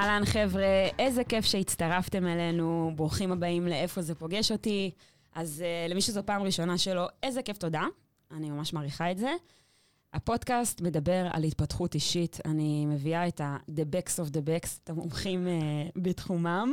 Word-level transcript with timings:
אהלן 0.00 0.24
חבר'ה, 0.24 0.88
איזה 0.98 1.24
כיף 1.24 1.44
שהצטרפתם 1.44 2.26
אלינו, 2.26 2.92
ברוכים 2.94 3.32
הבאים 3.32 3.68
לאיפה 3.68 4.02
זה 4.02 4.14
פוגש 4.14 4.52
אותי. 4.52 4.90
אז 5.34 5.64
uh, 5.64 5.90
למי 5.90 6.00
שזו 6.00 6.20
פעם 6.26 6.42
ראשונה 6.42 6.78
שלו, 6.78 7.06
איזה 7.22 7.42
כיף 7.42 7.58
תודה, 7.58 7.82
אני 8.30 8.50
ממש 8.50 8.72
מעריכה 8.72 9.10
את 9.10 9.18
זה. 9.18 9.30
הפודקאסט 10.14 10.80
מדבר 10.80 11.26
על 11.32 11.44
התפתחות 11.44 11.94
אישית, 11.94 12.38
אני 12.44 12.86
מביאה 12.86 13.28
את 13.28 13.40
ה-the 13.40 13.94
backs 13.94 14.24
of 14.24 14.30
the 14.30 14.38
backs, 14.38 14.78
את 14.84 14.90
המומחים 14.90 15.46
uh, 15.46 16.00
בתחומם, 16.02 16.72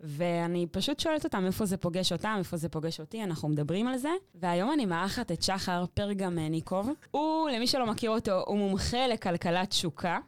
ואני 0.00 0.66
פשוט 0.70 1.00
שואלת 1.00 1.24
אותם 1.24 1.46
איפה 1.46 1.66
זה 1.66 1.76
פוגש 1.76 2.12
אותם, 2.12 2.34
איפה 2.38 2.56
זה 2.56 2.68
פוגש 2.68 3.00
אותי, 3.00 3.22
אנחנו 3.22 3.48
מדברים 3.48 3.88
על 3.88 3.96
זה. 3.96 4.10
והיום 4.34 4.72
אני 4.72 4.86
מארחת 4.86 5.32
את 5.32 5.42
שחר 5.42 5.84
פרגמניקוב. 5.94 6.90
הוא, 7.10 7.50
למי 7.50 7.66
שלא 7.66 7.86
מכיר 7.86 8.10
אותו, 8.10 8.42
הוא 8.46 8.58
מומחה 8.58 9.06
לכלכלת 9.06 9.70
תשוקה. 9.70 10.18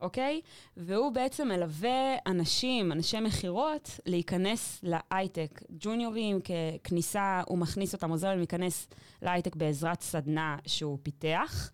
אוקיי? 0.00 0.40
והוא 0.76 1.12
בעצם 1.12 1.48
מלווה 1.48 2.16
אנשים, 2.26 2.92
אנשי 2.92 3.20
מכירות, 3.20 4.00
להיכנס 4.06 4.80
להייטק. 4.82 5.62
ג'וניורים 5.70 6.38
ככניסה, 6.82 7.42
הוא 7.46 7.58
מכניס 7.58 7.94
אותם, 7.94 8.10
עוזר 8.10 8.28
להם 8.28 8.38
להיכנס 8.38 8.88
להייטק 9.22 9.56
בעזרת 9.56 10.00
סדנה 10.00 10.56
שהוא 10.66 10.98
פיתח. 11.02 11.70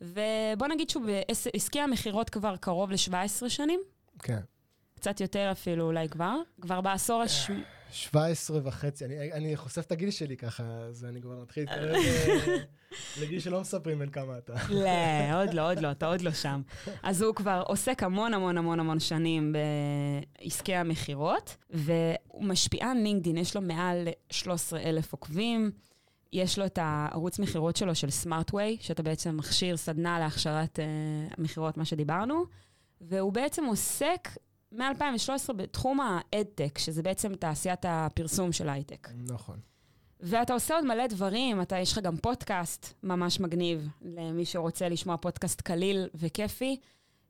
ובוא 0.00 0.66
נגיד 0.68 0.90
שהוא 0.90 1.04
בעסקי 1.04 1.80
המכירות 1.80 2.30
כבר 2.30 2.56
קרוב 2.56 2.90
ל-17 2.90 3.48
שנים. 3.48 3.80
כן. 4.18 4.40
קצת 4.94 5.20
יותר 5.20 5.48
אפילו 5.52 5.86
אולי 5.86 6.08
כבר. 6.08 6.36
כבר 6.60 6.80
בעשור 6.80 7.22
הש... 7.22 7.50
17 7.92 8.60
וחצי, 8.64 9.04
אני, 9.04 9.32
אני 9.32 9.56
חושף 9.56 9.86
את 9.86 9.92
הגיל 9.92 10.10
שלי 10.10 10.36
ככה, 10.36 10.62
אז 10.62 11.04
אני 11.04 11.22
כבר 11.22 11.42
מתחיל 11.42 11.62
להתקרב 11.62 11.94
אה, 11.96 12.56
לגיל 13.20 13.40
שלא 13.40 13.60
מספרים 13.60 13.98
בין 13.98 14.10
כמה 14.10 14.38
אתה. 14.38 14.54
לא, 14.68 15.42
עוד 15.42 15.54
לא, 15.54 15.70
עוד 15.70 15.78
לא, 15.78 15.90
אתה 15.90 16.06
עוד 16.06 16.20
לא 16.20 16.32
שם. 16.32 16.62
אז 17.02 17.22
הוא 17.22 17.34
כבר 17.34 17.62
עוסק 17.66 18.02
המון 18.02 18.34
המון 18.34 18.58
המון 18.58 18.80
המון 18.80 19.00
שנים 19.00 19.54
בעסקי 20.40 20.74
המכירות, 20.74 21.56
והוא 21.70 22.44
משפיען 22.44 23.02
לינקדין, 23.02 23.36
יש 23.36 23.56
לו 23.56 23.62
מעל 23.62 24.08
13 24.30 24.80
אלף 24.80 25.12
עוקבים. 25.12 25.70
יש 26.32 26.58
לו 26.58 26.66
את 26.66 26.78
הערוץ 26.82 27.38
מכירות 27.38 27.76
שלו 27.76 27.94
של 27.94 28.10
סמארטווי, 28.10 28.76
שאתה 28.80 29.02
בעצם 29.02 29.36
מכשיר 29.36 29.76
סדנה 29.76 30.18
להכשרת 30.18 30.78
uh, 30.78 31.40
מכירות, 31.40 31.76
מה 31.76 31.84
שדיברנו, 31.84 32.44
והוא 33.00 33.32
בעצם 33.32 33.64
עוסק 33.64 34.28
מ-2013 34.72 35.52
בתחום 35.52 36.00
האדטק, 36.00 36.78
שזה 36.78 37.02
בעצם 37.02 37.34
תעשיית 37.34 37.84
הפרסום 37.88 38.52
של 38.52 38.68
הייטק. 38.68 39.08
נכון. 39.28 39.58
ואתה 40.20 40.52
עושה 40.52 40.74
עוד 40.74 40.84
מלא 40.84 41.06
דברים, 41.06 41.62
אתה, 41.62 41.78
יש 41.78 41.92
לך 41.92 41.98
גם 41.98 42.16
פודקאסט 42.16 42.94
ממש 43.02 43.40
מגניב, 43.40 43.88
למי 44.02 44.44
שרוצה 44.44 44.88
לשמוע 44.88 45.16
פודקאסט 45.16 45.60
קליל 45.60 46.08
וכיפי, 46.14 46.76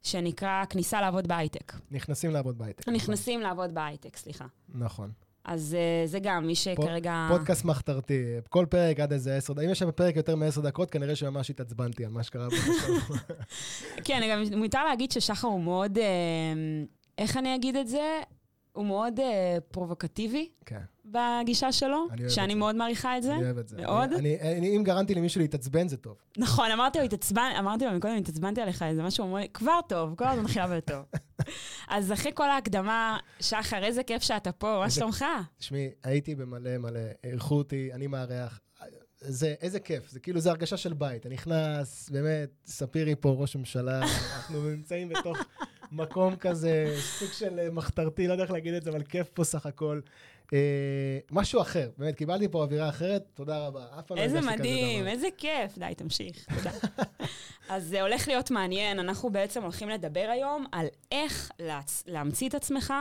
שנקרא 0.03 0.65
כניסה 0.71 1.01
לעבוד 1.01 1.29
בהייטק. 1.29 1.73
נכנסים 1.91 2.31
לעבוד 2.31 2.59
בהייטק. 2.59 2.89
נכנסים 2.89 3.41
לעבוד 3.41 3.75
בהייטק, 3.75 4.17
סליחה. 4.17 4.47
נכון. 4.75 5.11
אז 5.45 5.77
uh, 5.77 6.09
זה 6.09 6.19
גם, 6.19 6.47
מי 6.47 6.55
שכרגע... 6.55 7.27
פודקאסט 7.31 7.65
מחתרתי, 7.65 8.23
כל 8.49 8.67
פרק 8.71 9.01
עד 9.01 9.13
איזה 9.13 9.37
עשר 9.37 9.53
דקות. 9.53 9.65
אם 9.65 9.71
יש 9.71 9.79
שם 9.79 9.91
פרק 9.91 10.17
יותר 10.17 10.37
מעשר 10.37 10.61
דקות, 10.61 10.91
כנראה 10.91 11.17
שממש 11.17 11.51
התעצבנתי 11.51 12.05
על 12.05 12.11
מה 12.11 12.23
שקרה 12.23 12.49
פה. 12.51 13.15
כן, 14.05 14.21
גם 14.31 14.59
מותר 14.59 14.85
להגיד 14.85 15.13
ששחר 15.13 15.49
הוא 15.49 15.61
מאוד... 15.61 15.99
איך 17.21 17.37
אני 17.37 17.55
אגיד 17.55 17.77
את 17.77 17.89
זה? 17.89 18.21
הוא 18.73 18.87
מאוד 18.87 19.19
uh, 19.19 19.23
פרובוקטיבי 19.71 20.49
כן. 20.67 20.81
בגישה 21.05 21.73
שלו, 21.73 22.07
שאני 22.29 22.55
מאוד 22.55 22.77
מעריכה 22.77 23.17
את 23.17 23.23
זה. 23.23 23.35
אני 23.35 23.45
אוהב 23.45 23.59
את 23.59 23.69
זה. 23.69 23.77
מאוד. 23.77 24.13
אני, 24.13 24.41
אני, 24.41 24.59
אני, 24.59 24.77
אם 24.77 24.83
גרמתי 24.85 25.15
למישהו 25.15 25.41
להתעצבן, 25.41 25.89
זה 25.89 25.97
טוב. 25.97 26.17
נכון, 26.39 26.71
אמרתי 26.71 26.99
לו, 26.99 27.05
התעצבן, 27.05 27.53
אמרתי 27.59 27.85
לו 27.85 27.93
מקודם, 27.93 28.17
התעצבנתי 28.17 28.61
עליך 28.61 28.83
איזה 28.83 29.03
משהו, 29.03 29.25
הוא 29.25 29.33
אומר, 29.33 29.47
כבר 29.55 29.81
טוב, 29.89 30.15
כל 30.15 30.25
הזמן 30.25 30.45
מתחילה 30.45 30.67
בטוב. 30.77 31.05
אז 31.89 32.13
אחרי 32.13 32.33
כל 32.35 32.51
ההקדמה, 32.51 33.19
שחר, 33.41 33.85
איזה 33.85 34.03
כיף 34.03 34.23
שאתה 34.23 34.53
פה, 34.53 34.79
מה 34.81 34.91
שלומך? 34.91 35.25
תשמעי, 35.59 35.91
הייתי 36.05 36.35
במלא 36.35 36.79
מלא, 36.79 37.01
אירחו 37.25 37.55
אותי, 37.55 37.91
אני 37.93 38.07
מארח. 38.07 38.61
זה, 39.21 39.55
איזה 39.61 39.81
כיף, 39.81 40.11
זה 40.11 40.21
כאילו, 40.21 40.41
זה 40.41 40.51
הרגשה 40.51 40.77
של 40.77 40.93
בית. 40.93 41.27
אני 41.27 41.35
נכנס, 41.35 42.11
באמת, 42.11 42.51
ספירי 42.67 43.15
פה, 43.21 43.31
ראש 43.39 43.57
ממשלה, 43.57 44.01
אנחנו 44.37 44.71
נמצאים 44.71 45.09
בתוך 45.09 45.39
מקום 45.93 46.37
כזה, 46.37 46.97
סוג 47.01 47.33
של 47.33 47.59
אה, 47.59 47.71
מחתרתי, 47.71 48.27
לא 48.27 48.33
יודע 48.33 48.45
איך 48.45 48.53
להגיד 48.53 48.75
את 48.75 48.83
זה, 48.83 48.91
אבל 48.91 49.03
כיף 49.03 49.29
פה 49.29 49.45
סך 49.45 49.67
הכל. 49.67 50.01
אה, 50.53 51.19
משהו 51.31 51.61
אחר, 51.61 51.91
באמת, 51.99 52.17
קיבלתי 52.17 52.49
פה 52.49 52.63
אווירה 52.63 52.89
אחרת, 52.89 53.25
תודה 53.35 53.67
רבה. 53.67 53.87
אף 53.99 54.07
פעם 54.07 54.17
לא 54.17 54.23
איזה 54.23 54.41
מדהים, 54.41 55.07
איזה 55.07 55.29
כיף. 55.37 55.79
די, 55.79 55.93
תמשיך, 55.97 56.47
תודה. 56.57 56.71
אז 57.69 57.85
זה 57.85 58.03
הולך 58.03 58.29
להיות 58.29 58.51
מעניין, 58.51 58.99
אנחנו 58.99 59.31
בעצם 59.31 59.63
הולכים 59.63 59.89
לדבר 59.89 60.29
היום 60.33 60.67
על 60.73 60.87
איך 61.13 61.51
להצ... 61.59 62.05
להמציא 62.07 62.49
את 62.49 62.55
עצמך. 62.55 62.95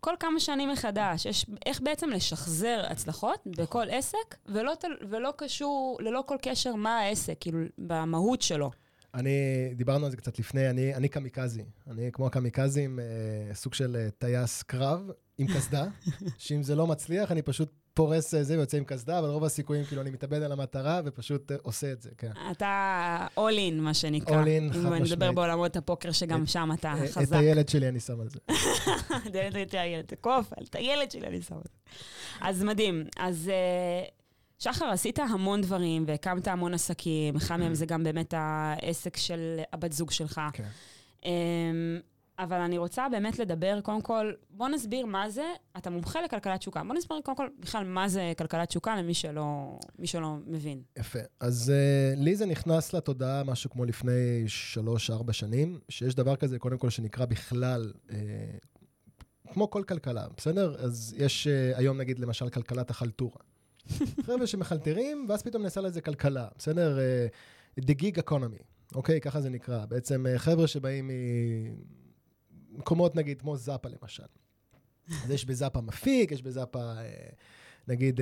כל 0.00 0.14
כמה 0.20 0.40
שנים 0.40 0.68
מחדש, 0.68 1.26
יש 1.26 1.46
איך 1.66 1.80
בעצם 1.80 2.10
לשחזר 2.10 2.82
הצלחות 2.88 3.40
בכל 3.46 3.90
עסק, 3.90 4.36
ולא, 4.46 4.72
ולא 5.08 5.32
קשור, 5.36 5.98
ללא 6.00 6.24
כל 6.26 6.36
קשר 6.42 6.74
מה 6.74 6.98
העסק, 6.98 7.36
כאילו, 7.40 7.58
במהות 7.78 8.42
שלו. 8.42 8.70
אני, 9.14 9.30
דיברנו 9.74 10.04
על 10.04 10.10
זה 10.10 10.16
קצת 10.16 10.38
לפני, 10.38 10.70
אני, 10.70 10.94
אני 10.94 11.08
קמיקזי. 11.08 11.64
אני 11.90 12.10
כמו 12.12 12.26
הקמיקזים, 12.26 13.00
אה, 13.00 13.54
סוג 13.54 13.74
של 13.74 13.96
אה, 13.96 14.10
טייס 14.18 14.62
קרב 14.62 15.10
עם 15.38 15.46
קסדה, 15.46 15.86
שאם 16.38 16.62
זה 16.62 16.74
לא 16.74 16.86
מצליח, 16.86 17.32
אני 17.32 17.42
פשוט 17.42 17.72
פורס 17.94 18.34
אה, 18.34 18.42
זה 18.42 18.58
ויוצא 18.58 18.76
עם 18.76 18.84
קסדה, 18.84 19.18
אבל 19.18 19.28
רוב 19.28 19.44
הסיכויים, 19.44 19.84
כאילו, 19.84 20.02
אני 20.02 20.10
מתאבד 20.10 20.42
על 20.42 20.52
המטרה 20.52 21.00
ופשוט 21.04 21.52
אה, 21.52 21.56
עושה 21.62 21.92
את 21.92 22.02
זה, 22.02 22.10
כן. 22.18 22.30
אתה 22.50 23.26
all 23.36 23.72
in, 23.72 23.74
מה 23.74 23.94
שנקרא. 23.94 24.42
all 24.42 24.46
in, 24.46 24.72
חד 24.72 24.78
משמעית. 24.78 25.02
אם 25.02 25.06
נדבר 25.06 25.32
בעולמות 25.32 25.76
הפוקר, 25.76 26.12
שגם 26.12 26.42
את, 26.42 26.48
שם 26.48 26.70
אתה 26.74 26.94
את 27.04 27.10
חזק. 27.10 27.22
את 27.22 27.32
הילד 27.32 27.68
שלי 27.68 27.88
אני 27.88 28.00
שם 28.00 28.20
על 28.20 28.28
זה. 28.28 28.38
את 29.62 29.74
הילד, 29.74 30.04
תקוף, 30.06 30.52
את 30.62 30.74
הילד 30.74 31.10
שלי 31.10 31.26
אני 31.26 31.42
שם 31.42 31.54
על 31.54 31.62
זה. 31.64 31.98
אז 32.40 32.62
מדהים. 32.62 33.04
אז... 33.16 33.50
Uh, 33.50 34.17
שחר, 34.58 34.84
עשית 34.84 35.18
המון 35.18 35.60
דברים 35.60 36.04
והקמת 36.06 36.48
המון 36.48 36.74
עסקים, 36.74 37.36
אחד 37.36 37.56
מהם 37.56 37.74
זה 37.74 37.86
גם 37.86 38.04
באמת 38.04 38.34
העסק 38.36 39.16
של 39.16 39.60
הבת 39.72 39.92
זוג 39.92 40.10
שלך. 40.10 40.40
כן. 40.52 40.64
אמ, 41.24 42.00
אבל 42.38 42.60
אני 42.60 42.78
רוצה 42.78 43.08
באמת 43.08 43.38
לדבר, 43.38 43.80
קודם 43.80 44.02
כל, 44.02 44.32
בוא 44.50 44.68
נסביר 44.68 45.06
מה 45.06 45.30
זה, 45.30 45.44
אתה 45.76 45.90
מומחה 45.90 46.20
לכלכלת 46.22 46.62
שוקה. 46.62 46.82
בוא 46.84 46.94
נסביר 46.94 47.20
קודם 47.24 47.36
כל 47.36 47.46
בכלל 47.60 47.84
מה 47.84 48.08
זה 48.08 48.32
כלכלת 48.38 48.70
שוקה 48.70 48.96
למי 48.96 49.14
שלא, 49.14 49.78
שלא 50.04 50.36
מבין. 50.46 50.82
יפה. 50.98 51.18
אז 51.40 51.72
uh, 51.72 52.20
לי 52.20 52.36
זה 52.36 52.46
נכנס 52.46 52.92
לתודעה 52.92 53.44
משהו 53.44 53.70
כמו 53.70 53.84
לפני 53.84 54.44
שלוש-ארבע 54.46 55.32
שנים, 55.32 55.80
שיש 55.88 56.14
דבר 56.14 56.36
כזה, 56.36 56.58
קודם 56.58 56.78
כל, 56.78 56.90
שנקרא 56.90 57.24
בכלל, 57.24 57.92
uh, 58.08 58.12
כמו 59.52 59.70
כל 59.70 59.82
כלכלה, 59.88 60.26
בסדר? 60.36 60.76
אז 60.78 61.14
יש 61.18 61.46
uh, 61.46 61.78
היום, 61.78 61.98
נגיד, 61.98 62.18
למשל, 62.18 62.48
כלכלת 62.48 62.90
החלטורה. 62.90 63.47
חבר'ה 64.22 64.46
שמחלטרים, 64.46 65.26
ואז 65.28 65.42
פתאום 65.42 65.62
נעשה 65.62 65.80
לזה 65.80 66.00
כלכלה, 66.00 66.48
בסדר? 66.58 66.98
Uh, 66.98 67.80
The 67.80 67.94
Gig 68.02 68.22
Economy, 68.28 68.62
אוקיי? 68.94 69.20
ככה 69.20 69.40
זה 69.40 69.50
נקרא. 69.50 69.86
בעצם 69.86 70.26
uh, 70.26 70.38
חבר'ה 70.38 70.66
שבאים 70.66 71.10
ממקומות, 72.72 73.16
נגיד, 73.16 73.40
כמו 73.40 73.56
זאפה 73.56 73.88
למשל. 73.88 74.22
אז 75.24 75.30
יש 75.30 75.44
בזאפה 75.44 75.80
מפיק, 75.80 76.32
יש 76.32 76.42
בזאפה, 76.42 76.92
uh, 76.92 77.34
נגיד, 77.88 78.20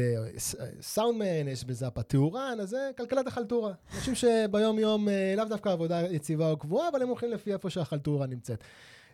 סאונדמן, 0.80 1.48
יש 1.48 1.64
בזאפה 1.64 2.02
טהורן, 2.02 2.58
אז 2.62 2.68
זה 2.68 2.90
כלכלת 2.96 3.26
החלטורה. 3.26 3.72
אנשים 3.94 4.14
שביום-יום, 4.14 5.08
לאו 5.36 5.44
דווקא 5.44 5.68
עבודה 5.68 6.00
יציבה 6.00 6.50
או 6.50 6.56
קבועה, 6.56 6.88
אבל 6.88 7.02
הם 7.02 7.08
הולכים 7.08 7.30
לפי 7.30 7.52
איפה 7.52 7.70
שהחלטורה 7.70 8.26
נמצאת. 8.26 8.64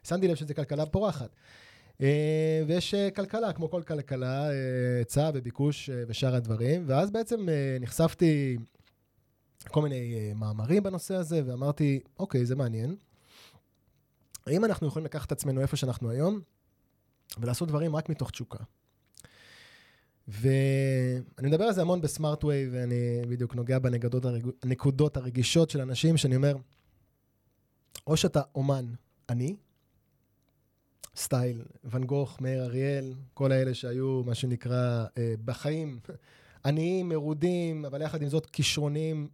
שמתי 0.04 0.28
לב 0.28 0.34
שזו 0.34 0.54
כלכלה 0.54 0.86
פורחת. 0.86 1.30
אה, 2.02 2.62
ויש 2.66 2.94
אה, 2.94 3.10
כלכלה, 3.10 3.52
כמו 3.52 3.70
כל 3.70 3.82
כלכלה, 3.82 4.50
אה, 4.50 4.98
היצע 4.98 5.30
וביקוש 5.34 5.90
ושאר 6.08 6.34
הדברים, 6.34 6.84
ואז 6.86 7.10
בעצם 7.10 7.48
נחשפתי 7.80 8.58
כל 9.68 9.82
מיני 9.82 10.32
מאמרים 10.34 10.82
בנושא 10.82 11.14
הזה, 11.14 11.42
ואמרתי, 11.46 12.00
אוקיי, 12.18 12.46
זה 12.46 12.56
מעניין. 12.56 12.96
האם 14.46 14.64
אנחנו 14.64 14.86
יכולים 14.86 15.06
לקחת 15.06 15.26
את 15.26 15.32
עצמנו 15.32 15.60
איפה 15.60 15.76
שאנחנו 15.76 16.10
היום, 16.10 16.40
ולעשות 17.38 17.68
דברים 17.68 17.96
רק 17.96 18.08
מתוך 18.08 18.30
תשוקה? 18.30 18.58
ואני 20.28 21.48
מדבר 21.48 21.64
על 21.64 21.72
זה 21.72 21.80
המון 21.80 22.00
בסמארט-ווי, 22.00 22.68
ואני 22.72 23.22
בדיוק 23.28 23.54
נוגע 23.54 23.78
בנקודות 23.78 25.16
הרגישות 25.16 25.70
של 25.70 25.80
אנשים, 25.80 26.16
שאני 26.16 26.36
אומר, 26.36 26.56
או 28.06 28.16
שאתה 28.16 28.40
אומן 28.54 28.84
עני, 29.30 29.56
סטייל, 31.16 31.62
ואן 31.84 32.04
גוך, 32.04 32.40
מאיר 32.40 32.64
אריאל, 32.64 33.14
כל 33.34 33.52
האלה 33.52 33.74
שהיו, 33.74 34.22
מה 34.26 34.34
שנקרא, 34.34 35.04
אה, 35.18 35.34
בחיים, 35.44 36.00
עניים, 36.64 37.08
מרודים, 37.08 37.84
אבל 37.84 38.02
יחד 38.02 38.22
עם 38.22 38.28
זאת 38.28 38.46
כישרונים, 38.46 39.28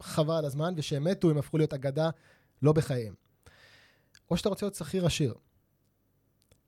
חבל 0.00 0.44
הזמן, 0.44 0.74
וכשהם 0.76 1.04
מתו, 1.04 1.30
הם 1.30 1.38
הפכו 1.38 1.58
להיות 1.58 1.74
אגדה, 1.74 2.10
לא 2.62 2.72
בחייהם. 2.72 3.14
או 4.30 4.36
שאתה 4.36 4.48
רוצה 4.48 4.66
להיות 4.66 4.74
שכיר 4.74 5.06
עשיר. 5.06 5.34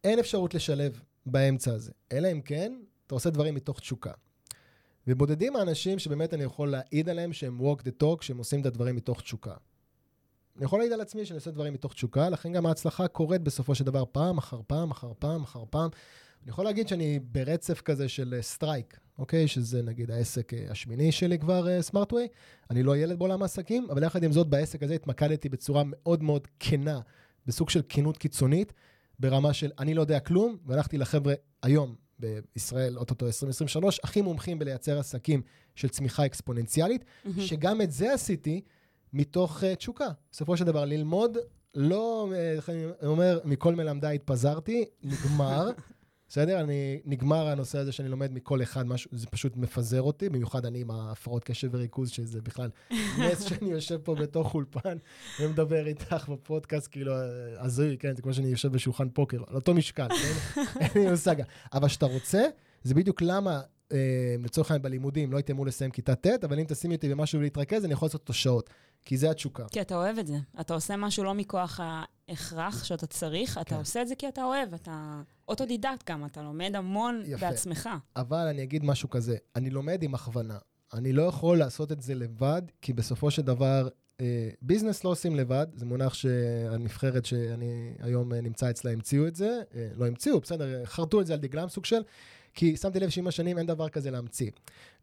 אין 0.04 0.18
אפשרות 0.18 0.54
לשלב 0.54 1.02
באמצע 1.26 1.74
הזה, 1.74 1.92
אלא 2.12 2.32
אם 2.32 2.40
כן, 2.40 2.72
אתה 3.06 3.14
עושה 3.14 3.30
דברים 3.30 3.54
מתוך 3.54 3.80
תשוקה. 3.80 4.12
ובודדים 5.06 5.56
האנשים 5.56 5.98
שבאמת 5.98 6.34
אני 6.34 6.44
יכול 6.44 6.70
להעיד 6.70 7.08
עליהם 7.08 7.32
שהם 7.32 7.60
walk 7.60 7.80
the 7.80 8.02
talk, 8.02 8.22
שהם 8.22 8.38
עושים 8.38 8.60
את 8.60 8.66
הדברים 8.66 8.96
מתוך 8.96 9.20
תשוקה. 9.20 9.54
אני 10.56 10.64
יכול 10.64 10.78
להעיד 10.78 10.92
על 10.92 11.00
עצמי 11.00 11.26
שאני 11.26 11.36
עושה 11.36 11.50
דברים 11.50 11.72
מתוך 11.72 11.92
תשוקה, 11.94 12.28
לכן 12.28 12.52
גם 12.52 12.66
ההצלחה 12.66 13.08
קורית 13.08 13.42
בסופו 13.42 13.74
של 13.74 13.84
דבר 13.84 14.04
פעם 14.12 14.38
אחר 14.38 14.60
פעם, 14.66 14.90
אחר 14.90 15.12
פעם, 15.18 15.42
אחר 15.42 15.64
פעם. 15.70 15.90
אני 16.42 16.50
יכול 16.50 16.64
להגיד 16.64 16.88
שאני 16.88 17.18
ברצף 17.22 17.80
כזה 17.80 18.08
של 18.08 18.38
streak, 18.40 18.98
אוקיי? 19.18 19.48
שזה 19.48 19.82
נגיד 19.82 20.10
העסק 20.10 20.54
אה, 20.54 20.66
השמיני 20.70 21.12
שלי 21.12 21.38
כבר, 21.38 21.82
סמארטווי. 21.82 22.28
אני 22.70 22.82
לא 22.82 22.96
ילד 22.96 23.18
בעולם 23.18 23.42
העסקים, 23.42 23.86
אבל 23.90 24.02
יחד 24.02 24.24
עם 24.24 24.32
זאת, 24.32 24.46
בעסק 24.46 24.82
הזה 24.82 24.94
התמקדתי 24.94 25.48
בצורה 25.48 25.82
מאוד 25.86 26.22
מאוד 26.22 26.48
כנה, 26.60 27.00
בסוג 27.46 27.70
של 27.70 27.82
כנות 27.88 28.18
קיצונית, 28.18 28.72
ברמה 29.18 29.52
של 29.52 29.70
אני 29.78 29.94
לא 29.94 30.00
יודע 30.00 30.20
כלום, 30.20 30.56
והלכתי 30.66 30.98
לחבר'ה 30.98 31.34
היום 31.62 31.94
בישראל, 32.18 32.98
אוטוטו 32.98 33.26
2023, 33.26 34.00
הכי 34.04 34.22
מומחים 34.22 34.58
בלייצר 34.58 34.98
עסקים 34.98 35.42
של 35.74 35.88
צמיחה 35.88 36.26
אקספוננציאלית. 36.26 37.04
שגם 37.38 37.80
את 37.80 37.92
זה 37.92 38.12
עשיתי 38.14 38.60
מתוך 39.12 39.62
uh, 39.62 39.76
תשוקה. 39.76 40.08
בסופו 40.32 40.56
של 40.56 40.64
דבר, 40.64 40.84
ללמוד, 40.84 41.36
לא, 41.74 42.28
אה, 42.34 42.52
איך 42.52 42.70
אני 42.70 42.84
אומר, 43.02 43.40
מכל 43.44 43.74
מלמדיי 43.74 44.14
התפזרתי, 44.14 44.84
נגמר. 45.02 45.70
בסדר? 46.28 46.60
אני, 46.60 47.00
נגמר 47.04 47.48
הנושא 47.48 47.78
הזה 47.78 47.92
שאני 47.92 48.08
לומד 48.08 48.32
מכל 48.32 48.62
אחד 48.62 48.86
משהו, 48.86 49.10
זה 49.14 49.26
פשוט 49.26 49.56
מפזר 49.56 50.02
אותי, 50.02 50.28
במיוחד 50.28 50.66
אני 50.66 50.80
עם 50.80 50.90
ההפרעות 50.90 51.44
קשב 51.44 51.68
וריכוז, 51.72 52.10
שזה 52.10 52.40
בכלל 52.40 52.70
נס 53.20 53.42
שאני 53.42 53.70
יושב 53.70 53.98
פה 53.98 54.14
בתוך 54.14 54.54
אולפן 54.54 54.96
ומדבר 55.40 55.86
איתך 55.86 56.28
בפודקאסט, 56.28 56.88
כאילו, 56.90 57.12
הזוי, 57.58 57.98
כן? 57.98 58.16
זה 58.16 58.22
כמו 58.22 58.34
שאני 58.34 58.48
יושב 58.48 58.72
בשולחן 58.72 59.08
פוקר, 59.08 59.42
על 59.46 59.54
אותו 59.54 59.74
משקל, 59.74 60.08
כן? 60.08 60.62
אין 60.80 60.90
לי 60.94 61.10
מושג. 61.10 61.36
אבל 61.72 61.88
כשאתה 61.88 62.06
רוצה, 62.06 62.42
זה 62.84 62.94
בדיוק 62.94 63.22
למה 63.22 63.60
אה, 63.92 64.36
לצורך 64.44 64.70
העניין 64.70 64.82
בלימודים 64.82 65.32
לא 65.32 65.36
הייתי 65.36 65.52
אמור 65.52 65.66
לסיים 65.66 65.90
כיתה 65.90 66.14
ט', 66.14 66.44
אבל 66.44 66.58
אם 66.58 66.64
תשימי 66.68 66.94
אותי 66.94 67.08
במשהו 67.08 67.38
ולהתרכז, 67.38 67.84
אני 67.84 67.92
יכול 67.92 68.06
לעשות 68.06 68.20
אותו 68.20 68.32
שעות, 68.32 68.70
כי 69.04 69.16
זה 69.16 69.30
התשוקה. 69.30 69.64
כי 69.70 69.80
אתה 69.80 69.94
אוהב 69.94 70.18
את 70.18 70.26
זה. 70.26 70.36
אתה 70.60 70.74
עושה 70.74 70.96
משהו 70.96 71.24
לא 71.24 71.34
מכוח 71.34 71.80
ההכרח 71.82 72.84
שאתה 72.84 73.06
צריך, 73.06 73.58
אתה 73.58 73.70
כן. 73.70 73.76
עושה 73.76 74.02
את 74.02 74.08
זה 74.08 74.14
כי 74.14 74.28
אתה 74.28 74.44
אוהב, 74.44 74.74
אתה 74.74 75.22
אוטודידקט 75.48 76.10
גם, 76.10 76.24
אתה 76.24 76.42
לומד 76.42 76.72
המון 76.74 77.22
יפה. 77.26 77.50
בעצמך. 77.50 77.88
אבל 78.16 78.46
אני 78.46 78.62
אגיד 78.62 78.84
משהו 78.84 79.10
כזה, 79.10 79.36
אני 79.56 79.70
לומד 79.70 80.02
עם 80.02 80.14
הכוונה. 80.14 80.58
אני 80.94 81.12
לא 81.12 81.22
יכול 81.22 81.58
לעשות 81.58 81.92
את 81.92 82.00
זה 82.00 82.14
לבד, 82.14 82.62
כי 82.80 82.92
בסופו 82.92 83.30
של 83.30 83.42
דבר, 83.42 83.88
אה, 84.20 84.48
ביזנס 84.62 85.04
לא 85.04 85.10
עושים 85.10 85.36
לבד, 85.36 85.66
זה 85.74 85.86
מונח 85.86 86.14
שהנבחרת 86.14 87.24
שאני 87.24 87.94
היום 87.98 88.32
נמצא 88.32 88.70
אצלה 88.70 88.90
המציאו 88.90 89.26
את 89.26 89.36
זה, 89.36 89.60
אה, 89.74 89.88
לא 89.96 90.06
המציאו, 90.06 90.40
בסדר, 90.40 90.84
חרטו 90.84 91.20
את 91.20 91.26
זה 91.26 91.32
על 91.32 91.38
דגלם 91.38 91.68
סוג 91.68 91.84
של, 91.84 92.02
כי 92.54 92.76
שמתי 92.76 93.00
לב 93.00 93.08
שעם 93.08 93.26
השנים 93.26 93.58
אין 93.58 93.66
דבר 93.66 93.88
כזה 93.88 94.10
להמציא. 94.10 94.50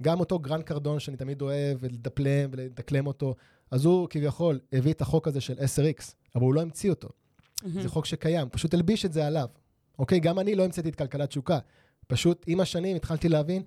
גם 0.02 0.20
אותו 0.20 0.40
גרנט 0.40 0.64
קרדון 0.64 1.00
שאני 1.00 1.18
תמיד 1.18 1.42
אוהב 1.42 1.78
ולדפלם 1.82 2.50
ולדקלם 2.52 3.08
אותו, 3.08 3.36
אז 3.72 3.86
הוא 3.86 4.08
כביכול 4.10 4.60
הביא 4.74 4.94
את 4.94 5.02
החוק 5.02 5.28
הזה 5.28 5.42
של 5.42 5.54
10X, 5.54 6.14
אבל 6.36 6.44
הוא 6.44 6.54
לא 6.54 6.62
המציא 6.62 6.90
אותו. 6.90 7.10
Mm-hmm. 7.10 7.82
זה 7.82 7.90
חוק 7.90 8.06
שקיים, 8.06 8.50
פשוט 8.50 8.74
הלביש 8.74 9.06
את 9.06 9.14
זה 9.14 9.28
עליו. 9.28 9.48
אוקיי? 10.00 10.20
גם 10.20 10.40
אני 10.40 10.56
לא 10.56 10.66
המצאתי 10.66 10.90
את 10.90 10.96
כלכלת 10.96 11.32
תשוקה. 11.32 11.60
פשוט 12.08 12.44
עם 12.48 12.60
השנים 12.60 12.96
התחלתי 12.96 13.30
להבין, 13.30 13.64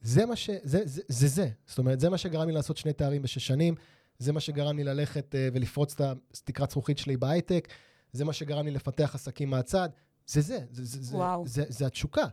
זה 0.00 0.26
מה 0.26 0.36
ש... 0.36 0.50
זה 0.62 0.80
זה. 0.84 1.02
זה, 1.08 1.28
זה. 1.28 1.48
זאת 1.66 1.78
אומרת, 1.78 2.00
זה 2.00 2.10
מה 2.10 2.18
שגרם 2.18 2.46
לי 2.46 2.52
לעשות 2.52 2.76
שני 2.76 2.92
תארים 2.92 3.22
בשש 3.22 3.46
שנים, 3.46 3.74
זה 4.18 4.32
מה 4.32 4.40
שגרם 4.40 4.76
לי 4.76 4.84
ללכת 4.84 5.34
uh, 5.34 5.54
ולפרוץ 5.54 6.00
את 6.00 6.16
התקרת 6.32 6.70
זכוכית 6.70 6.98
שלי 6.98 7.16
בהייטק, 7.16 7.68
זה 8.12 8.24
מה 8.24 8.32
שגרם 8.32 8.64
לי 8.64 8.70
לפתח 8.70 9.14
עסקים 9.14 9.50
מהצד, 9.50 9.88
זה 10.26 10.40
זה. 10.40 10.58
זה, 10.70 10.84
זה. 10.84 11.00
זה, 11.00 11.16
זה, 11.44 11.64
זה 11.68 11.86
התשוקה. 11.86 12.26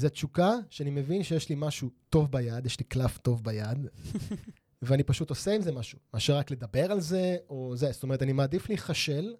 זה 0.00 0.06
התשוקה 0.06 0.54
שאני 0.70 0.90
מבין 0.90 1.22
שיש 1.22 1.48
לי 1.48 1.54
משהו 1.58 1.90
טוב 2.08 2.32
ביד, 2.32 2.66
יש 2.66 2.78
לי 2.78 2.84
קלף 2.84 3.18
טוב 3.18 3.44
ביד, 3.44 3.86
ואני 4.82 5.02
פשוט 5.02 5.30
עושה 5.30 5.54
עם 5.54 5.62
זה 5.62 5.72
משהו, 5.72 5.98
מאשר 6.14 6.36
רק 6.36 6.50
לדבר 6.50 6.92
על 6.92 7.00
זה, 7.00 7.36
או 7.48 7.76
זה. 7.76 7.92
זאת 7.92 8.02
אומרת, 8.02 8.22
אני 8.22 8.32
מעדיף 8.32 8.68
להיכשל, 8.68 9.34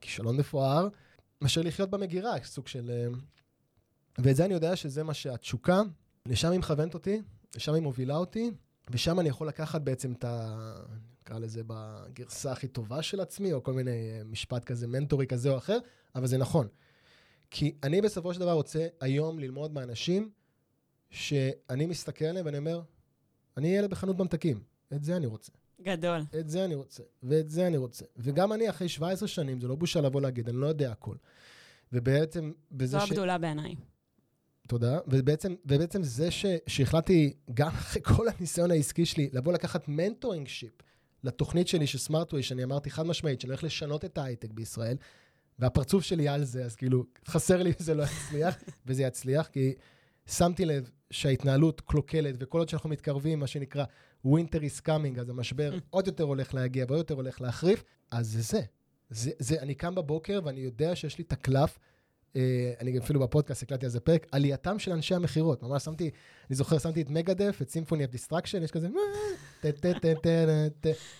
כישלון 0.00 0.36
מפואר, 0.36 0.88
מאשר 1.40 1.62
לחיות 1.62 1.90
במגירה, 1.90 2.32
סוג 2.44 2.68
של... 2.68 2.90
אה, 2.90 3.18
ואת 4.18 4.36
זה 4.36 4.44
אני 4.44 4.54
יודע 4.54 4.76
שזה 4.76 5.02
מה 5.02 5.14
שהתשוקה, 5.14 5.82
לשם 6.26 6.50
היא 6.50 6.58
מכוונת 6.58 6.94
אותי, 6.94 7.22
לשם 7.56 7.74
היא 7.74 7.82
מובילה 7.82 8.16
אותי, 8.16 8.50
ושם 8.90 9.20
אני 9.20 9.28
יכול 9.28 9.48
לקחת 9.48 9.80
בעצם 9.80 10.12
את 10.12 10.24
ה... 10.24 10.56
נקרא 11.22 11.38
לזה 11.38 11.62
בגרסה 11.66 12.52
הכי 12.52 12.68
טובה 12.68 13.02
של 13.02 13.20
עצמי, 13.20 13.52
או 13.52 13.62
כל 13.62 13.72
מיני 13.72 13.90
אה, 13.90 14.24
משפט 14.24 14.64
כזה 14.64 14.86
מנטורי 14.86 15.26
כזה 15.26 15.50
או 15.50 15.58
אחר, 15.58 15.78
אבל 16.14 16.26
זה 16.26 16.38
נכון. 16.38 16.68
כי 17.52 17.74
אני 17.82 18.00
בסופו 18.00 18.34
של 18.34 18.40
דבר 18.40 18.52
רוצה 18.52 18.86
היום 19.00 19.38
ללמוד 19.38 19.72
מאנשים 19.72 20.30
שאני 21.10 21.86
מסתכל 21.86 22.24
עליהם 22.24 22.46
ואני 22.46 22.58
אומר, 22.58 22.82
אני 23.56 23.68
ילד 23.68 23.90
בחנות 23.90 24.18
ממתקים, 24.18 24.62
את 24.92 25.04
זה 25.04 25.16
אני 25.16 25.26
רוצה. 25.26 25.52
גדול. 25.82 26.20
את 26.40 26.48
זה 26.48 26.64
אני 26.64 26.74
רוצה, 26.74 27.02
ואת 27.22 27.50
זה 27.50 27.66
אני 27.66 27.76
רוצה. 27.76 28.04
וגם 28.16 28.52
אני, 28.52 28.70
אחרי 28.70 28.88
17 28.88 29.28
שנים, 29.28 29.60
זה 29.60 29.68
לא 29.68 29.74
בושה 29.74 30.00
לבוא 30.00 30.20
להגיד, 30.20 30.48
אני 30.48 30.56
לא 30.56 30.66
יודע 30.66 30.92
הכל. 30.92 31.16
ובעצם, 31.92 32.52
בזה 32.72 33.00
ש... 33.00 33.02
זו 33.02 33.08
הגדולה 33.08 33.38
בעיניי. 33.38 33.74
תודה. 34.68 34.98
ובעצם, 35.06 35.54
ובעצם 35.66 36.02
זה 36.02 36.30
ש, 36.30 36.46
שהחלטתי, 36.66 37.34
גם 37.54 37.68
אחרי 37.68 38.02
כל 38.02 38.26
הניסיון 38.28 38.70
העסקי 38.70 39.06
שלי, 39.06 39.30
לבוא 39.32 39.52
לקחת 39.52 39.88
mentoring 39.88 40.48
ship 40.48 40.72
לתוכנית 41.24 41.68
שלי 41.68 41.86
של 41.86 41.98
סמארטווי, 41.98 42.42
שאני 42.42 42.64
אמרתי 42.64 42.90
חד 42.90 43.06
משמעית, 43.06 43.40
שאני 43.40 43.50
הולך 43.50 43.64
לשנות 43.64 44.04
את 44.04 44.18
ההייטק 44.18 44.52
בישראל, 44.52 44.96
והפרצוף 45.62 46.04
שלי 46.04 46.28
על 46.28 46.44
זה, 46.44 46.64
אז 46.64 46.76
כאילו, 46.76 47.04
חסר 47.26 47.62
לי 47.62 47.70
אם 47.70 47.74
זה 47.78 47.94
לא 47.94 48.02
יצליח, 48.02 48.56
וזה 48.86 49.02
יצליח, 49.02 49.46
כי 49.46 49.74
שמתי 50.26 50.64
לב 50.64 50.90
שההתנהלות 51.10 51.80
קלוקלת, 51.80 52.34
וכל 52.38 52.58
עוד 52.58 52.68
שאנחנו 52.68 52.90
מתקרבים, 52.90 53.40
מה 53.40 53.46
שנקרא, 53.46 53.84
winter 54.26 54.58
is 54.58 54.80
coming, 54.86 55.20
אז 55.20 55.28
המשבר 55.28 55.74
עוד 55.90 56.06
יותר 56.06 56.24
הולך 56.24 56.54
להגיע 56.54 56.84
ועוד 56.88 56.98
יותר 56.98 57.14
הולך 57.14 57.40
להחריף, 57.40 57.84
אז 58.10 58.26
זה 58.26 58.40
זה. 58.40 58.60
זה, 59.10 59.30
זה. 59.38 59.60
אני 59.60 59.74
קם 59.74 59.94
בבוקר 59.94 60.40
ואני 60.44 60.60
יודע 60.60 60.96
שיש 60.96 61.18
לי 61.18 61.24
את 61.24 61.32
הקלף, 61.32 61.78
אה, 62.36 62.72
אני 62.80 62.98
אפילו 62.98 63.20
בפודקאסט 63.20 63.62
הקלטתי 63.62 63.86
על 63.86 63.92
זה 63.92 64.00
פרק, 64.00 64.26
עלייתם 64.32 64.78
של 64.78 64.92
אנשי 64.92 65.14
המכירות. 65.14 65.62
ממש 65.62 65.84
שמתי, 65.84 66.10
אני 66.50 66.56
זוכר, 66.56 66.78
שמתי 66.78 67.02
את 67.02 67.10
מגדת', 67.10 67.62
את 67.62 67.70
Symphony 67.70 68.04
of 68.04 68.10
Destruction, 68.10 68.62
יש 68.62 68.70
כזה, 68.70 68.88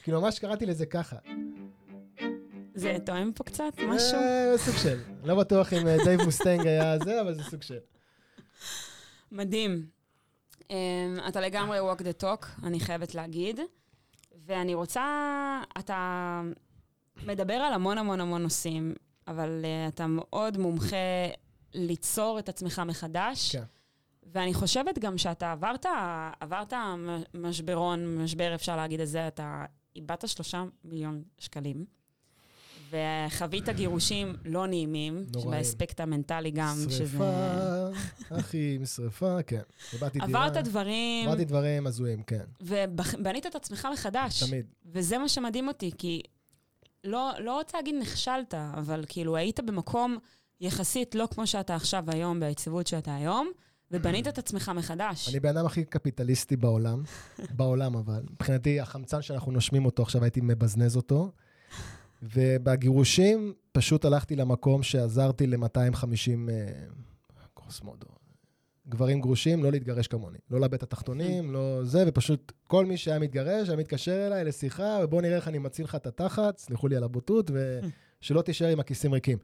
כאילו 0.03 0.21
ממש 0.21 0.39
קראתי 0.39 0.67
לזה 0.67 0.87
ככה. 0.87 1.17
זה 2.75 2.97
תואם 3.07 3.33
פה 3.33 3.45
קצת 3.45 3.73
משהו? 3.89 4.19
סוג 4.57 4.77
של. 4.77 4.99
לא 5.25 5.35
בטוח 5.35 5.73
אם 5.73 5.87
דייב 6.05 6.23
מוסטיין 6.23 6.67
היה 6.67 6.99
זה, 6.99 7.21
אבל 7.21 7.35
זה 7.35 7.43
סוג 7.43 7.63
של. 7.63 7.79
מדהים. 9.33 9.87
Um, 10.61 11.29
אתה 11.29 11.41
לגמרי 11.41 11.79
walk 11.79 12.01
the 12.01 12.23
talk, 12.23 12.47
אני 12.63 12.81
חייבת 12.81 13.15
להגיד. 13.15 13.61
ואני 14.47 14.75
רוצה, 14.75 15.05
אתה 15.79 16.43
מדבר 17.27 17.55
על 17.55 17.73
המון 17.73 17.99
המון 17.99 18.21
המון 18.21 18.43
נושאים, 18.43 18.95
אבל 19.29 19.65
uh, 19.65 19.95
אתה 19.95 20.07
מאוד 20.07 20.59
מומחה 20.59 20.97
ליצור 21.75 22.39
את 22.39 22.49
עצמך 22.49 22.83
מחדש. 22.87 23.57
כן. 23.57 23.65
ואני 24.33 24.55
חושבת 24.55 24.99
גם 24.99 25.19
שאתה 25.19 25.53
עברת, 25.53 25.87
עברת 26.41 26.73
משברון, 27.35 28.19
משבר, 28.19 28.55
אפשר 28.55 28.77
להגיד 28.77 29.01
את 29.01 29.09
זה, 29.09 29.29
אתה 29.29 29.65
איבדת 29.97 30.29
שלושה 30.29 30.65
מיליון 30.85 31.23
שקלים. 31.39 31.85
וחווית 32.93 33.69
גירושים 33.69 34.35
לא 34.45 34.67
נעימים, 34.67 35.25
באספקט 35.51 36.01
המנטלי 36.01 36.51
גם, 36.51 36.77
שריפה, 36.77 36.91
שזה... 36.91 37.07
שריפה, 37.07 38.41
אחים, 38.41 38.87
שריפה, 38.87 39.43
כן. 39.47 39.61
איבדתי 39.93 40.19
דירה. 40.27 40.47
עברת 40.47 40.65
דברים... 40.65 41.29
עברתי 41.29 41.45
דברים 41.45 41.87
הזויים, 41.87 42.23
כן. 42.23 42.45
ובנית 42.61 43.47
את 43.47 43.55
עצמך 43.55 43.89
מחדש. 43.93 44.43
תמיד. 44.43 44.67
וזה 44.87 45.19
מה 45.19 45.29
שמדהים 45.29 45.69
אותי, 45.69 45.91
כי 45.99 46.23
לא, 47.05 47.33
לא 47.39 47.59
רוצה 47.59 47.79
להגיד 47.79 47.95
נכשלת, 48.01 48.55
אבל 48.55 49.05
כאילו 49.09 49.37
היית 49.37 49.61
במקום 49.61 50.19
יחסית 50.61 51.15
לא 51.15 51.29
כמו 51.31 51.47
שאתה 51.47 51.75
עכשיו 51.75 52.05
היום, 52.07 52.41
ביציבות 52.41 52.87
שאתה 52.87 53.15
היום, 53.15 53.51
ובנית 53.91 54.29
את 54.29 54.39
עצמך 54.39 54.73
מחדש. 54.75 55.29
אני 55.29 55.41
בן 55.41 55.57
אדם 55.57 55.67
הכי 55.67 55.85
קפיטליסטי 55.85 56.57
בעולם, 56.57 57.03
בעולם 57.51 57.97
אבל. 57.97 58.23
מבחינתי, 58.31 58.81
החמצן 58.81 59.23
שאנחנו 59.23 59.53
נושמים 59.53 59.85
אותו, 59.85 60.03
עכשיו 60.03 60.23
הייתי 60.23 60.41
מבזנז 60.41 60.97
אותו. 60.97 61.33
ובגירושים 62.23 63.55
פשוט 63.73 64.05
הלכתי 64.05 64.37
למקום 64.37 64.83
שעזרתי 64.83 65.47
ל-250 65.47 66.51
קוסמודו. 67.55 68.07
גברים 68.89 69.21
גרושים, 69.21 69.65
לא 69.65 69.71
להתגרש 69.73 70.07
כמוני. 70.07 70.39
לא 70.51 70.61
לאבד 70.61 70.75
את 70.75 70.83
התחתונים, 70.83 71.53
לא 71.53 71.81
זה, 71.85 72.05
ופשוט 72.07 72.53
כל 72.67 72.87
מי 72.87 72.97
שהיה 72.97 73.19
מתגרש 73.19 73.69
היה 73.69 73.79
מתקשר 73.79 74.27
אליי 74.27 74.45
לשיחה, 74.45 74.99
ובוא 75.03 75.23
נראה 75.23 75.37
איך 75.37 75.49
אני 75.49 75.59
מציל 75.59 75.85
לך 75.85 75.95
את 75.95 76.07
התחת, 76.07 76.59
סלחו 76.59 76.89
לי 76.89 76.97
על 76.97 77.05
הבוטות, 77.05 77.51
ושלא 78.21 78.43
תישאר 78.43 78.69
עם 78.69 78.81
הכיסים 78.81 79.13
ריקים. 79.13 79.39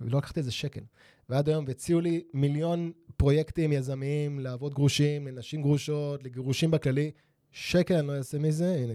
ולא 0.00 0.18
לקחתי 0.18 0.40
איזה 0.40 0.52
שקל. 0.52 0.80
ועד 1.28 1.48
היום, 1.48 1.64
והציעו 1.68 2.00
לי 2.00 2.24
מיליון 2.34 2.92
פרויקטים 3.16 3.72
יזמיים 3.72 4.40
לעבוד 4.40 4.74
גרושים, 4.74 5.26
לנשים 5.26 5.62
גרושות, 5.62 6.24
לגירושים 6.24 6.70
בכללי. 6.70 7.10
שקל 7.52 7.94
אני 7.94 8.06
לא 8.06 8.16
אעשה 8.16 8.38
מזה, 8.38 8.74
הנה, 8.74 8.94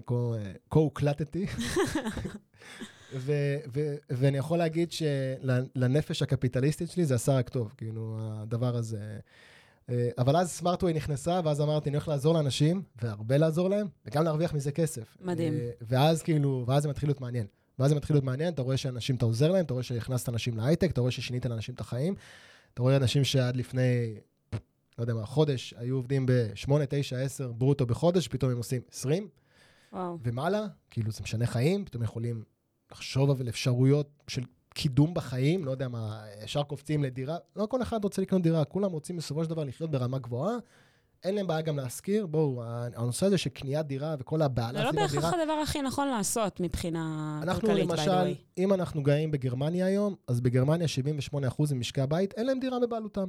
כה 0.70 0.80
הוקלטתי. 0.80 1.46
ו- 3.14 3.58
ו- 3.74 3.96
ואני 4.10 4.38
יכול 4.38 4.58
להגיד 4.58 4.92
שלנפש 4.92 6.22
הקפיטליסטית 6.22 6.90
שלי 6.90 7.06
זה 7.06 7.16
עשה 7.16 7.38
רק 7.38 7.50
טוב, 7.50 7.74
כאילו, 7.78 8.18
הדבר 8.22 8.76
הזה. 8.76 9.20
אה, 9.90 10.10
אבל 10.18 10.36
אז 10.38 10.52
סמארטווי 10.52 10.94
נכנסה, 10.94 11.42
ואז 11.44 11.62
אמרתי, 11.62 11.90
אני 11.90 11.96
הולך 11.98 12.08
לעזור 12.08 12.34
לאנשים, 12.34 12.84
והרבה 13.02 13.38
לעזור 13.38 13.70
להם, 13.70 13.88
וגם 14.06 14.24
להרוויח 14.24 14.54
מזה 14.54 14.72
כסף. 14.72 15.18
מדהים. 15.22 15.54
אה, 15.54 15.70
ואז 15.82 16.22
כאילו, 16.22 16.64
ואז 16.68 16.84
זה 16.84 16.90
מתחיל 16.90 17.10
להיות 17.10 17.22
מעניין. 17.22 17.48
ואז 17.80 17.90
זה 17.90 17.96
מתחיל 17.96 18.16
להיות 18.16 18.24
מעניין, 18.24 18.54
אתה 18.54 18.62
רואה 18.62 18.78
שאנשים, 18.78 19.16
אתה 19.16 19.26
עוזר 19.26 19.52
להם, 19.52 19.66
אתה 19.66 19.74
רואה 19.74 19.84
שהכנסת 19.84 20.30
אנשים 20.30 20.58
להייטק, 20.58 20.92
אתה 20.92 21.02
רואה 21.02 21.12
ששינית 21.12 21.46
לאנשים 21.46 21.76
את 21.76 21.80
החיים, 21.80 22.16
אתה 22.74 22.82
רואה 22.82 22.96
אנשים 22.96 23.24
שעד 23.24 23.56
לפני, 23.56 24.16
לא 24.98 25.04
יודע 25.04 25.14
מה, 25.14 25.26
חודש, 25.26 25.74
היו 25.78 25.96
עובדים 25.96 26.26
ב-8, 26.26 26.72
9, 26.90 27.18
10 27.18 27.52
ברוטו 27.52 27.86
בחודש, 27.86 28.28
פתאום 28.28 28.52
הם 28.52 28.58
עושים 28.58 28.82
20 28.92 29.28
וואו. 29.94 30.18
ומעלה, 30.24 30.68
כאילו 30.90 31.12
זה 31.12 31.24
משנה 31.24 31.46
חיים, 31.46 31.86
פתאום 31.86 32.04
יכולים 32.04 32.44
לחשוב 32.92 33.42
על 33.42 33.50
אפשרויות 33.50 34.10
של 34.28 34.44
קידום 34.74 35.14
בחיים, 35.14 35.66
לא 35.66 35.72
יודע 35.72 35.88
מה, 35.88 36.24
ישר 36.44 36.64
קופצים 36.64 37.04
לדירה, 37.04 37.38
לא 37.56 37.66
כל 37.66 37.82
אחד 37.82 38.04
רוצה 38.04 38.22
לקנות 38.22 38.42
דירה, 38.42 38.66
כולם 38.66 38.92
רוצים 38.92 39.18
בסופו 39.18 39.44
של 39.44 39.50
דבר 39.50 39.64
לחיות 39.64 39.92
ברמה 39.92 40.20
גבוהה. 40.20 40.58
אין 41.24 41.36
להם 41.36 41.48
בעיה 41.48 41.62
גם 41.62 41.78
להשכיר, 41.78 42.26
בואו, 42.26 42.64
הנושא 42.96 43.26
הזה 43.26 43.38
של 43.38 43.50
קניית 43.50 43.86
דירה 43.88 44.16
וכל 44.20 44.42
הבעלה 44.42 44.80
זה 44.80 44.84
לא 44.84 44.90
סביב 44.92 45.04
הדירה, 45.04 45.22
בהכרח 45.22 45.40
הדבר 45.42 45.54
הכי 45.54 45.82
נכון 45.82 46.08
לעשות 46.08 46.60
מבחינה 46.60 47.40
אנחנו 47.44 47.62
כלכלית, 47.62 47.90
by 47.90 47.94
the 47.94 48.10
למשל. 48.10 48.34
אם 48.58 48.74
אנחנו 48.74 49.04
גאים 49.04 49.32
בגרמניה 49.32 49.86
היום, 49.86 50.16
אז 50.28 50.42
בגרמניה 50.42 50.88
78% 51.34 51.38
ממשקי 51.74 52.02
הבית, 52.02 52.34
אין 52.34 52.46
להם 52.46 52.60
דירה 52.60 52.80
בבעלותם. 52.80 53.28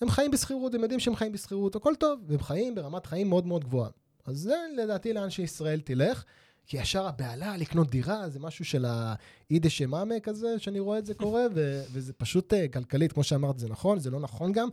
הם 0.00 0.10
חיים 0.10 0.30
בשכירות, 0.30 0.74
הם 0.74 0.80
יודעים 0.80 1.00
שהם 1.00 1.16
חיים 1.16 1.32
בשכירות, 1.32 1.76
הכל 1.76 1.94
טוב, 1.94 2.20
והם 2.26 2.42
חיים 2.42 2.74
ברמת 2.74 3.06
חיים 3.06 3.28
מאוד 3.28 3.46
מאוד 3.46 3.64
גבוהה. 3.64 3.90
אז 4.26 4.36
זה 4.36 4.56
לדעתי 4.76 5.12
לאן 5.12 5.30
שישראל 5.30 5.80
תלך, 5.80 6.24
כי 6.66 6.76
ישר 6.76 7.06
הבהלה 7.06 7.56
לקנות 7.56 7.90
דירה 7.90 8.28
זה 8.28 8.40
משהו 8.40 8.64
של 8.64 8.84
האידה 8.88 9.70
שמאמה 9.70 10.20
כזה, 10.22 10.58
שאני 10.58 10.80
רואה 10.80 10.98
את 10.98 11.06
זה 11.06 11.14
קורה, 11.14 11.42
ו- 11.54 11.82
וזה 11.92 12.12
פשוט 12.12 12.54
אה, 12.54 12.68
כלכלית, 12.68 13.12
כמו 13.12 13.24
שאמרת, 13.24 13.58
זה 13.58 13.68
נכון, 13.68 13.98
זה 13.98 14.10
לא 14.10 14.20
נכון 14.20 14.52
גם, 14.52 14.68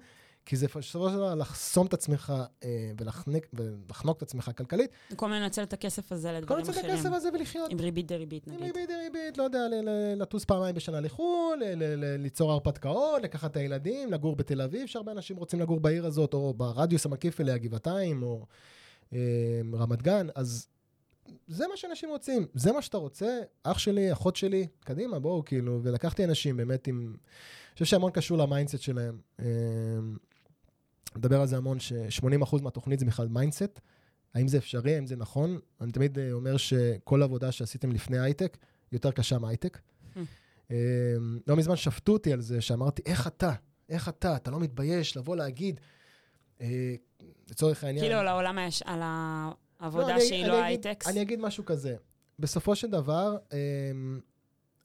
כי 0.45 0.55
זה 0.55 0.67
בסופו 0.67 1.09
של 1.09 1.15
דבר 1.15 1.35
לחסום 1.35 1.87
את 1.87 1.93
עצמך 1.93 2.33
אה, 2.63 2.91
ולחנק, 2.99 3.47
ולחנוק 3.53 4.17
את 4.17 4.21
עצמך 4.21 4.51
כלכלית, 4.57 4.91
במקום 5.09 5.31
לנצל 5.31 5.63
את 5.63 5.73
הכסף 5.73 6.11
הזה 6.11 6.31
לדברים 6.31 6.61
לצאת 6.63 6.75
את 6.75 6.79
אחרים. 6.79 6.95
הכסף 6.95 7.09
הזה 7.11 7.29
ולחיות. 7.33 7.71
עם 7.71 7.79
ריבית 7.79 8.07
דריבית, 8.07 8.47
עם 8.47 8.53
נגיד. 8.53 8.65
ריבית 8.65 8.89
דריבית, 8.89 9.37
לא 9.37 9.43
יודע, 9.43 9.59
לטוס 10.17 10.45
פעמיים 10.45 10.75
בשנה 10.75 10.99
לחו"ל, 10.99 11.59
ל- 11.59 11.83
ל- 11.83 12.05
ל- 12.05 12.21
ליצור 12.21 12.51
הרפתקאות, 12.51 13.21
לקחת 13.23 13.51
את 13.51 13.57
הילדים, 13.57 14.11
לגור 14.11 14.35
בתל 14.35 14.61
אביב, 14.61 14.87
שהרבה 14.87 15.11
אנשים 15.11 15.37
רוצים 15.37 15.59
לגור 15.59 15.79
בעיר 15.79 16.05
הזאת, 16.05 16.33
או 16.33 16.53
ברדיוס 16.53 17.05
המקיף 17.05 17.41
אליה, 17.41 17.57
גבעתיים, 17.57 18.23
או 18.23 18.45
אה, 19.13 19.19
רמת 19.73 20.01
גן, 20.01 20.27
אז 20.35 20.67
זה 21.47 21.67
מה 21.67 21.77
שאנשים 21.77 22.09
רוצים, 22.09 22.45
זה 22.53 22.71
מה 22.71 22.81
שאתה 22.81 22.97
רוצה, 22.97 23.39
אח 23.63 23.77
שלי, 23.77 24.11
אחות 24.11 24.35
שלי, 24.35 24.67
קדימה, 24.79 25.19
בואו, 25.19 25.45
כאילו, 25.45 25.79
ולקחתי 25.83 26.23
אנשים 26.25 26.57
באמת 26.57 26.87
עם... 26.87 27.01
אני 27.07 27.73
חושב 27.73 27.85
שהמון 27.85 28.11
קשור 28.11 28.37
ל 28.37 28.43
mindset 28.43 28.81
שלהם. 28.81 29.17
אה, 29.39 29.45
מדבר 31.15 31.41
על 31.41 31.47
זה 31.47 31.57
המון, 31.57 31.79
ש-80% 31.79 32.61
מהתוכנית 32.61 32.99
זה 32.99 33.05
בכלל 33.05 33.27
mindset. 33.27 33.79
האם 34.35 34.47
זה 34.47 34.57
אפשרי, 34.57 34.95
האם 34.95 35.05
זה 35.07 35.15
נכון? 35.15 35.59
אני 35.81 35.91
תמיד 35.91 36.19
אה, 36.19 36.31
אומר 36.31 36.57
שכל 36.57 37.23
עבודה 37.23 37.51
שעשיתם 37.51 37.91
לפני 37.91 38.19
הייטק, 38.19 38.57
יותר 38.91 39.11
קשה 39.11 39.39
מהייטק. 39.39 39.79
אה, 40.71 40.75
לא 41.47 41.55
מזמן 41.55 41.75
שפטו 41.75 42.13
אותי 42.13 42.33
על 42.33 42.41
זה, 42.41 42.61
שאמרתי, 42.61 43.01
איך 43.05 43.27
אתה, 43.27 43.53
איך 43.89 44.09
אתה, 44.09 44.35
אתה 44.35 44.51
לא 44.51 44.59
מתבייש 44.59 45.17
לבוא 45.17 45.35
להגיד, 45.35 45.79
אה, 46.61 46.95
לצורך 47.51 47.83
העניין... 47.83 48.05
כאילו 48.05 48.19
על 48.19 48.27
העולם, 48.27 48.57
היש- 48.57 48.81
על 48.85 48.99
לא, 48.99 49.05
העבודה 49.79 50.15
אני- 50.15 50.21
שהיא 50.25 50.43
אני 50.43 50.49
לא 50.51 50.63
הייטקס. 50.63 51.07
אני 51.07 51.21
אגיד 51.21 51.39
משהו 51.39 51.65
כזה. 51.65 51.95
בסופו 52.39 52.75
של 52.75 52.89
דבר, 52.89 53.37
אמ, 53.53 54.19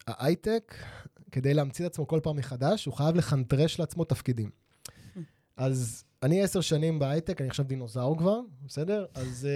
ההייטק, 0.06 0.74
כדי 1.32 1.54
להמציא 1.54 1.86
את 1.86 1.90
עצמו 1.90 2.06
כל 2.06 2.20
פעם 2.22 2.36
מחדש, 2.36 2.84
הוא 2.84 2.94
חייב 2.94 3.16
לחנטרש 3.16 3.80
לעצמו 3.80 4.04
תפקידים. 4.04 4.50
אז 5.56 6.04
אני 6.22 6.42
עשר 6.42 6.60
שנים 6.60 6.98
בהייטק, 6.98 7.40
אני 7.40 7.48
עכשיו 7.48 7.64
דינוזאור 7.64 8.18
כבר, 8.18 8.40
בסדר? 8.66 9.06
אז 9.14 9.48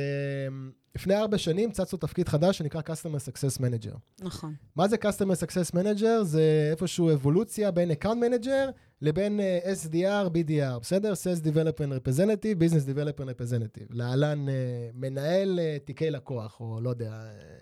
אמ, 0.48 0.70
לפני 0.94 1.16
ארבע 1.16 1.38
שנים 1.38 1.70
צצנו 1.70 1.98
תפקיד 1.98 2.28
חדש 2.28 2.58
שנקרא 2.58 2.80
Customer 2.80 3.18
Success 3.30 3.60
Manager. 3.60 3.96
נכון. 4.20 4.54
מה 4.76 4.88
זה 4.88 4.96
Customer 4.96 5.44
Success 5.44 5.74
Manager? 5.74 6.22
זה 6.22 6.68
איפשהו 6.70 7.12
אבולוציה 7.12 7.70
בין 7.70 7.90
Account 7.90 8.04
Manager 8.44 8.70
לבין 9.02 9.40
אה, 9.40 9.58
SDR, 9.72 10.28
BDR, 10.28 10.78
בסדר? 10.80 11.12
Sales 11.12 11.42
Development 11.42 11.90
Representative, 12.06 12.58
Business 12.62 12.88
Development 12.94 13.28
Representative. 13.28 13.86
להלן 13.90 14.48
אה, 14.48 14.54
מנהל 14.94 15.58
אה, 15.58 15.76
תיקי 15.84 16.10
לקוח, 16.10 16.60
או 16.60 16.80
לא 16.80 16.90
יודע, 16.90 17.12
אה, 17.12 17.58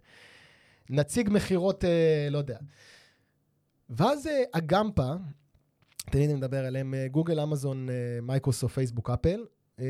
נציג 0.91 1.29
מכירות, 1.33 1.85
אה, 1.85 2.29
לא 2.31 2.39
יודע. 2.39 2.59
ואז 3.91 4.29
הגמפה, 4.55 5.13
תמיד 6.11 6.31
אני 6.31 6.39
מדבר 6.39 6.65
עליהם, 6.65 6.95
אה, 6.95 7.09
גוגל, 7.09 7.41
אמזון, 7.41 7.89
אה, 7.91 7.95
מייקרוסופט, 8.23 8.75
פייסבוק, 8.75 9.11
אפל, 9.11 9.45
אה, 9.81 9.85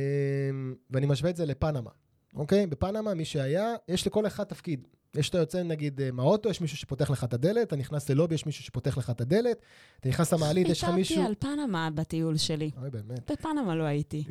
ואני 0.90 1.06
משווה 1.06 1.30
את 1.30 1.36
זה 1.36 1.46
לפנמה, 1.46 1.90
אוקיי? 2.34 2.66
בפנמה, 2.66 3.14
מי 3.14 3.24
שהיה, 3.24 3.74
יש 3.88 4.06
לכל 4.06 4.26
אחד 4.26 4.44
תפקיד. 4.44 4.86
יש 5.14 5.30
אתה 5.30 5.38
יוצא 5.38 5.62
נגיד 5.62 6.00
אה, 6.00 6.10
מהאוטו, 6.10 6.50
יש 6.50 6.60
מישהו 6.60 6.76
שפותח 6.76 7.10
לך 7.10 7.24
את 7.24 7.34
הדלת, 7.34 7.66
אתה 7.68 7.76
נכנס 7.76 8.10
ללובי, 8.10 8.34
יש 8.34 8.46
מישהו 8.46 8.64
שפותח 8.64 8.98
לך 8.98 9.10
את 9.10 9.20
הדלת, 9.20 9.62
אתה 10.00 10.08
נכנס 10.08 10.32
למעלית, 10.32 10.68
יש 10.68 10.82
לך 10.82 10.88
מישהו... 10.88 11.16
ויתרתי 11.16 11.28
על 11.28 11.56
פנמה 11.56 11.88
בטיול 11.94 12.36
שלי. 12.36 12.70
אוי, 12.80 12.90
באמת. 12.90 13.30
בפנמה 13.30 13.74
לא 13.74 13.84
הייתי. 13.84 14.24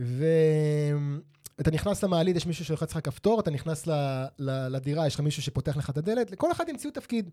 ואתה 1.58 1.72
נכנס 1.72 2.04
למעלית, 2.04 2.36
יש 2.36 2.48
מישהו 2.48 2.66
שלוחץ 2.66 2.92
לך 2.92 3.06
כפתור, 3.06 3.40
אתה 3.40 3.52
נכנס 3.52 3.88
ל... 3.88 3.92
ל... 4.40 4.68
לדירה, 4.68 5.08
יש 5.08 5.16
לך 5.16 5.20
מישהו 5.20 5.42
שפותח 5.42 5.78
לך 5.78 5.90
את 5.90 5.98
הדלת, 5.98 6.32
לכל 6.32 6.52
אחד 6.52 6.70
המציאו 6.70 6.92
תפקיד. 6.92 7.30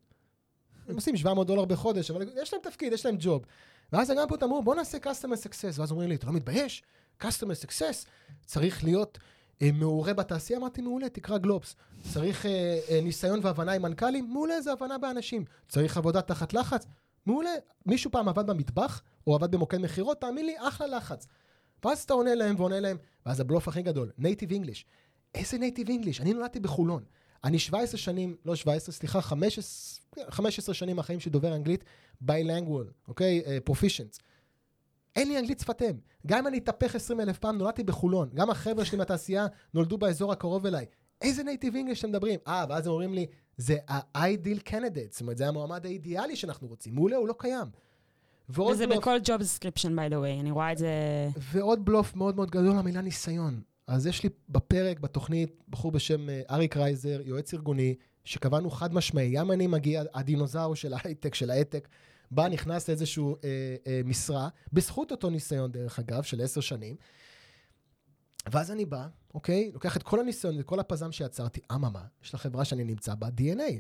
הם 0.88 0.94
עושים 0.94 1.16
700 1.16 1.46
דולר 1.46 1.64
בחודש, 1.64 2.10
אבל 2.10 2.28
יש 2.42 2.52
להם 2.52 2.62
תפקיד, 2.62 2.92
יש 2.92 3.06
להם 3.06 3.16
ג'וב. 3.18 3.44
ואז 3.92 4.12
פה 4.28 4.36
אמרו, 4.42 4.62
בוא 4.62 4.74
נעשה 4.74 4.98
customer 4.98 5.46
success. 5.46 5.78
ואז 5.80 5.90
אומרים 5.90 6.08
לי, 6.08 6.14
אתה 6.14 6.26
לא 6.26 6.32
מתבייש? 6.32 6.82
customer 7.22 7.66
success 7.66 8.06
צריך 8.46 8.84
להיות 8.84 9.18
אה, 9.62 9.70
מעורה 9.72 10.14
בתעשייה. 10.14 10.58
אמרתי, 10.58 10.82
מעולה, 10.82 11.08
תקרא 11.08 11.38
גלובס. 11.38 11.76
צריך 12.12 12.46
אה, 12.46 12.80
אה, 12.90 13.00
ניסיון 13.02 13.40
והבנה 13.42 13.72
עם 13.72 13.82
מנכ"לים? 13.82 14.32
מעולה, 14.32 14.60
זה 14.60 14.72
הבנה 14.72 14.98
באנשים. 14.98 15.44
צריך 15.68 15.96
עבודה 15.96 16.22
תחת 16.22 16.52
לחץ? 16.52 16.86
מעולה. 17.26 17.50
מישהו 17.86 18.10
פעם 18.10 18.28
עבד 18.28 18.46
במטבח, 18.46 19.02
או 19.26 19.34
עבד 19.34 19.50
במוקד 19.50 19.78
מכירות, 19.78 20.20
תאמין 20.20 20.46
לי, 20.46 20.54
אחלה 20.58 20.86
לחץ. 20.86 21.26
ואז 21.84 22.02
אתה 22.02 22.14
עונה 22.14 22.34
להם 22.34 22.54
ועונה 22.58 22.80
להם, 22.80 22.96
ואז 23.26 23.40
הבלוף 23.40 23.68
הכי 23.68 23.82
גדול, 23.82 24.10
native 24.18 24.50
English. 24.50 24.86
איזה 25.34 25.58
native 25.58 25.88
English? 25.88 26.20
אני 26.20 26.32
נולדתי 26.32 26.60
בחולון. 26.60 27.02
אני 27.44 27.58
17 27.58 27.98
שנים, 27.98 28.36
לא 28.44 28.54
17, 28.56 28.92
סליחה, 28.94 29.20
15, 29.20 30.00
15 30.30 30.74
שנים 30.74 30.96
מהחיים 30.96 31.20
שדובר 31.20 31.54
אנגלית, 31.54 31.84
bilingual, 32.20 32.86
אוקיי? 33.08 33.42
proficiency. 33.64 34.18
אין 35.16 35.28
לי 35.28 35.38
אנגלית 35.38 35.60
שפת 35.60 35.82
אם. 35.82 35.96
גם 36.26 36.38
אם 36.38 36.46
אני 36.46 36.58
אתהפך 36.58 36.94
20 36.94 37.20
אלף 37.20 37.38
פעם, 37.38 37.58
נולדתי 37.58 37.82
בחולון. 37.82 38.28
גם 38.34 38.50
החבר'ה 38.50 38.84
שלי 38.84 38.98
מהתעשייה 38.98 39.46
נולדו 39.74 39.98
באזור 39.98 40.32
הקרוב 40.32 40.66
אליי. 40.66 40.86
איזה 41.22 41.42
native 41.42 41.74
English 41.74 42.00
אתם 42.00 42.08
מדברים? 42.08 42.40
אה, 42.46 42.64
ואז 42.68 42.86
הם 42.86 42.92
אומרים 42.92 43.14
לי, 43.14 43.26
זה 43.56 43.76
ה-ideal 43.88 44.68
candidate, 44.68 45.10
זאת 45.10 45.20
אומרת, 45.20 45.36
זה 45.38 45.48
המועמד 45.48 45.86
האידיאלי 45.86 46.36
שאנחנו 46.36 46.68
רוצים. 46.68 46.94
מעולה, 46.94 47.16
הוא 47.16 47.28
לא 47.28 47.34
קיים. 47.38 47.66
וזה 48.48 48.86
בלוף- 48.86 48.98
בכל 48.98 49.16
job 49.24 49.40
description, 49.40 49.88
by 49.88 50.12
the 50.12 50.16
way, 50.16 50.40
אני 50.40 50.50
רואה 50.50 50.72
את 50.72 50.78
זה... 50.78 50.88
ועוד 51.38 51.84
בלוף 51.84 52.16
מאוד 52.16 52.36
מאוד 52.36 52.50
גדול, 52.50 52.76
המילה 52.76 53.00
ניסיון. 53.00 53.60
אז 53.90 54.06
יש 54.06 54.22
לי 54.22 54.28
בפרק, 54.48 55.00
בתוכנית, 55.00 55.62
בחור 55.68 55.92
בשם 55.92 56.28
אה, 56.28 56.42
אריק 56.50 56.76
רייזר, 56.76 57.20
יועץ 57.24 57.54
ארגוני, 57.54 57.94
שקבענו 58.24 58.70
חד 58.70 58.94
משמעי, 58.94 59.30
גם 59.30 59.52
אני 59.52 59.66
מגיע, 59.66 60.02
הדינוזאור 60.14 60.76
של 60.76 60.92
ההייטק, 60.94 61.34
של 61.34 61.50
ההייטק, 61.50 61.88
בא, 62.30 62.48
נכנס 62.48 62.88
לאיזשהו 62.88 63.36
אה, 63.44 63.76
אה, 63.86 64.00
משרה, 64.04 64.48
בזכות 64.72 65.10
אותו 65.10 65.30
ניסיון, 65.30 65.72
דרך 65.72 65.98
אגב, 65.98 66.22
של 66.22 66.40
עשר 66.40 66.60
שנים. 66.60 66.96
ואז 68.52 68.70
אני 68.70 68.84
בא, 68.84 69.06
אוקיי, 69.34 69.70
לוקח 69.74 69.96
את 69.96 70.02
כל 70.02 70.20
הניסיון 70.20 70.54
וכל 70.60 70.80
הפזם 70.80 71.12
שיצרתי, 71.12 71.60
אממה, 71.72 72.04
יש 72.24 72.34
לחברה 72.34 72.64
שאני 72.64 72.84
נמצא 72.84 73.14
בה 73.14 73.28
DNA. 73.28 73.72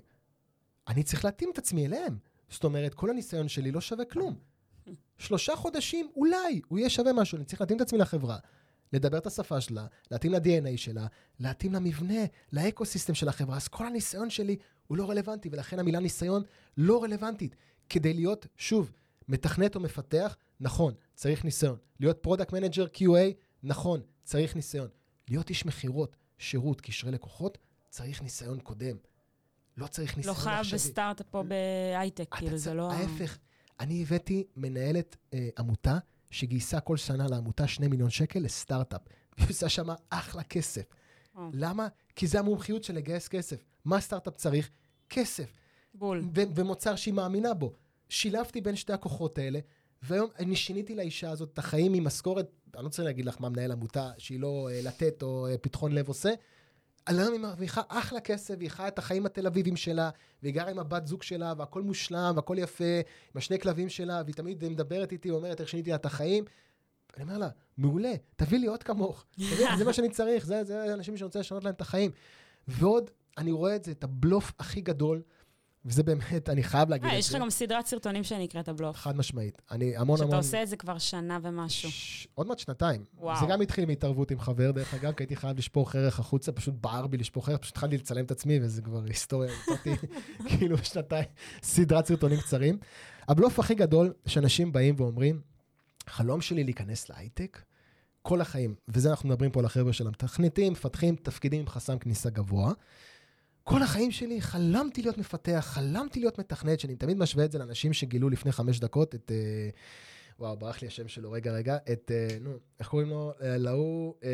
אני 0.88 1.02
צריך 1.02 1.24
להתאים 1.24 1.50
את 1.52 1.58
עצמי 1.58 1.86
אליהם. 1.86 2.18
זאת 2.48 2.64
אומרת, 2.64 2.94
כל 2.94 3.10
הניסיון 3.10 3.48
שלי 3.48 3.70
לא 3.70 3.80
שווה 3.80 4.04
כלום. 4.04 4.38
שלושה 5.18 5.56
חודשים, 5.56 6.08
אולי, 6.16 6.60
הוא 6.68 6.78
יהיה 6.78 6.90
שווה 6.90 7.12
משהו, 7.12 7.36
אני 7.36 7.44
צריך 7.44 7.60
להתאים 7.60 7.76
את 7.76 7.82
עצמי 7.82 7.98
לחברה, 7.98 8.38
לדבר 8.92 9.18
את 9.18 9.26
השפה 9.26 9.60
שלה, 9.60 9.86
להתאים 10.10 10.32
ל-DNA 10.32 10.76
שלה, 10.76 11.06
להתאים 11.40 11.72
למבנה, 11.72 12.24
ל 12.52 12.58
ecosystem 12.58 13.14
של 13.14 13.28
החברה, 13.28 13.56
אז 13.56 13.68
כל 13.68 13.86
הניסיון 13.86 14.30
שלי 14.30 14.56
הוא 14.86 14.98
לא 14.98 15.10
רלוונטי, 15.10 15.48
ולכן 15.52 15.78
המילה 15.78 16.00
ניסיון 16.00 16.42
לא 16.76 17.02
רלוונטית. 17.02 17.56
כדי 17.88 18.14
להיות, 18.14 18.46
שוב, 18.56 18.90
מתכנת 19.28 19.74
או 19.74 19.80
מפתח, 19.80 20.36
נכון, 20.60 20.94
צריך 21.14 21.44
ניסיון. 21.44 21.76
להיות 22.00 22.18
product 22.18 22.52
manager 22.52 22.86
QA, 22.94 23.34
נכון, 23.62 24.00
צריך 24.24 24.56
ניסיון. 24.56 24.88
להיות 25.28 25.50
איש 25.50 25.66
מכירות, 25.66 26.16
שירות, 26.38 26.80
קשרי 26.80 27.12
לקוחות, 27.12 27.58
צריך 27.88 28.22
ניסיון 28.22 28.60
קודם. 28.60 28.96
לא 29.76 29.86
צריך 29.86 30.10
לא 30.10 30.16
ניסיון 30.16 30.36
חייב 30.36 30.58
עכשווי. 30.58 30.78
בסטארט-אפ 30.78 31.34
או 31.34 31.44
בהייטק, 31.44 32.34
כאילו, 32.34 32.56
זה 32.56 32.74
לא... 32.74 32.92
ההפך. 32.92 33.38
אני 33.80 34.02
הבאתי 34.02 34.44
מנהלת 34.56 35.16
אה, 35.34 35.48
עמותה 35.58 35.98
שגייסה 36.30 36.80
כל 36.80 36.96
שנה 36.96 37.26
לעמותה 37.30 37.66
2 37.66 37.90
מיליון 37.90 38.10
שקל 38.10 38.38
לסטארט-אפ. 38.38 39.00
והיא 39.38 39.50
עושה 39.50 39.68
שם 39.68 39.88
אחלה 40.10 40.42
כסף. 40.42 40.84
למה? 41.52 41.88
כי 42.16 42.26
זה 42.26 42.38
המומחיות 42.38 42.84
של 42.84 42.94
לגייס 42.94 43.28
כסף. 43.28 43.64
מה 43.84 44.00
סטארט-אפ 44.00 44.36
צריך? 44.36 44.70
כסף. 45.10 45.52
בול. 45.94 46.22
ו- 46.34 46.42
ומוצר 46.54 46.96
שהיא 46.96 47.14
מאמינה 47.14 47.54
בו. 47.54 47.72
שילבתי 48.08 48.60
בין 48.60 48.76
שתי 48.76 48.92
הכוחות 48.92 49.38
האלה, 49.38 49.58
והיום 50.02 50.30
אני 50.38 50.56
שיניתי 50.56 50.94
לאישה 50.94 51.30
הזאת 51.30 51.50
את 51.52 51.58
החיים 51.58 51.92
ממשכורת 51.92 52.50
אני 52.74 52.82
לא 52.82 52.86
רוצה 52.86 53.02
להגיד 53.02 53.24
לך 53.24 53.40
מה 53.40 53.48
מנהל 53.48 53.72
עמותה, 53.72 54.10
שהיא 54.18 54.40
לא 54.40 54.68
אה, 54.72 54.80
לתת 54.84 55.22
או 55.22 55.46
אה, 55.46 55.58
פתחון 55.58 55.92
לב 55.92 56.08
עושה. 56.08 56.30
היום 57.06 57.32
היא 57.32 57.40
מרוויחה 57.40 57.80
אחלה 57.88 58.20
כסף, 58.20 58.54
והיא 58.58 58.70
חיה 58.70 58.88
את 58.88 58.98
החיים 58.98 59.26
התל 59.26 59.46
אביבים 59.46 59.76
שלה, 59.76 60.10
והיא 60.42 60.54
גרה 60.54 60.70
עם 60.70 60.78
הבת 60.78 61.06
זוג 61.06 61.22
שלה, 61.22 61.54
והכל 61.58 61.82
מושלם, 61.82 62.32
והכל 62.36 62.56
יפה, 62.58 62.84
עם 63.34 63.38
השני 63.38 63.58
כלבים 63.58 63.88
שלה, 63.88 64.22
והיא 64.24 64.34
תמיד 64.34 64.68
מדברת 64.68 65.12
איתי, 65.12 65.30
אומרת 65.30 65.60
איך 65.60 65.68
שיניתי 65.68 65.90
לה 65.90 65.96
את 65.96 66.06
החיים. 66.06 66.44
אני 67.16 67.22
אומר 67.22 67.38
לה, 67.38 67.48
מעולה, 67.78 68.12
תביא 68.36 68.58
לי 68.58 68.66
עוד 68.66 68.82
כמוך. 68.82 69.24
זה 69.78 69.84
מה 69.84 69.92
שאני 69.92 70.10
צריך, 70.10 70.46
זה, 70.46 70.64
זה 70.64 70.94
אנשים 70.94 71.16
שאני 71.16 71.24
רוצה 71.24 71.38
לשנות 71.38 71.64
להם 71.64 71.74
את 71.74 71.80
החיים. 71.80 72.10
ועוד, 72.68 73.10
אני 73.38 73.52
רואה 73.52 73.76
את 73.76 73.84
זה, 73.84 73.90
את 73.90 74.04
הבלוף 74.04 74.52
הכי 74.58 74.80
גדול, 74.80 75.22
וזה 75.84 76.02
באמת, 76.02 76.48
אני 76.48 76.62
חייב 76.62 76.88
להגיד 76.90 77.06
אה, 77.06 77.10
את 77.10 77.22
זה. 77.22 77.28
יש 77.28 77.34
לך 77.34 77.40
גם 77.40 77.50
סדרת 77.50 77.86
סרטונים 77.86 78.24
שנקראת 78.24 78.68
הבלוף. 78.68 78.96
חד 78.96 79.16
משמעית. 79.16 79.62
אני 79.70 79.96
המון 79.96 80.16
שאתה 80.16 80.24
המון... 80.24 80.36
עושה 80.36 80.62
את 80.62 80.68
זה 80.68 80.76
כבר 80.76 80.98
שנה 80.98 81.38
ומשהו. 81.42 81.90
ש... 81.90 82.28
עוד 82.34 82.46
מעט 82.46 82.58
שנתיים. 82.58 83.04
וואו. 83.18 83.40
זה 83.40 83.46
גם 83.46 83.60
התחיל 83.60 83.86
מהתערבות 83.86 84.30
עם 84.30 84.40
חבר, 84.40 84.70
דרך 84.70 84.94
אגב, 84.94 85.12
כי 85.12 85.22
הייתי 85.22 85.36
חייב 85.36 85.58
לשפוך 85.58 85.96
ערך 85.96 86.20
החוצה, 86.20 86.52
פשוט 86.52 86.74
בער 86.80 87.06
בי 87.06 87.16
לשפוך 87.16 87.48
ערך, 87.48 87.58
פשוט 87.58 87.76
התחלתי 87.76 87.96
לצלם 87.96 88.24
את 88.24 88.30
עצמי, 88.30 88.58
וזה 88.62 88.82
כבר 88.82 89.02
היסטוריה, 89.04 89.52
יצאתי 89.52 89.90
כאילו 90.48 90.78
שנתיים, 90.78 91.26
סדרת 91.62 92.06
סרטונים 92.06 92.40
קצרים. 92.40 92.78
הבלוף 93.28 93.58
הכי 93.58 93.74
גדול, 93.74 94.12
שאנשים 94.26 94.72
באים 94.72 94.94
ואומרים, 94.98 95.40
חלום 96.06 96.40
שלי 96.40 96.64
להיכנס 96.64 97.08
להייטק, 97.10 97.62
כל 98.22 98.40
החיים, 98.40 98.74
וזה 98.88 99.10
אנחנו 99.10 99.28
מדברים 99.28 99.50
פה 99.50 99.60
על 99.60 99.66
החבר'ה 99.66 99.92
של 99.92 100.06
המתכנתים, 100.06 100.72
מפתחים 100.72 101.16
תפקידים 101.16 101.60
עם 101.60 101.66
חסם 101.66 101.98
כניסה 101.98 102.30
גבוה. 102.30 102.72
כל 103.70 103.82
החיים 103.82 104.10
שלי 104.10 104.40
חלמתי 104.40 105.02
להיות 105.02 105.18
מפתח, 105.18 105.64
חלמתי 105.68 106.20
להיות 106.20 106.38
מתכנת, 106.38 106.80
שאני 106.80 106.96
תמיד 106.96 107.18
משווה 107.18 107.44
את 107.44 107.52
זה 107.52 107.58
לאנשים 107.58 107.92
שגילו 107.92 108.30
לפני 108.30 108.52
חמש 108.52 108.80
דקות 108.80 109.14
את... 109.14 109.32
אה, 109.34 109.70
וואו, 110.38 110.56
ברח 110.56 110.82
לי 110.82 110.88
השם 110.88 111.08
שלו, 111.08 111.30
רגע, 111.30 111.52
רגע, 111.52 111.76
את, 111.92 112.10
אה, 112.14 112.38
נו, 112.40 112.50
איך 112.78 112.88
קוראים 112.88 113.08
לו? 113.08 113.32
אה, 113.42 113.58
להוא, 113.58 114.14
אה, 114.24 114.30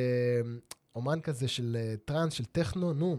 אומן 0.95 1.21
כזה 1.21 1.49
של 1.49 1.77
אה, 1.81 1.95
טראנס, 2.05 2.33
של 2.33 2.45
טכנו, 2.45 2.93
נו. 2.93 3.17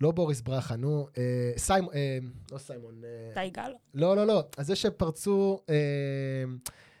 לא 0.00 0.10
בוריס 0.10 0.40
ברכה, 0.40 0.76
נו, 0.76 1.06
אה, 1.18 1.52
סיימון, 1.56 1.94
אה, 1.94 2.18
לא 2.52 2.58
סיימון, 2.58 3.04
אה, 3.04 3.32
אתה 3.32 3.42
יגאל? 3.42 3.72
לא, 3.94 4.16
לא, 4.16 4.26
לא, 4.26 4.44
אז 4.56 4.66
זה 4.66 4.76
שפרצו 4.76 5.58
אה, 5.70 6.44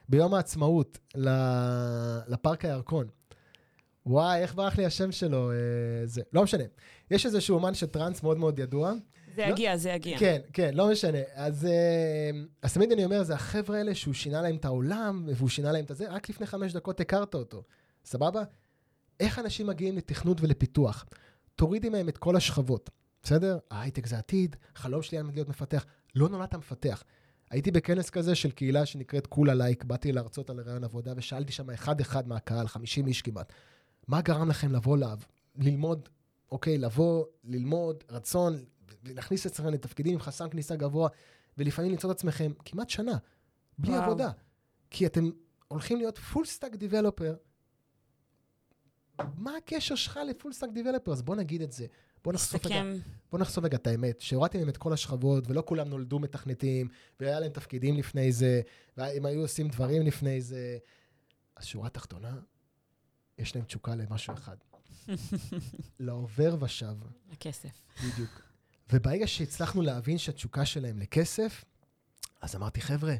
ביום 0.08 0.34
העצמאות 0.34 0.98
לפארק 2.28 2.64
הירקון. 2.64 3.06
וואי, 4.06 4.40
איך 4.42 4.54
ברח 4.54 4.78
לי 4.78 4.86
השם 4.86 5.12
שלו? 5.12 5.50
אה, 5.50 5.56
זה, 6.04 6.22
לא 6.32 6.42
משנה. 6.42 6.64
יש 7.12 7.26
איזשהו 7.26 7.56
אומן 7.56 7.74
של 7.74 7.86
טראנס 7.86 8.22
מאוד 8.22 8.38
מאוד 8.38 8.58
ידוע. 8.58 8.92
זה 9.34 9.46
לא- 9.46 9.52
יגיע, 9.52 9.76
זה 9.76 9.90
יגיע. 9.90 10.18
כן, 10.18 10.40
כן, 10.52 10.70
לא 10.74 10.90
משנה. 10.90 11.18
אז, 11.34 11.66
אה, 11.66 12.30
אז 12.62 12.74
תמיד 12.74 12.92
אני 12.92 13.04
אומר, 13.04 13.22
זה 13.22 13.34
החבר'ה 13.34 13.78
האלה 13.78 13.94
שהוא 13.94 14.14
שינה 14.14 14.42
להם 14.42 14.56
את 14.56 14.64
העולם, 14.64 15.28
והוא 15.34 15.48
שינה 15.48 15.72
להם 15.72 15.84
את 15.84 15.90
הזה, 15.90 16.10
רק 16.10 16.28
לפני 16.28 16.46
חמש 16.46 16.72
דקות 16.72 17.00
הכרת 17.00 17.34
אותו. 17.34 17.62
סבבה? 18.04 18.42
איך 19.20 19.38
אנשים 19.38 19.66
מגיעים 19.66 19.96
לתכנות 19.96 20.40
ולפיתוח? 20.40 21.04
תורידי 21.56 21.88
מהם 21.88 22.08
את 22.08 22.18
כל 22.18 22.36
השכבות, 22.36 22.90
בסדר? 23.22 23.58
ההייטק 23.70 24.06
זה 24.06 24.18
עתיד, 24.18 24.56
חלום 24.74 25.02
שלי 25.02 25.18
היה 25.18 25.24
להיות 25.34 25.48
מפתח. 25.48 25.84
לא 26.14 26.28
נולדת 26.28 26.54
מפתח. 26.54 27.04
הייתי 27.50 27.70
בכנס 27.70 28.10
כזה 28.10 28.34
של 28.34 28.50
קהילה 28.50 28.86
שנקראת 28.86 29.26
כולה 29.26 29.54
לייק, 29.54 29.84
באתי 29.84 30.12
להרצות 30.12 30.50
על 30.50 30.60
רעיון 30.60 30.84
עבודה, 30.84 31.12
ושאלתי 31.16 31.52
שם 31.52 31.70
אחד-אחד 31.70 32.28
מהקהל, 32.28 32.68
50 32.68 33.06
איש 33.06 33.22
כמעט, 33.22 33.52
מה 34.08 34.20
גרם 34.20 34.48
לכם 34.50 34.72
לבוא 34.72 34.96
ל... 34.96 35.04
ללמוד, 35.56 36.08
אוקיי, 36.52 36.78
לבוא, 36.78 37.24
ללמוד, 37.44 38.04
רצון, 38.08 38.64
להכניס 39.04 39.46
אתכם 39.46 39.66
לתפקידים 39.66 40.12
עם 40.12 40.20
חסם 40.20 40.48
כניסה 40.48 40.76
גבוה, 40.76 41.08
ולפעמים 41.58 41.90
למצוא 41.90 42.10
את 42.10 42.16
עצמכם 42.16 42.52
כמעט 42.64 42.90
שנה, 42.90 43.16
בלי 43.78 43.92
וואו. 43.92 44.02
עבודה. 44.02 44.30
כי 44.90 45.06
אתם 45.06 45.30
הולכים 45.68 45.98
להיות 45.98 46.18
full 46.18 46.44
stack 46.44 46.74
developer. 46.74 47.34
מה 49.36 49.56
הקשר 49.56 49.94
שלך 49.94 50.20
ל 50.28 50.33
full 50.33 50.52
stack 50.52 50.70
developer? 50.70 51.12
אז 51.12 51.22
בוא 51.22 51.36
נגיד 51.36 51.62
את 51.62 51.72
זה. 51.72 51.86
בוא 52.24 52.32
נחשוף 52.32 52.66
רגע. 52.66 52.82
בוא 53.30 53.38
נחשוף 53.38 53.64
רגע 53.64 53.76
את 53.76 53.86
האמת, 53.86 54.20
שהורדתי 54.20 54.58
מהם 54.58 54.68
את 54.68 54.76
כל 54.76 54.92
השכבות, 54.92 55.44
ולא 55.48 55.62
כולם 55.66 55.88
נולדו 55.88 56.18
מתכנתים, 56.18 56.88
והיה 57.20 57.40
להם 57.40 57.50
תפקידים 57.50 57.96
לפני 57.96 58.32
זה, 58.32 58.60
והם 58.96 59.26
היו 59.26 59.40
עושים 59.40 59.68
דברים 59.68 60.02
לפני 60.02 60.40
זה. 60.40 60.78
אז 61.56 61.64
שורה 61.64 61.88
תחתונה, 61.88 62.40
יש 63.38 63.56
להם 63.56 63.64
תשוקה 63.64 63.94
למשהו 63.94 64.34
אחד. 64.34 64.56
לעובר 66.00 66.56
ושב, 66.60 66.94
הכסף. 67.32 67.82
בדיוק. 68.04 68.42
וברגע 68.92 69.26
שהצלחנו 69.26 69.82
להבין 69.82 70.18
שהתשוקה 70.18 70.64
שלהם 70.64 70.98
לכסף, 70.98 71.64
אז 72.42 72.56
אמרתי, 72.56 72.80
חבר'ה, 72.80 73.14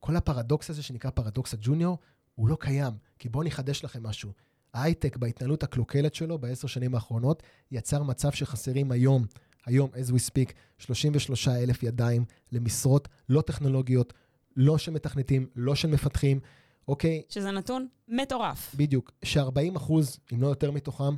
כל 0.00 0.16
הפרדוקס 0.16 0.70
הזה 0.70 0.82
שנקרא 0.82 1.10
פרדוקס 1.10 1.54
הג'וניור, 1.54 1.98
הוא 2.34 2.48
לא 2.48 2.56
קיים, 2.60 2.92
כי 3.18 3.28
בואו 3.28 3.44
נחדש 3.44 3.84
לכם 3.84 4.02
משהו. 4.02 4.32
ההייטק 4.74 5.16
בהתנהלות 5.16 5.62
הקלוקלת 5.62 6.14
שלו 6.14 6.38
בעשר 6.38 6.68
שנים 6.68 6.94
האחרונות, 6.94 7.42
יצר 7.70 8.02
מצב 8.02 8.32
שחסרים 8.32 8.92
היום, 8.92 9.26
היום, 9.66 9.90
as 9.90 10.10
we 10.10 10.30
speak, 10.30 10.52
33 10.78 11.48
אלף 11.48 11.82
ידיים 11.82 12.24
למשרות 12.52 13.08
לא 13.28 13.40
טכנולוגיות, 13.40 14.12
לא 14.56 14.78
של 14.78 14.92
מתכנתים, 14.92 15.46
לא 15.56 15.74
של 15.74 15.88
מפתחים, 15.88 16.40
אוקיי? 16.88 17.22
שזה 17.28 17.50
נתון 17.50 17.86
מטורף. 18.08 18.74
בדיוק, 18.74 19.10
ש-40 19.24 19.76
אחוז, 19.76 20.18
אם 20.34 20.42
לא 20.42 20.46
יותר 20.46 20.70
מתוכם, 20.70 21.14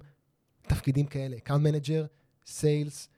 תפקידים 0.62 1.07
כאלה, 1.07 1.37
account 1.37 1.50
manager, 1.50 2.07
sales, 2.46 3.09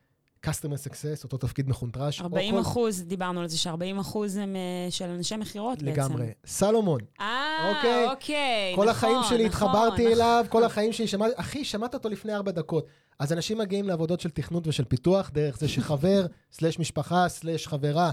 customer 0.46 0.88
success, 0.88 1.24
אותו 1.24 1.36
תפקיד 1.38 1.68
מחונטרש. 1.68 2.20
או 2.20 2.24
40 2.24 2.54
כל- 2.54 2.60
אחוז, 2.60 3.02
דיברנו 3.02 3.40
על 3.40 3.48
זה 3.48 3.58
ש-40 3.58 4.00
אחוז 4.00 4.36
הם 4.36 4.56
אה, 4.56 4.90
של 4.90 5.04
אנשי 5.04 5.36
מכירות 5.36 5.82
בעצם. 5.82 5.86
לגמרי. 6.00 6.26
סלומון, 6.46 7.00
אה, 7.20 7.72
אוקיי. 7.76 8.08
אוקיי, 8.10 8.72
כל 8.76 8.82
נכון, 8.82 8.88
החיים 8.88 9.18
שלי 9.28 9.48
נכון, 9.48 9.68
התחברתי 9.68 10.02
נכון. 10.02 10.12
אליו, 10.12 10.44
כל 10.48 10.64
החיים 10.64 10.92
שלי 10.92 11.06
שמעתי, 11.06 11.32
אחי, 11.36 11.64
שמעת 11.64 11.94
אותו 11.94 12.08
לפני 12.08 12.34
ארבע 12.34 12.50
דקות. 12.52 12.86
אז 13.18 13.32
אנשים 13.32 13.58
מגיעים 13.58 13.88
לעבודות 13.88 14.20
של 14.20 14.30
תכנות 14.30 14.66
ושל 14.66 14.84
פיתוח, 14.84 15.30
דרך 15.30 15.58
זה 15.58 15.68
שחבר, 15.68 16.26
סלש 16.52 16.78
משפחה, 16.78 17.28
סלש 17.28 17.66
חברה, 17.66 18.10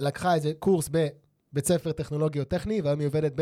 לקחה 0.00 0.34
איזה 0.34 0.52
קורס 0.58 0.88
בבית 1.52 1.66
ספר 1.66 1.92
טכנולוגי 1.92 2.40
או 2.40 2.44
טכני, 2.44 2.80
והיום 2.80 3.00
היא 3.00 3.06
עובדת 3.08 3.32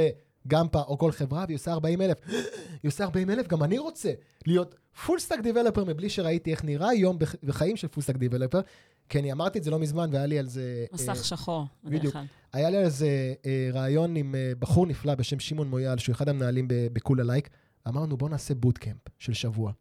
בגמפה 0.47 0.81
או 0.83 0.99
כל 0.99 1.13
חברה, 1.13 1.45
והיא 1.49 1.55
עושה 1.55 1.73
40 1.73 2.03
אלף. 2.03 2.17
היא 2.83 2.89
עושה 2.89 3.05
40 3.05 3.31
אלף, 3.31 3.47
גם 3.49 3.63
אני 3.63 3.79
רוצה 3.79 4.13
להיות 4.47 4.75
full 5.07 5.19
stack 5.19 5.41
developer 5.41 5.85
מבלי 5.85 6.09
שראיתי 6.11 6.51
איך 6.51 6.65
נראה 6.65 6.95
יום 6.95 7.19
בח- 7.19 7.35
בחיים 7.43 7.77
של 7.77 7.89
full 7.89 8.03
stack 8.03 8.17
developer, 8.17 8.61
כי 9.09 9.19
אני 9.19 9.33
אמרתי 9.33 9.59
את 9.59 9.65
זה 9.65 9.71
לא 9.71 9.79
מזמן, 9.79 10.09
והיה 10.13 10.27
לי 10.27 10.39
על 10.39 10.47
זה... 10.47 10.85
אה, 10.93 11.13
מסך 11.13 11.25
שחור. 11.25 11.65
בדיוק. 11.85 12.17
היה 12.53 12.71
לי 12.71 12.77
על 12.77 12.85
איזה 12.85 13.09
אה, 13.47 13.69
ריאיון 13.73 14.17
עם 14.17 14.35
אה, 14.35 14.53
בחור 14.59 14.87
נפלא 14.87 15.15
בשם 15.15 15.39
שמעון 15.39 15.69
מויאל, 15.69 15.99
שהוא 15.99 16.13
אחד 16.13 16.29
המנהלים 16.29 16.69
ב- 16.69 16.87
בכולה 16.93 17.25
לייק. 17.25 17.49
אמרנו, 17.89 18.17
בוא 18.17 18.29
נעשה 18.29 18.55
bootcamp 18.55 18.99
של 19.19 19.33
שבוע. 19.33 19.73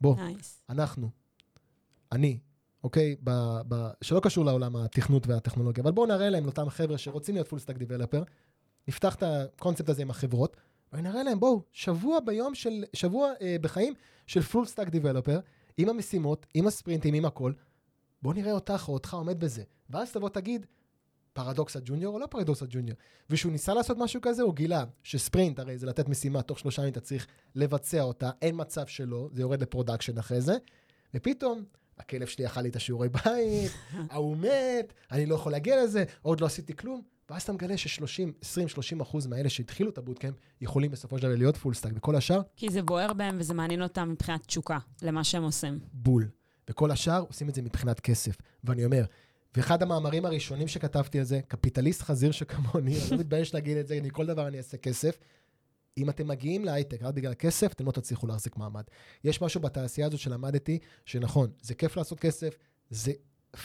בוא, 0.00 0.16
nice. 0.16 0.62
אנחנו, 0.70 1.10
אני, 2.12 2.38
אוקיי? 2.84 3.16
ב, 3.24 3.30
ב, 3.68 3.88
שלא 4.02 4.20
קשור 4.20 4.44
לעולם 4.44 4.76
התכנות 4.76 5.26
והטכנולוגיה, 5.26 5.82
אבל 5.82 5.92
בואו 5.92 6.06
נראה 6.06 6.30
להם, 6.30 6.44
לאותם 6.44 6.70
חבר'ה 6.70 6.98
שרוצים 6.98 7.34
להיות 7.34 7.48
full 7.48 7.58
stack 7.58 7.76
developer, 7.76 8.22
נפתח 8.88 9.14
את 9.14 9.22
הקונספט 9.22 9.88
הזה 9.88 10.02
עם 10.02 10.10
החברות, 10.10 10.56
ונראה 10.92 11.22
להם, 11.22 11.40
בואו, 11.40 11.62
שבוע 11.72 12.20
ביום 12.20 12.54
של, 12.54 12.84
שבוע 12.92 13.32
אה, 13.40 13.56
בחיים 13.60 13.94
של 14.26 14.42
full 14.42 14.66
stack 14.66 14.88
developer, 14.88 15.40
עם 15.76 15.88
המשימות, 15.88 16.46
עם 16.54 16.66
הספרינטים, 16.66 17.14
עם 17.14 17.24
הכל, 17.24 17.52
בוא 18.22 18.34
נראה 18.34 18.52
אותך 18.52 18.84
או 18.88 18.94
אותך 18.94 19.14
עומד 19.14 19.40
בזה. 19.40 19.62
ואז 19.90 20.12
תבוא 20.12 20.28
תגיד, 20.28 20.66
פרדוקס 21.32 21.76
הג'וניור 21.76 22.14
או 22.14 22.18
לא 22.18 22.26
פרדוקס 22.26 22.62
הג'וניור. 22.62 22.96
וכשהוא 23.30 23.52
ניסה 23.52 23.74
לעשות 23.74 23.98
משהו 23.98 24.20
כזה, 24.20 24.42
הוא 24.42 24.54
גילה 24.54 24.84
שספרינט, 25.02 25.58
הרי 25.58 25.78
זה 25.78 25.86
לתת 25.86 26.08
משימה, 26.08 26.42
תוך 26.42 26.58
שלושה 26.58 26.82
ימים 26.82 26.92
אתה 26.92 27.00
צריך 27.00 27.26
לבצע 27.54 28.02
אותה, 28.02 28.30
אין 28.42 28.54
מצב 28.58 28.86
שלא, 28.86 29.28
זה 29.32 29.42
יורד 29.42 29.62
ל 29.62 29.67
production 29.67 30.18
אחרי 30.18 30.40
זה, 30.40 30.56
ופתאום, 31.14 31.64
הכלב 31.98 32.26
שלי 32.26 32.46
אכל 32.46 32.60
לי 32.60 32.68
את 32.68 32.76
השיעורי 32.76 33.08
בית, 33.08 33.72
ההוא 34.10 34.36
מת, 34.36 34.92
אני 35.12 35.26
לא 35.26 35.34
יכול 35.34 35.52
להגיע 35.52 35.84
לזה, 35.84 36.04
עוד 36.22 36.40
לא 36.40 36.46
עשיתי 36.46 36.76
כלום. 36.76 37.02
ואז 37.30 37.42
אתה 37.42 37.52
מגלה 37.52 37.76
ש-30, 37.76 38.44
20-30 38.98 39.02
אחוז 39.02 39.26
מהאלה 39.26 39.48
שהתחילו 39.48 39.90
את 39.90 39.98
ה 39.98 40.02
bootcamp, 40.02 40.34
יכולים 40.60 40.90
בסופו 40.90 41.18
של 41.18 41.22
דבר 41.22 41.34
להיות 41.36 41.56
full 41.56 41.74
stack, 41.74 41.92
וכל 41.96 42.16
השאר, 42.16 42.40
כי 42.56 42.70
זה 42.70 42.82
בוער 42.82 43.12
בהם 43.12 43.36
וזה 43.38 43.54
מעניין 43.54 43.82
אותם 43.82 44.08
מבחינת 44.08 44.46
תשוקה 44.46 44.78
למה 45.02 45.24
שהם 45.24 45.42
עושים. 45.42 45.78
בול. 45.92 46.28
וכל 46.70 46.90
השאר 46.90 47.24
עושים 47.28 47.48
את 47.48 47.54
זה 47.54 47.62
מבחינת 47.62 48.00
כסף. 48.00 48.36
ואני 48.64 48.84
אומר, 48.84 49.04
ואחד 49.56 49.82
המאמרים 49.82 50.24
הראשונים 50.26 50.68
שכתבתי 50.68 51.18
על 51.18 51.24
זה, 51.24 51.40
קפיטליסט 51.48 52.02
חזיר 52.02 52.32
שכמוני, 52.32 52.96
אני 53.00 53.10
לא 53.10 53.18
מתבייש 53.18 53.54
להגיד 53.54 53.76
את 53.76 53.86
זה, 53.86 53.98
אני 53.98 54.10
כל 54.12 54.26
דבר 54.26 54.48
אני 54.48 54.58
אעשה 54.58 54.76
כסף. 54.76 55.18
אם 55.98 56.10
אתם 56.10 56.28
מגיעים 56.28 56.64
להייטק 56.64 57.02
רק 57.02 57.14
בגלל 57.14 57.34
כסף, 57.34 57.72
אתם 57.72 57.86
לא 57.86 57.92
תצליחו 57.92 58.26
להחזיק 58.26 58.56
מעמד. 58.56 58.82
יש 59.24 59.42
משהו 59.42 59.60
בתעשייה 59.60 60.06
הזאת 60.06 60.20
שלמדתי, 60.20 60.78
שנכון, 61.04 61.50
זה 61.62 61.74
כיף 61.74 61.96
לעשות 61.96 62.20
כסף, 62.20 62.58
זה 62.90 63.12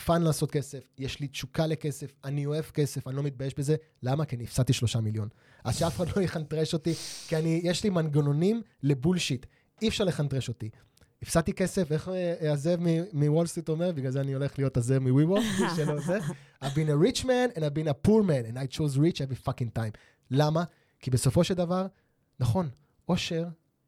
fun 0.06 0.22
לעשות 0.22 0.52
כסף, 0.52 0.88
יש 0.98 1.20
לי 1.20 1.28
תשוקה 1.28 1.68
לכסף, 1.68 2.14
אני 2.24 2.46
אוהב 2.46 2.64
כסף, 2.64 3.08
אני 3.08 3.16
לא 3.16 3.24
מתבייש 3.24 3.54
בזה. 3.58 3.76
למה? 4.04 4.26
כי 4.26 4.36
אני 4.36 4.44
הפסדתי 4.44 4.74
שלושה 4.74 5.00
מיליון. 5.00 5.30
אז 5.64 5.78
שאף 5.78 5.96
אחד 5.96 6.18
לא 6.18 6.22
יחנטרש 6.22 6.74
אותי, 6.74 6.94
כי 7.28 7.38
אני, 7.38 7.62
יש 7.64 7.84
לי 7.84 7.90
מנגנונים 7.90 8.62
ל 8.84 8.90
bullshit. 8.90 9.46
אי 9.82 9.88
אפשר 9.88 10.04
לחנטרש 10.04 10.48
אותי. 10.48 10.70
הפסדתי 11.22 11.54
כסף, 11.54 11.92
איך 11.92 12.10
אה, 12.10 12.52
הזאב 12.52 12.80
מוול 13.14 13.48
סטריט 13.48 13.70
אומר? 13.70 13.92
בגלל 13.92 14.12
זה 14.12 14.22
אני 14.22 14.34
הולך 14.34 14.60
להיות 14.60 14.78
הזאב 14.78 15.00
מ-WeWork, 15.00 15.44
מי 15.62 15.68
שלא 15.76 16.00
זה. 16.00 16.20
I've 16.64 16.68
been 16.68 16.90
a 16.90 17.14
rich 17.14 17.24
man 17.24 17.58
and 17.58 17.60
I've 17.60 17.74
been 17.74 17.90
a 17.90 18.08
poor 18.08 18.24
man 18.24 18.46
and 18.52 18.58
I 18.58 18.78
chose 18.78 18.98
rich 18.98 19.22
every 19.22 19.48
fucking 19.48 19.78
time. 19.78 19.98
למה? 20.32 20.64
כי 21.00 21.12
בסופו 21.12 21.44
של 21.44 21.54
דבר, 21.54 21.88
נכון, 22.40 22.70
עושר, 23.06 23.48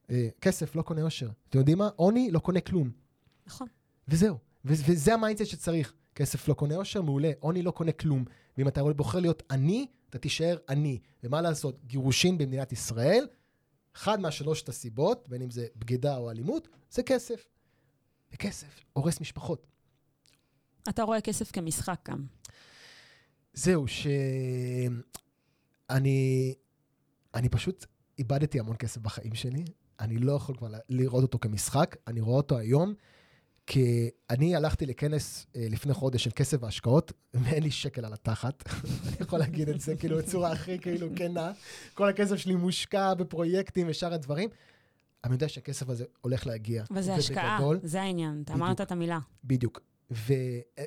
אה, 0.09 0.29
כסף 0.41 0.75
לא 0.75 0.81
קונה 0.81 1.01
עושר. 1.01 1.29
אתם 1.49 1.59
יודעים 1.59 1.77
מה? 1.77 1.89
עוני 1.95 2.31
לא 2.31 2.39
קונה 2.39 2.61
כלום. 2.61 2.91
נכון. 3.47 3.67
וזהו. 4.07 4.37
ו- 4.65 4.73
וזה 4.85 5.13
ה 5.13 5.18
mindset 5.18 5.51
שצריך. 5.51 5.93
כסף 6.15 6.47
לא 6.47 6.53
קונה 6.53 6.75
עושר, 6.75 7.01
מעולה. 7.01 7.31
עוני 7.39 7.61
לא 7.61 7.71
קונה 7.71 7.91
כלום. 7.91 8.25
ואם 8.57 8.67
אתה 8.67 8.83
בוחר 8.83 9.19
להיות 9.19 9.43
עני, 9.51 9.87
אתה 10.09 10.19
תישאר 10.19 10.57
עני. 10.69 10.99
ומה 11.23 11.41
לעשות? 11.41 11.85
גירושין 11.85 12.37
במדינת 12.37 12.71
ישראל, 12.71 13.27
אחד 13.95 14.19
מהשלושת 14.19 14.69
הסיבות, 14.69 15.29
בין 15.29 15.41
אם 15.41 15.51
זה 15.51 15.67
בגידה 15.75 16.17
או 16.17 16.31
אלימות, 16.31 16.67
זה 16.91 17.03
כסף. 17.03 17.45
וכסף 18.33 18.83
הורס 18.93 19.21
משפחות. 19.21 19.67
אתה 20.89 21.03
רואה 21.03 21.21
כסף 21.21 21.51
כמשחק 21.51 22.09
גם. 22.09 22.25
זהו, 23.53 23.85
שאני... 23.87 24.89
אני 27.33 27.49
פשוט 27.49 27.85
איבדתי 28.21 28.59
המון 28.59 28.75
כסף 28.75 29.01
בחיים 29.01 29.35
שלי. 29.35 29.63
אני 29.99 30.17
לא 30.17 30.31
יכול 30.33 30.55
כבר 30.57 30.67
לראות 30.89 31.23
אותו 31.23 31.39
כמשחק, 31.39 31.95
אני 32.07 32.21
רואה 32.21 32.37
אותו 32.37 32.57
היום 32.57 32.93
כי 33.67 34.09
אני 34.29 34.55
הלכתי 34.55 34.85
לכנס 34.85 35.47
אה, 35.55 35.67
לפני 35.69 35.93
חודש 35.93 36.23
של 36.23 36.29
כסף 36.35 36.57
והשקעות, 36.61 37.11
ואין 37.33 37.63
לי 37.63 37.71
שקל 37.71 38.05
על 38.05 38.13
התחת. 38.13 38.63
אני 39.07 39.15
יכול 39.19 39.39
להגיד 39.39 39.69
את 39.69 39.81
זה 39.81 39.95
כאילו 39.95 40.17
בצורה 40.17 40.51
הכי 40.51 40.79
כאילו 40.79 41.07
כנה. 41.15 41.51
כל 41.93 42.09
הכסף 42.09 42.35
שלי 42.35 42.55
מושקע 42.55 43.13
בפרויקטים 43.13 43.87
ושאר 43.89 44.13
הדברים. 44.13 44.49
אני 45.23 45.33
יודע 45.33 45.49
שהכסף 45.49 45.89
הזה 45.89 46.05
הולך 46.21 46.47
להגיע. 46.47 46.83
וזה 46.91 47.15
השקעה, 47.15 47.59
זה 47.83 48.01
העניין, 48.01 48.41
אתה 48.45 48.53
אמרת 48.53 48.81
את 48.81 48.91
המילה. 48.91 49.19
בדיוק. 49.43 49.81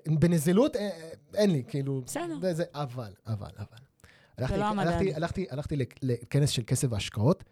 ובנזילות 0.09 0.77
אה, 0.77 0.81
אה, 0.81 1.11
אין 1.35 1.51
לי, 1.51 1.63
כאילו... 1.69 2.03
בסדר. 2.07 2.39
וזה, 2.43 2.65
אבל, 2.75 3.13
אבל, 3.27 3.51
אבל. 3.59 3.84
זה 4.39 4.57
לא 4.57 4.65
המדד. 4.65 4.87
הלכתי, 4.87 5.15
הלכתי, 5.15 5.47
הלכתי 5.51 5.77
לכנס 6.03 6.51
של 6.51 6.63
כסף 6.67 6.89
והשקעות 6.91 7.45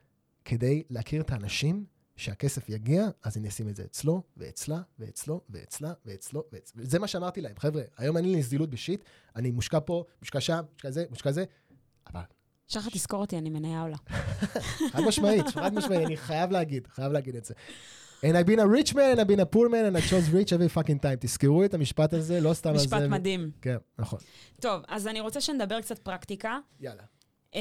כדי 0.44 0.82
להכיר 0.90 1.20
את 1.22 1.32
האנשים 1.32 1.84
שהכסף 2.16 2.68
יגיע, 2.68 3.06
אז 3.22 3.36
אני 3.36 3.48
אשים 3.48 3.68
את 3.68 3.76
זה 3.76 3.84
אצלו, 3.84 4.22
ואצלה, 4.36 4.80
ואצלו, 4.98 5.40
ואצלה, 5.50 5.92
ואצלו, 6.06 6.44
ואצלו. 6.52 6.84
זה 6.84 6.98
מה 6.98 7.06
שאמרתי 7.06 7.40
להם, 7.40 7.54
חבר'ה, 7.58 7.82
היום 7.96 8.16
אין 8.16 8.24
לי 8.24 8.36
נזילות 8.36 8.70
בשיט, 8.70 9.04
אני 9.36 9.50
מושקע 9.50 9.78
פה, 9.80 10.04
מושקע 10.20 10.40
שם, 10.40 10.62
מושקע 10.72 10.90
זה, 10.90 11.04
מושקע 11.10 11.32
זה, 11.32 11.44
אבל... 12.12 12.20
שחר, 12.66 12.90
תזכור 12.92 13.20
אותי, 13.20 13.38
אני 13.38 13.50
מניה 13.50 13.82
עולה. 13.82 13.96
חד 14.92 15.00
משמעית, 15.06 15.46
חד 15.48 15.74
משמעית, 15.74 16.06
אני 16.06 16.16
חייב 16.16 16.50
להגיד, 16.50 16.86
חייב 16.86 17.12
להגיד 17.12 17.36
את 17.36 17.44
זה. 17.44 17.54
And 18.24 18.36
I've 18.36 18.46
been 18.46 18.60
a 18.60 18.68
rich 18.78 18.94
man, 18.94 19.18
I've 19.18 19.26
been 19.26 19.40
a 19.40 19.46
poor 19.46 19.68
man, 19.68 19.84
and 19.88 19.96
I 19.96 20.00
chose 20.00 20.30
rich 20.30 20.52
every 20.52 20.68
fucking 20.76 20.98
time. 21.02 21.16
תזכרו 21.20 21.64
את 21.64 21.74
המשפט 21.74 22.12
הזה, 22.12 22.40
לא 22.40 22.54
סתם 22.54 22.70
על 22.70 22.78
זה. 22.78 22.84
משפט 22.84 23.02
מדהים. 23.02 23.50
כן, 23.62 23.76
נכון. 23.98 24.18
טוב, 24.60 24.82
אז 24.88 25.06
אני 25.06 25.20
רוצה 25.20 25.40
שנדבר 25.40 25.80
קצת 25.80 25.98
פרקטיקה. 25.98 26.58
יאללה. 26.80 27.02
Um, 27.52 27.56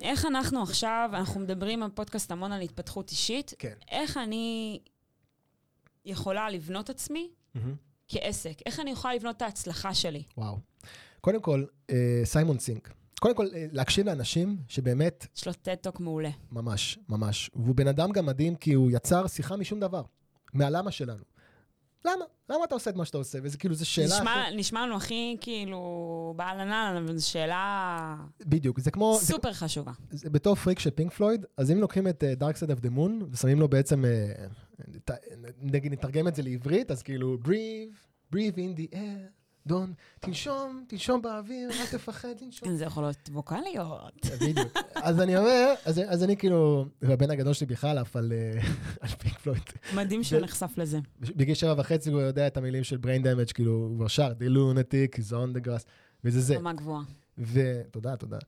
איך 0.00 0.26
אנחנו 0.26 0.62
עכשיו, 0.62 1.10
אנחנו 1.12 1.40
מדברים 1.40 1.80
בפודקאסט 1.80 2.30
המון 2.30 2.52
על 2.52 2.60
התפתחות 2.60 3.10
אישית, 3.10 3.54
כן. 3.58 3.74
איך 3.90 4.16
אני 4.16 4.78
יכולה 6.04 6.50
לבנות 6.50 6.90
עצמי 6.90 7.30
mm-hmm. 7.56 7.58
כעסק? 8.08 8.58
איך 8.66 8.80
אני 8.80 8.90
יכולה 8.90 9.14
לבנות 9.14 9.36
את 9.36 9.42
ההצלחה 9.42 9.94
שלי? 9.94 10.22
וואו. 10.36 10.58
קודם 11.20 11.40
כל, 11.40 11.64
אה, 11.90 12.20
סיימון 12.24 12.58
סינק. 12.58 12.92
קודם 13.20 13.34
כל, 13.34 13.46
אה, 13.54 13.66
להקשיב 13.72 14.06
לאנשים 14.06 14.56
שבאמת... 14.68 15.26
יש 15.36 15.46
לו 15.46 15.52
TED 15.52 15.73
Talk 15.73 16.00
מעולה. 16.00 16.30
ממש, 16.52 16.98
ממש. 17.08 17.50
והוא 17.54 17.74
בן 17.74 17.88
אדם 17.88 18.12
גם 18.12 18.26
מדהים 18.26 18.54
כי 18.54 18.72
הוא 18.72 18.90
יצר 18.90 19.26
שיחה 19.26 19.56
משום 19.56 19.80
דבר, 19.80 20.02
מהלמה 20.54 20.90
שלנו. 20.90 21.24
למה? 22.04 22.24
למה 22.50 22.64
אתה 22.64 22.74
עושה 22.74 22.90
את 22.90 22.96
מה 22.96 23.04
שאתה 23.04 23.18
עושה? 23.18 23.38
וזה 23.42 23.58
כאילו, 23.58 23.74
זו 23.74 23.86
שאלה... 23.86 24.06
נשמע, 24.06 24.46
הכי... 24.46 24.56
נשמע 24.56 24.86
לנו 24.86 24.96
הכי 24.96 25.36
כאילו 25.40 26.34
בעל 26.36 26.60
ענן, 26.60 27.02
אבל 27.04 27.18
זו 27.18 27.28
שאלה... 27.28 28.16
בדיוק, 28.40 28.80
זה 28.80 28.90
כמו... 28.90 29.18
סופר 29.20 29.52
זה, 29.52 29.58
חשובה. 29.58 29.92
זה, 30.10 30.30
בתור 30.30 30.54
פריק 30.54 30.78
של 30.78 30.90
פינק 30.90 31.12
פלויד, 31.12 31.46
אז 31.56 31.70
אם 31.70 31.80
לוקחים 31.80 32.08
את 32.08 32.24
Dark 32.40 32.56
Side 32.56 32.78
of 32.78 32.84
the 32.84 32.90
Moon 32.96 33.24
ושמים 33.30 33.60
לו 33.60 33.68
בעצם, 33.68 34.04
uh, 34.04 35.12
נגיד 35.62 35.92
נתרגם 35.92 36.28
את 36.28 36.34
זה 36.34 36.42
לעברית, 36.42 36.90
אז 36.90 37.02
כאילו, 37.02 37.38
breathe, 37.44 38.34
breathe 38.34 38.56
in 38.56 38.80
the 38.80 38.94
air. 38.94 39.39
דון, 39.70 39.92
תנשום, 40.20 40.84
תנשום 40.88 41.22
באוויר, 41.22 41.70
אל 41.70 41.86
תפחד 41.86 42.28
לנשום. 42.42 42.76
זה 42.76 42.84
יכול 42.84 43.02
להיות 43.02 43.30
ווקאליות. 43.32 44.26
בדיוק. 44.40 44.76
אז 44.94 45.20
אני 45.20 45.36
אומר, 45.36 45.74
אז, 45.84 46.24
אני 46.24 46.36
כאילו, 46.36 46.86
והבן 47.02 47.30
הגדול 47.30 47.52
שלי 47.52 47.66
בכלל 47.66 47.98
עף 47.98 48.16
על, 48.16 48.32
אה, 48.32 48.62
על 49.00 49.08
פינק 49.08 49.38
פלויד. 49.38 49.62
מדהים 49.94 50.24
שהוא 50.24 50.40
נחשף 50.40 50.70
לזה. 50.76 50.98
בגיל 51.20 51.54
שבע 51.54 51.74
וחצי 51.78 52.10
הוא 52.10 52.20
יודע 52.20 52.46
את 52.46 52.56
המילים 52.56 52.84
של 52.84 52.98
brain 53.02 53.24
damage, 53.24 53.52
כאילו, 53.52 53.72
הוא 53.72 53.96
כבר 53.96 54.08
שר, 54.08 54.32
the 54.38 54.52
lunatic, 54.52 55.18
is 55.18 55.32
on 55.32 55.58
the 55.58 55.66
grass, 55.66 55.84
וזה 56.24 56.40
זה. 56.40 56.56
רמה 56.56 56.72
גבוהה. 56.72 57.02
ותודה, 57.38 58.16
תודה. 58.16 58.38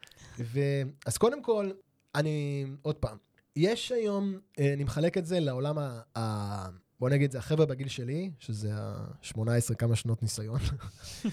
אז 1.07 1.19
קודם 1.19 1.43
כל, 1.43 1.71
אני, 2.15 2.67
עוד 2.83 2.97
פעם, 2.97 3.17
יש 3.57 3.93
היום, 3.93 4.39
אה, 4.59 4.73
אני 4.73 4.85
מחלק 4.85 5.19
את 5.19 5.27
זה 5.27 5.41
לעולם 5.41 5.79
ה... 6.17 6.69
בוא 7.03 7.11
נגיד, 7.11 7.31
זה 7.33 7.39
החבר'ה 7.39 7.67
בגיל 7.67 7.89
שלי, 7.89 8.31
שזה 8.39 8.75
ה-18 8.75 9.75
כמה 9.79 9.97
שנות 9.97 10.23
ניסיון. 10.23 10.61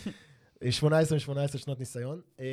18 0.70 1.20
18 1.20 1.62
שנות 1.62 1.80
ניסיון. 1.80 2.22
אמ, 2.40 2.46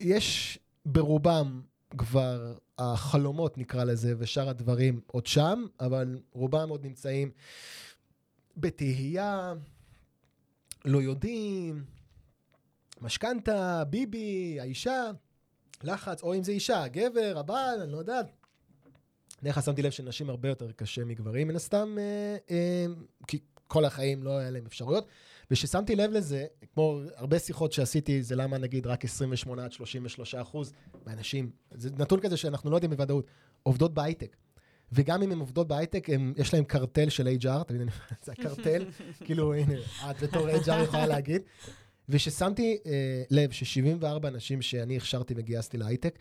יש 0.00 0.58
ברובם 0.86 1.62
כבר 1.98 2.54
החלומות, 2.78 3.58
נקרא 3.58 3.84
לזה, 3.84 4.14
ושאר 4.18 4.48
הדברים 4.48 5.00
עוד 5.06 5.26
שם, 5.26 5.66
אבל 5.80 6.20
רובם 6.32 6.68
עוד 6.68 6.84
נמצאים 6.84 7.30
בתהייה, 8.56 9.52
לא 10.84 11.02
יודעים, 11.02 11.84
משכנתה, 13.00 13.84
ביבי, 13.84 14.60
האישה, 14.60 15.10
לחץ, 15.82 16.22
או 16.22 16.34
אם 16.34 16.42
זה 16.42 16.52
אישה, 16.52 16.88
גבר, 16.88 17.38
הבעל, 17.38 17.80
אני 17.80 17.92
לא 17.92 17.98
יודעת. 17.98 18.39
דרך 19.42 19.56
אגב 19.56 19.64
שמתי 19.64 19.82
לב 19.82 19.90
שנשים 19.90 20.30
הרבה 20.30 20.48
יותר 20.48 20.72
קשה 20.72 21.04
מגברים, 21.04 21.48
מן 21.48 21.56
הסתם, 21.56 21.96
אה, 21.98 22.36
אה, 22.50 22.86
כי 23.26 23.38
כל 23.66 23.84
החיים 23.84 24.22
לא 24.22 24.38
היה 24.38 24.50
להם 24.50 24.66
אפשרויות. 24.66 25.06
וכששמתי 25.50 25.96
לב 25.96 26.10
לזה, 26.10 26.46
כמו 26.74 27.00
הרבה 27.16 27.38
שיחות 27.38 27.72
שעשיתי, 27.72 28.22
זה 28.22 28.36
למה 28.36 28.58
נגיד 28.58 28.86
רק 28.86 29.04
28 29.04 29.64
עד 29.64 29.72
33 29.72 30.34
אחוז 30.34 30.72
מהנשים, 31.06 31.50
זה 31.74 31.90
נתון 31.98 32.20
כזה 32.20 32.36
שאנחנו 32.36 32.70
לא 32.70 32.76
יודעים 32.76 32.90
בוודאות, 32.90 33.26
עובדות 33.62 33.94
בהייטק. 33.94 34.36
וגם 34.92 35.22
אם 35.22 35.32
הן 35.32 35.38
עובדות 35.38 35.68
בהייטק, 35.68 36.06
יש 36.36 36.54
להן 36.54 36.64
קרטל 36.64 37.08
של 37.08 37.28
HR, 37.42 37.60
אתה 37.60 37.74
מבין, 37.74 37.88
זה 38.24 38.32
הקרטל, 38.32 38.84
כאילו, 39.24 39.54
הנה, 39.54 39.74
את 40.10 40.22
בתור 40.22 40.48
HR 40.48 40.82
יכולה 40.84 41.06
להגיד. 41.06 41.42
וששמתי 42.08 42.78
אה, 42.86 43.22
לב 43.30 43.50
ש-74 43.50 44.28
נשים 44.28 44.62
שאני 44.62 44.96
הכשרתי 44.96 45.34
וגייסתי 45.36 45.78
להייטק, 45.78 46.18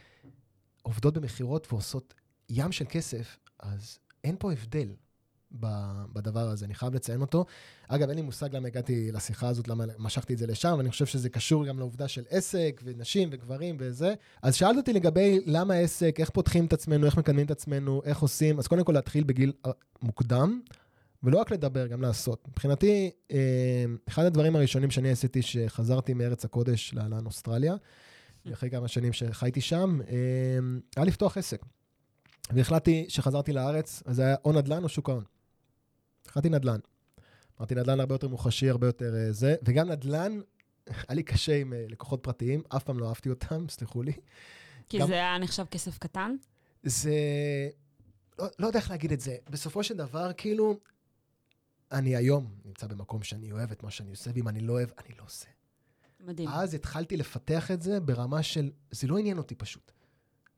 עובדות 0.82 1.14
במכירות 1.14 1.74
ועושות 1.74 2.14
ים 2.50 2.72
של 2.72 2.86
כסף, 2.90 3.38
אז 3.60 4.00
אין 4.24 4.36
פה 4.40 4.52
הבדל 4.52 4.90
בדבר 6.14 6.50
הזה, 6.50 6.66
אני 6.66 6.76
חייב 6.76 6.96
לציין 6.96 7.22
אותו. 7.22 7.46
אגב, 7.88 8.10
אין 8.10 8.18
לי 8.18 8.22
מושג 8.22 8.56
למה 8.56 8.68
הגעתי 8.68 9.12
לשיחה 9.12 9.48
הזאת, 9.48 9.68
למה 9.68 9.86
משכתי 9.98 10.34
את 10.34 10.38
זה 10.38 10.48
לשם, 10.48 10.76
ואני 10.78 10.90
חושב 10.90 11.06
שזה 11.06 11.30
קשור 11.30 11.66
גם 11.66 11.80
לעובדה 11.80 12.08
של 12.08 12.24
עסק, 12.30 12.82
ונשים, 12.84 13.30
וגברים, 13.32 13.78
וזה. 13.80 14.14
אז 14.42 14.56
שאלת 14.56 14.78
אותי 14.78 14.94
לגבי 14.94 15.40
למה 15.46 15.74
עסק, 15.74 16.16
איך 16.20 16.30
פותחים 16.30 16.66
את 16.66 16.74
עצמנו, 16.74 17.06
איך 17.06 17.18
מקדמים 17.18 17.46
את 17.46 17.52
עצמנו, 17.52 18.02
איך 18.06 18.20
עושים, 18.20 18.60
אז 18.60 18.68
קודם 18.68 18.84
כל 18.84 18.92
להתחיל 18.92 19.24
בגיל 19.24 19.54
אה, 19.66 19.72
מוקדם, 20.02 20.62
ולא 21.24 21.38
רק 21.38 21.52
לדבר, 21.52 21.88
גם 21.88 22.02
לעשות. 22.02 22.48
מבחינתי, 22.48 23.12
אה, 23.32 23.86
אחד 24.08 24.26
הדברים 24.26 24.56
הראשונים 24.56 24.92
שאני 24.92 25.12
עשיתי, 25.12 25.42
שחזרתי 25.42 26.14
מארץ 26.14 26.46
הקודש 26.46 26.94
לאלן 26.94 27.26
אוסטרליה, 27.26 27.76
אחרי 28.54 28.70
כמה 28.70 28.88
שנים 28.88 29.14
שחייתי 29.14 29.62
שם, 29.62 30.00
אה, 30.10 30.16
היה 30.96 31.06
לפתוח 31.06 31.38
עסק. 31.38 31.66
והחלטתי 32.50 33.06
שחזרתי 33.10 33.54
לארץ, 33.54 34.04
אז 34.06 34.16
זה 34.16 34.24
היה 34.26 34.36
או 34.46 34.54
נדל"ן 34.54 34.84
או 34.84 34.90
שוק 34.90 35.10
ההון. 35.10 35.24
החלטתי 36.26 36.50
נדל"ן. 36.50 36.80
אמרתי, 37.60 37.76
נדל"ן 37.76 38.00
הרבה 38.00 38.16
יותר 38.16 38.28
מוחשי, 38.28 38.70
הרבה 38.70 38.88
יותר 38.88 39.14
uh, 39.14 39.32
זה, 39.32 39.56
וגם 39.64 39.92
נדל"ן, 39.92 40.40
היה 41.08 41.16
לי 41.16 41.24
קשה 41.24 41.56
עם 41.56 41.74
uh, 41.74 41.92
לקוחות 41.92 42.24
פרטיים, 42.24 42.64
אף 42.76 42.84
פעם 42.84 43.00
לא 43.00 43.10
אהבתי 43.10 43.30
אותם, 43.30 43.66
סלחו 43.70 44.04
לי. 44.04 44.14
כי 44.90 45.00
גם... 45.00 45.08
זה 45.08 45.14
היה 45.14 45.38
נחשב 45.38 45.66
כסף 45.72 45.98
קטן? 45.98 46.36
זה... 46.84 47.14
לא, 48.40 48.48
לא 48.60 48.68
יודע 48.68 48.80
איך 48.80 48.90
להגיד 48.90 49.12
את 49.12 49.20
זה. 49.20 49.38
בסופו 49.50 49.84
של 49.84 49.98
דבר, 49.98 50.32
כאילו, 50.38 50.80
אני 51.92 52.16
היום 52.16 52.56
נמצא 52.66 52.88
במקום 52.88 53.24
שאני 53.24 53.52
אוהב 53.52 53.72
את 53.72 53.84
מה 53.84 53.92
שאני 53.92 54.12
עושה, 54.12 54.32
ואם 54.34 54.48
אני 54.48 54.60
לא 54.60 54.74
אוהב, 54.74 54.90
אני 55.06 55.16
לא 55.18 55.24
עושה. 55.26 55.48
מדהים. 56.20 56.50
אז 56.50 56.74
התחלתי 56.74 57.18
לפתח 57.18 57.72
את 57.72 57.82
זה 57.82 58.00
ברמה 58.00 58.44
של, 58.44 58.72
זה 58.92 59.08
לא 59.08 59.18
עניין 59.18 59.38
אותי 59.38 59.56
פשוט. 59.56 59.92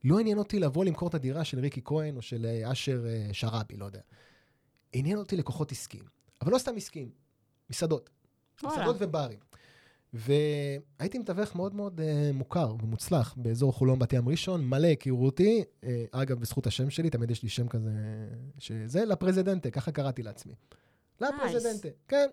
לא 0.04 0.18
עניין 0.18 0.38
אותי 0.38 0.58
לבוא 0.58 0.84
למכור 0.84 1.08
את 1.08 1.14
הדירה 1.14 1.44
של 1.44 1.58
ריקי 1.58 1.80
כהן 1.84 2.16
או 2.16 2.22
של 2.22 2.46
אה, 2.46 2.72
אשר 2.72 3.06
אה, 3.06 3.28
שרעבי, 3.32 3.76
לא 3.76 3.84
יודע. 3.84 4.00
עניין 4.92 5.18
אותי 5.18 5.36
לקוחות 5.36 5.72
עסקיים. 5.72 6.04
אבל 6.42 6.52
לא 6.52 6.58
סתם 6.58 6.76
עסקיים, 6.76 7.10
מסעדות. 7.70 8.10
וואלה. 8.62 8.76
מסעדות 8.76 8.96
וברים. 9.00 9.38
והייתי 10.12 11.18
מתווך 11.18 11.56
מאוד 11.56 11.74
מאוד 11.74 12.00
uh, 12.00 12.32
מוכר 12.34 12.74
ומוצלח 12.82 13.34
באזור 13.36 13.72
חולון 13.72 13.98
בת 13.98 14.12
ים 14.12 14.28
ראשון, 14.28 14.64
מלא 14.68 14.86
הכירו 14.86 15.26
אותי, 15.26 15.64
uh, 15.80 15.86
אגב, 16.10 16.40
בזכות 16.40 16.66
השם 16.66 16.90
שלי, 16.90 17.10
תמיד 17.10 17.30
יש 17.30 17.42
לי 17.42 17.48
שם 17.48 17.68
כזה, 17.68 17.90
שזה 18.58 19.04
לפרזידנטה, 19.04 19.70
ככה 19.70 19.92
קראתי 19.92 20.22
לעצמי. 20.22 20.54
לפרזידנטה, 21.20 21.88
nice. 21.88 22.08
כן. 22.08 22.26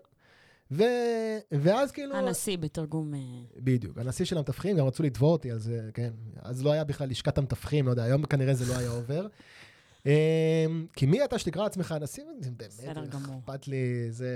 ו... 0.70 0.84
ואז 1.52 1.92
כאילו... 1.92 2.16
הנשיא 2.16 2.58
בתרגום... 2.58 3.14
אה, 3.14 3.20
בדיוק, 3.56 3.98
הנשיא 3.98 4.24
של 4.24 4.38
המתווכים, 4.38 4.76
גם 4.76 4.86
רצו 4.86 5.02
לתבוע 5.02 5.32
אותי, 5.32 5.52
אז 5.52 5.70
אה, 5.70 5.92
כן, 5.94 6.10
אז 6.42 6.64
לא 6.64 6.72
היה 6.72 6.84
בכלל 6.84 7.08
לשכת 7.08 7.38
המתווכים, 7.38 7.86
לא 7.86 7.90
יודע, 7.90 8.02
היום 8.04 8.26
כנראה 8.26 8.54
זה 8.54 8.72
לא 8.72 8.78
היה 8.78 8.90
עובר. 8.90 9.26
אמ, 10.06 10.86
כי 10.92 11.06
מי 11.06 11.24
אתה 11.24 11.38
שתקרא 11.38 11.62
לעצמך 11.62 11.92
הנשיא? 11.92 12.24
זה 12.40 12.50
באמת. 12.50 13.14
אכפת 13.38 13.68
לי, 13.68 14.10
זה... 14.10 14.30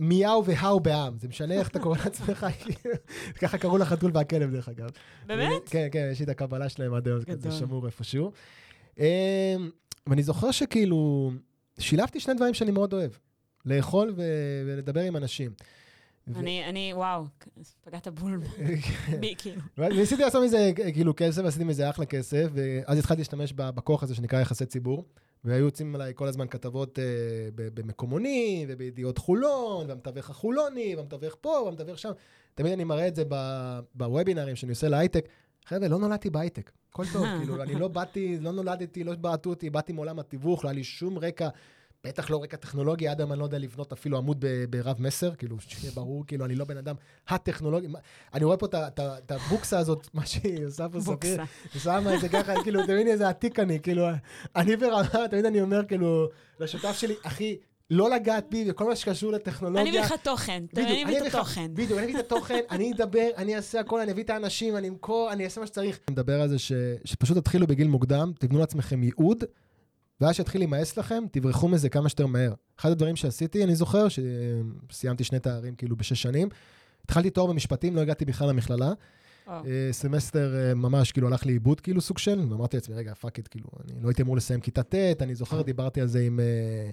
מיהו 0.00 0.44
והאו 0.44 0.80
בעם, 0.80 1.18
זה 1.18 1.28
משנה 1.28 1.54
איך 1.54 1.68
אתה 1.68 1.78
קורא 1.78 1.96
לעצמך, 2.04 2.46
כאילו, 2.60 2.94
ככה 3.40 3.58
קראו 3.58 3.78
לחתול 3.78 4.10
והכלב, 4.14 4.50
דרך 4.50 4.68
אגב. 4.68 4.88
באמת? 5.26 5.68
כן, 5.68 5.88
כן, 5.92 6.08
יש 6.12 6.18
לי 6.18 6.24
את 6.24 6.28
הקבלה 6.28 6.68
שלהם 6.68 6.94
עד 6.94 7.08
היום, 7.08 7.20
זה. 7.38 7.50
שמור 7.50 7.86
איפשהו. 7.86 8.32
אמ, 8.98 9.04
ואני 10.06 10.22
זוכר 10.22 10.50
שכאילו, 10.50 11.30
שילבתי 11.78 12.20
שני 12.20 12.34
דברים 12.34 12.54
שאני 12.54 12.70
מאוד 12.70 12.92
אוהב, 12.92 13.10
לאכול 13.66 14.12
ו- 14.16 14.22
ולדבר 14.66 15.00
עם 15.00 15.16
אנשים. 15.16 15.52
ו- 16.28 16.38
אני, 16.38 16.64
אני, 16.68 16.92
וואו, 16.94 17.24
פגעת 17.84 18.08
בול 18.08 18.36
בי, 19.20 19.34
כאילו. 19.38 19.60
וניסיתי 19.78 20.22
לעשות 20.22 20.44
מזה 20.44 20.70
כאילו 20.94 21.12
כסף, 21.16 21.44
עשיתי 21.44 21.64
מזה 21.64 21.90
אחלה 21.90 22.06
כסף, 22.06 22.46
ואז 22.52 22.98
התחלתי 22.98 23.20
להשתמש 23.20 23.52
בכוח 23.52 24.02
הזה 24.02 24.14
שנקרא 24.14 24.40
יחסי 24.40 24.66
ציבור, 24.66 25.04
והיו 25.44 25.64
יוצאים 25.64 25.94
עליי 25.94 26.12
כל 26.14 26.28
הזמן 26.28 26.46
כתבות 26.48 26.98
אה, 26.98 27.04
ב- 27.54 27.80
במקומוני, 27.80 28.66
ובידיעות 28.68 29.18
חולון, 29.18 29.88
והמתווך 29.88 30.30
החולוני, 30.30 30.94
והמתווך 30.96 31.36
פה, 31.40 31.62
והמתווך 31.64 31.98
שם. 31.98 32.10
תמיד 32.54 32.72
אני 32.72 32.84
מראה 32.84 33.08
את 33.08 33.14
זה 33.16 33.22
בוובינרים 33.94 34.56
שאני 34.56 34.70
עושה 34.70 34.88
להייטק. 34.88 35.28
חבר'ה, 35.66 35.88
לא 35.88 35.98
נולדתי 35.98 36.30
בהייטק, 36.30 36.70
הכל 36.90 37.04
טוב, 37.12 37.26
כאילו, 37.38 37.62
אני 37.62 37.74
לא 37.74 37.88
באתי, 37.88 38.38
לא 38.40 38.52
נולדתי, 38.52 39.04
לא 39.04 39.14
בעטו 39.14 39.50
אותי, 39.50 39.70
באתי 39.70 39.92
מעולם 39.92 40.18
התיווך, 40.18 40.64
לא 40.64 40.70
היה 40.70 40.76
לי 40.76 40.84
שום 40.84 41.18
רקע, 41.18 41.48
בטח 42.04 42.30
לא 42.30 42.42
רקע 42.42 42.56
טכנולוגי, 42.56 43.08
היום 43.08 43.32
אני 43.32 43.38
לא 43.38 43.44
יודע 43.44 43.58
לבנות 43.58 43.92
אפילו 43.92 44.18
עמוד 44.18 44.44
ברב 44.70 44.96
מסר, 45.02 45.34
כאילו, 45.34 45.56
שיהיה 45.60 45.92
ברור, 45.94 46.24
כאילו, 46.26 46.44
אני 46.44 46.54
לא 46.54 46.64
בן 46.64 46.76
אדם 46.76 46.94
הטכנולוגי. 47.28 47.86
אני 48.34 48.44
רואה 48.44 48.56
פה 48.56 48.66
את 48.66 48.74
את 48.74 49.00
את 49.00 49.30
הבוקסה 49.32 49.78
הזאת, 49.78 50.08
מה 50.14 50.26
שהיא 50.26 50.66
עושה 50.66 50.88
פה 50.88 51.00
ספיר. 51.00 51.42
שמה 51.78 52.14
את 52.14 52.20
זה 52.20 52.28
ככה, 52.28 52.62
כאילו, 52.62 52.86
תמיד 52.86 53.06
איזה 53.06 53.28
עתיק 53.28 53.58
אני, 53.58 53.80
כאילו, 53.80 54.06
אני 54.56 54.76
ברמה, 54.76 55.02
תמיד 55.30 55.46
אני 55.46 55.60
אומר, 55.60 55.84
כאילו, 55.84 56.28
לשותף 56.60 56.92
שלי, 56.92 57.14
אחי, 57.22 57.56
לא 57.90 58.10
לגעת 58.10 58.46
בי, 58.50 58.64
וכל 58.70 58.88
מה 58.88 58.96
שקשור 58.96 59.32
לטכנולוגיה. 59.32 59.82
אני 59.82 59.90
מביא 59.90 60.00
לך 60.00 60.14
תוכן, 60.22 60.64
אני 60.76 61.02
את 61.02 61.08
אביא 61.08 61.20
לך- 61.20 61.34
התוכן. 61.34 61.70
בדיוק, 61.74 61.98
אני 61.98 62.04
אביא 62.04 62.18
את 62.20 62.24
התוכן, 62.24 62.60
אני 62.70 62.92
אדבר, 62.92 63.28
אני 63.36 63.56
אעשה 63.56 63.80
הכל, 63.80 64.00
אני 64.00 64.12
אביא 64.12 64.22
את 64.24 64.30
האנשים, 64.30 64.76
אני 64.76 64.88
אמכור, 64.88 65.32
אני 65.32 65.44
אעשה 65.44 65.60
מה 65.60 65.66
שצריך. 65.66 66.00
אני 66.08 66.12
מדבר 66.12 66.40
על 66.40 66.48
זה 66.48 66.56
שפשוט 67.04 67.36
תתחילו 67.38 67.66
בגיל 67.66 67.88
מוקדם, 67.88 68.32
תבנו 68.38 68.58
לעצמכם 68.58 69.02
ייעוד, 69.02 69.44
ואז 70.24 70.34
שיתחיל 70.34 70.60
להימאס 70.60 70.96
לכם, 70.96 71.24
תברחו 71.30 71.68
מזה 71.68 71.88
כמה 71.88 72.08
שיותר 72.08 72.26
מהר. 72.26 72.52
אחד 72.78 72.90
הדברים 72.90 73.16
שעשיתי, 73.16 73.64
אני 73.64 73.74
זוכר, 73.74 74.06
שסיימתי 74.08 75.24
שני 75.24 75.38
תארים 75.38 75.74
כאילו 75.74 75.96
בשש 75.96 76.22
שנים, 76.22 76.48
התחלתי 77.04 77.30
תואר 77.30 77.46
במשפטים, 77.46 77.96
לא 77.96 78.00
הגעתי 78.00 78.24
בכלל 78.24 78.48
למכללה. 78.48 78.92
אה, 79.66 79.88
סמסטר 79.92 80.56
אה, 80.56 80.74
ממש 80.74 81.12
כאילו 81.12 81.28
הלך 81.28 81.46
לאיבוד 81.46 81.80
כאילו 81.80 82.00
סוג 82.00 82.18
של, 82.18 82.40
ואמרתי 82.50 82.76
לעצמי, 82.76 82.94
רגע, 82.94 83.14
fuck 83.14 83.38
it, 83.38 83.48
כאילו, 83.50 83.66
אני 83.84 84.02
לא 84.02 84.08
הייתי 84.08 84.22
אמור 84.22 84.36
לסיים 84.36 84.60
כיתה 84.60 84.82
ט', 84.82 84.94
אני 85.20 85.34
זוכר, 85.34 85.62
דיברתי 85.62 86.00
על 86.00 86.06
זה 86.06 86.20
עם, 86.20 86.40
אה, 86.40 86.90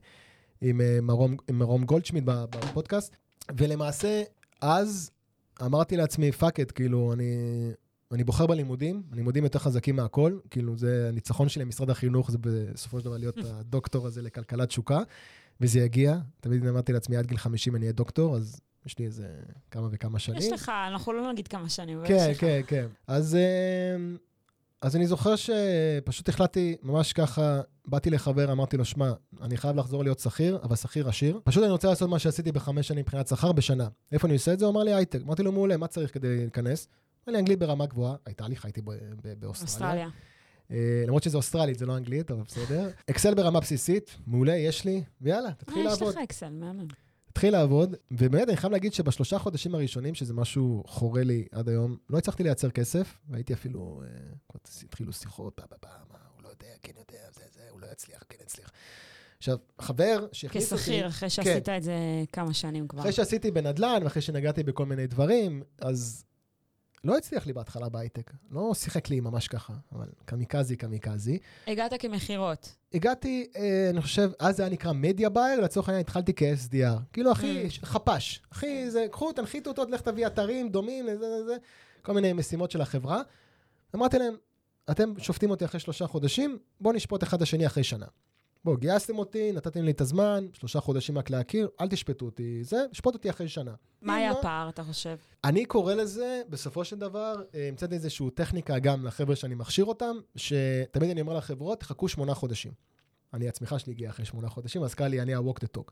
עם, 0.61 0.81
מרום, 1.01 1.35
עם 1.49 1.59
מרום 1.59 1.83
גולדשמיט 1.83 2.23
ב- 2.27 2.45
בפודקאסט, 2.49 3.15
ולמעשה, 3.57 4.23
אז 4.61 5.11
אמרתי 5.65 5.97
לעצמי, 5.97 6.31
fuck 6.31 6.59
it, 6.59 6.71
כאילו, 6.75 7.13
אני, 7.13 7.33
אני 8.13 8.23
בוחר 8.23 8.47
בלימודים, 8.47 9.03
הלימודים 9.11 9.43
יותר 9.43 9.59
חזקים 9.59 9.95
מהכל, 9.95 10.37
כאילו, 10.49 10.77
זה 10.77 11.05
הניצחון 11.09 11.49
שלי 11.49 11.65
למשרד 11.65 11.89
החינוך, 11.89 12.31
זה 12.31 12.37
בסופו 12.41 12.99
של 12.99 13.05
דבר 13.05 13.17
להיות 13.17 13.37
הדוקטור 13.53 14.07
הזה 14.07 14.21
לכלכלת 14.21 14.67
תשוקה, 14.67 14.99
וזה 15.61 15.79
יגיע, 15.79 16.17
תמיד 16.39 16.67
אמרתי 16.67 16.93
לעצמי, 16.93 17.17
עד 17.17 17.25
גיל 17.25 17.37
50 17.37 17.75
אני 17.75 17.85
אהיה 17.85 17.93
דוקטור, 17.93 18.35
אז 18.35 18.61
יש 18.85 18.99
לי 18.99 19.05
איזה 19.05 19.27
כמה 19.71 19.87
וכמה 19.91 20.19
שנים. 20.19 20.39
יש 20.39 20.51
לך, 20.51 20.71
אנחנו 20.87 21.13
לא 21.13 21.31
נגיד 21.31 21.47
כמה 21.47 21.69
שנים, 21.69 21.99
כן. 22.05 22.31
כן, 22.37 22.61
כן. 22.67 22.87
אז, 23.07 23.35
אה, 23.35 23.95
אז 24.81 24.95
אני 24.95 25.07
זוכר 25.07 25.35
שפשוט 25.35 26.29
החלטתי, 26.29 26.75
ממש 26.83 27.13
ככה, 27.13 27.61
באתי 27.87 28.09
לחבר, 28.09 28.51
אמרתי 28.51 28.77
לו, 28.77 28.85
שמע, 28.85 29.11
אני 29.41 29.57
חייב 29.57 29.75
לחזור 29.75 30.03
להיות 30.03 30.19
שכיר, 30.19 30.59
אבל 30.63 30.75
שכיר 30.75 31.09
עשיר. 31.09 31.39
פשוט 31.43 31.63
אני 31.63 31.71
רוצה 31.71 31.87
לעשות 31.87 32.09
מה 32.09 32.19
שעשיתי 32.19 32.51
בחמש 32.51 32.87
שנים 32.87 33.01
מבחינת 33.01 33.27
שכר 33.27 33.51
בשנה. 33.51 33.87
איפה 34.11 34.27
אני 34.27 34.33
עושה 34.33 34.53
את 34.53 34.59
זה? 34.59 34.65
הוא 34.65 34.71
אמר 34.71 34.83
לי 34.83 34.93
הייטק. 34.93 35.19
אמרתי 35.25 35.43
לו, 35.43 35.51
מעולה, 35.51 35.77
מה 35.77 35.87
צריך 35.87 36.13
כדי 36.13 36.37
להיכנס? 36.37 36.87
אמר 37.27 37.33
לי, 37.33 37.39
אנגלית 37.39 37.59
ברמה 37.59 37.85
גבוהה. 37.85 38.15
הייתה 38.25 38.47
לי, 38.47 38.55
חייתי 38.55 38.81
באוסטרליה. 38.81 39.51
אוסטרליה. 39.51 40.09
אה, 40.71 41.03
למרות 41.07 41.23
שזה 41.23 41.37
אוסטרלית, 41.37 41.79
זה 41.79 41.85
לא 41.85 41.97
אנגלית, 41.97 42.31
אבל 42.31 42.41
בסדר. 42.41 42.89
אקסל 43.09 43.33
ברמה 43.33 43.59
בסיסית, 43.59 44.17
מעולה, 44.27 44.55
יש 44.55 44.85
לי, 44.85 45.03
ויאללה, 45.21 45.53
תתחיל 45.53 45.87
אה, 45.87 45.93
יש 45.93 46.01
לעבוד. 46.01 46.15
לך 46.15 46.21
אקסל, 46.23 46.49
מהמם. 46.49 46.87
התחיל 47.29 47.53
לעבוד, 47.53 47.95
ובאמת, 48.11 48.49
אני 48.49 48.57
חייב 48.57 48.73
להגיד 48.73 48.93
שבשלושה 48.93 49.39
חודשים 49.39 49.75
הראשונים, 49.75 50.15
שזה 50.15 50.33
משהו 50.33 50.83
חורה 50.87 51.23
לי 51.23 51.45
עד 51.51 51.69
היום, 51.69 51.97
לא 52.09 52.17
הצלחתי 52.17 52.43
לייצר 52.43 52.69
כסף, 52.69 53.17
והייתי 53.29 53.53
אפילו, 53.53 54.01
אה, 54.05 54.57
התחילו 54.83 55.13
שיחות, 55.13 55.53
בא, 55.57 55.65
בא, 55.71 55.77
בא, 55.81 55.89
מה, 56.11 56.17
הוא 56.35 56.43
לא 56.43 56.49
יודע, 56.49 56.67
כן 56.81 56.93
יודע, 56.97 57.23
זה, 57.35 57.43
זה, 57.53 57.61
הוא 57.69 57.81
לא 57.81 57.87
יצליח, 57.91 58.23
כן 58.29 58.37
יצליח. 58.43 58.71
עכשיו, 59.37 59.57
חבר 59.81 60.27
שהכניס 60.31 60.73
אותי... 60.73 60.83
כשכיר, 60.83 61.07
אחרי 61.07 61.29
שעשית 61.29 61.69
את 61.69 61.83
זה 61.83 61.93
כמה 62.33 62.53
שנים 62.53 62.87
כבר. 62.87 63.01
אחרי 63.01 63.11
שעשיתי 63.11 63.51
בנדל"ן, 63.51 63.99
ואחרי 64.03 64.21
שנגעתי 64.21 64.63
בכל 64.63 64.85
מיני 64.85 65.07
דברים, 65.07 65.63
אז 65.81 66.25
לא 67.03 67.17
הצליח 67.17 67.45
לי 67.45 67.53
בהתחלה 67.53 67.89
בהייטק. 67.89 68.31
לא 68.51 68.73
שיחק 68.73 69.09
לי 69.09 69.19
ממש 69.19 69.47
ככה, 69.47 69.73
אבל 69.91 70.07
קמיקזי, 70.25 70.75
קמיקזי. 70.75 71.39
הגעת 71.67 71.93
כמכירות. 72.01 72.75
הגעתי, 72.93 73.47
אה, 73.55 73.87
אני 73.89 74.01
חושב, 74.01 74.31
אז 74.39 74.55
זה 74.57 74.63
היה 74.63 74.71
נקרא 74.71 74.91
media 74.93 75.29
buyer, 75.29 75.59
לצורך 75.61 75.89
העניין 75.89 76.01
התחלתי 76.01 76.33
כ-SDR. 76.35 76.99
כאילו, 77.13 77.31
אחי, 77.31 77.67
Mm. 77.67 77.85
חפ"ש. 77.85 78.41
אחי, 78.53 78.91
זה, 78.91 79.05
קחו, 79.11 79.31
תנחיתו 79.31 79.69
אותו, 79.69 79.83
לך 79.89 80.01
תביא 80.01 80.27
אתרים 80.27 80.69
דומים, 80.69 81.05
זה, 81.05 81.17
זה, 81.17 81.45
זה, 81.45 81.55
כל 82.01 82.13
מיני 82.13 82.33
משימות 82.33 82.71
של 82.71 82.81
החברה. 82.81 83.21
אמרתי 83.95 84.17
להם, 84.19 84.35
אתם 84.91 85.13
שופטים 85.17 85.51
אותי 85.51 85.65
אחרי 85.65 85.79
שלושה 85.79 86.07
חודשים, 86.07 86.57
בואו 86.81 86.93
נשפוט 86.93 87.23
אחד 87.23 87.37
את 87.37 87.43
השני 87.43 87.67
אחרי 87.67 87.83
שנה. 87.83 88.05
בואו, 88.65 88.77
גייסתם 88.77 89.17
אותי, 89.17 89.51
נתתם 89.51 89.83
לי 89.83 89.91
את 89.91 90.01
הזמן, 90.01 90.45
שלושה 90.53 90.79
חודשים 90.79 91.17
רק 91.17 91.29
להכיר, 91.29 91.69
אל 91.81 91.87
תשפטו 91.87 92.25
אותי, 92.25 92.63
זה, 92.63 92.85
שפוט 92.91 93.13
אותי 93.13 93.29
אחרי 93.29 93.47
שנה. 93.47 93.73
מה 94.01 94.15
היה 94.15 94.31
לא- 94.31 94.39
הפער, 94.39 94.69
אתה 94.69 94.83
חושב? 94.83 95.15
אני 95.43 95.65
קורא 95.65 95.93
לזה, 95.93 96.41
בסופו 96.49 96.85
של 96.85 96.99
דבר, 96.99 97.35
אה, 97.55 97.67
המצאתי 97.67 97.95
איזושהי 97.95 98.29
טכניקה 98.29 98.79
גם 98.79 99.05
לחבר'ה 99.05 99.35
שאני 99.35 99.55
מכשיר 99.55 99.85
אותם, 99.85 100.15
שתמיד 100.35 101.09
אני 101.09 101.21
אומר 101.21 101.33
לחברות, 101.33 101.79
תחכו 101.79 102.07
שמונה 102.07 102.33
חודשים. 102.33 102.71
אני, 103.33 103.47
הצמיחה 103.47 103.79
שלי 103.79 103.93
הגיעה 103.93 104.11
אחרי 104.11 104.25
שמונה 104.25 104.49
חודשים, 104.49 104.83
אז 104.83 104.93
קל 104.93 105.07
לי, 105.07 105.21
אני 105.21 105.33
ה-walk 105.33 105.57
the 105.57 105.77
talk. 105.77 105.91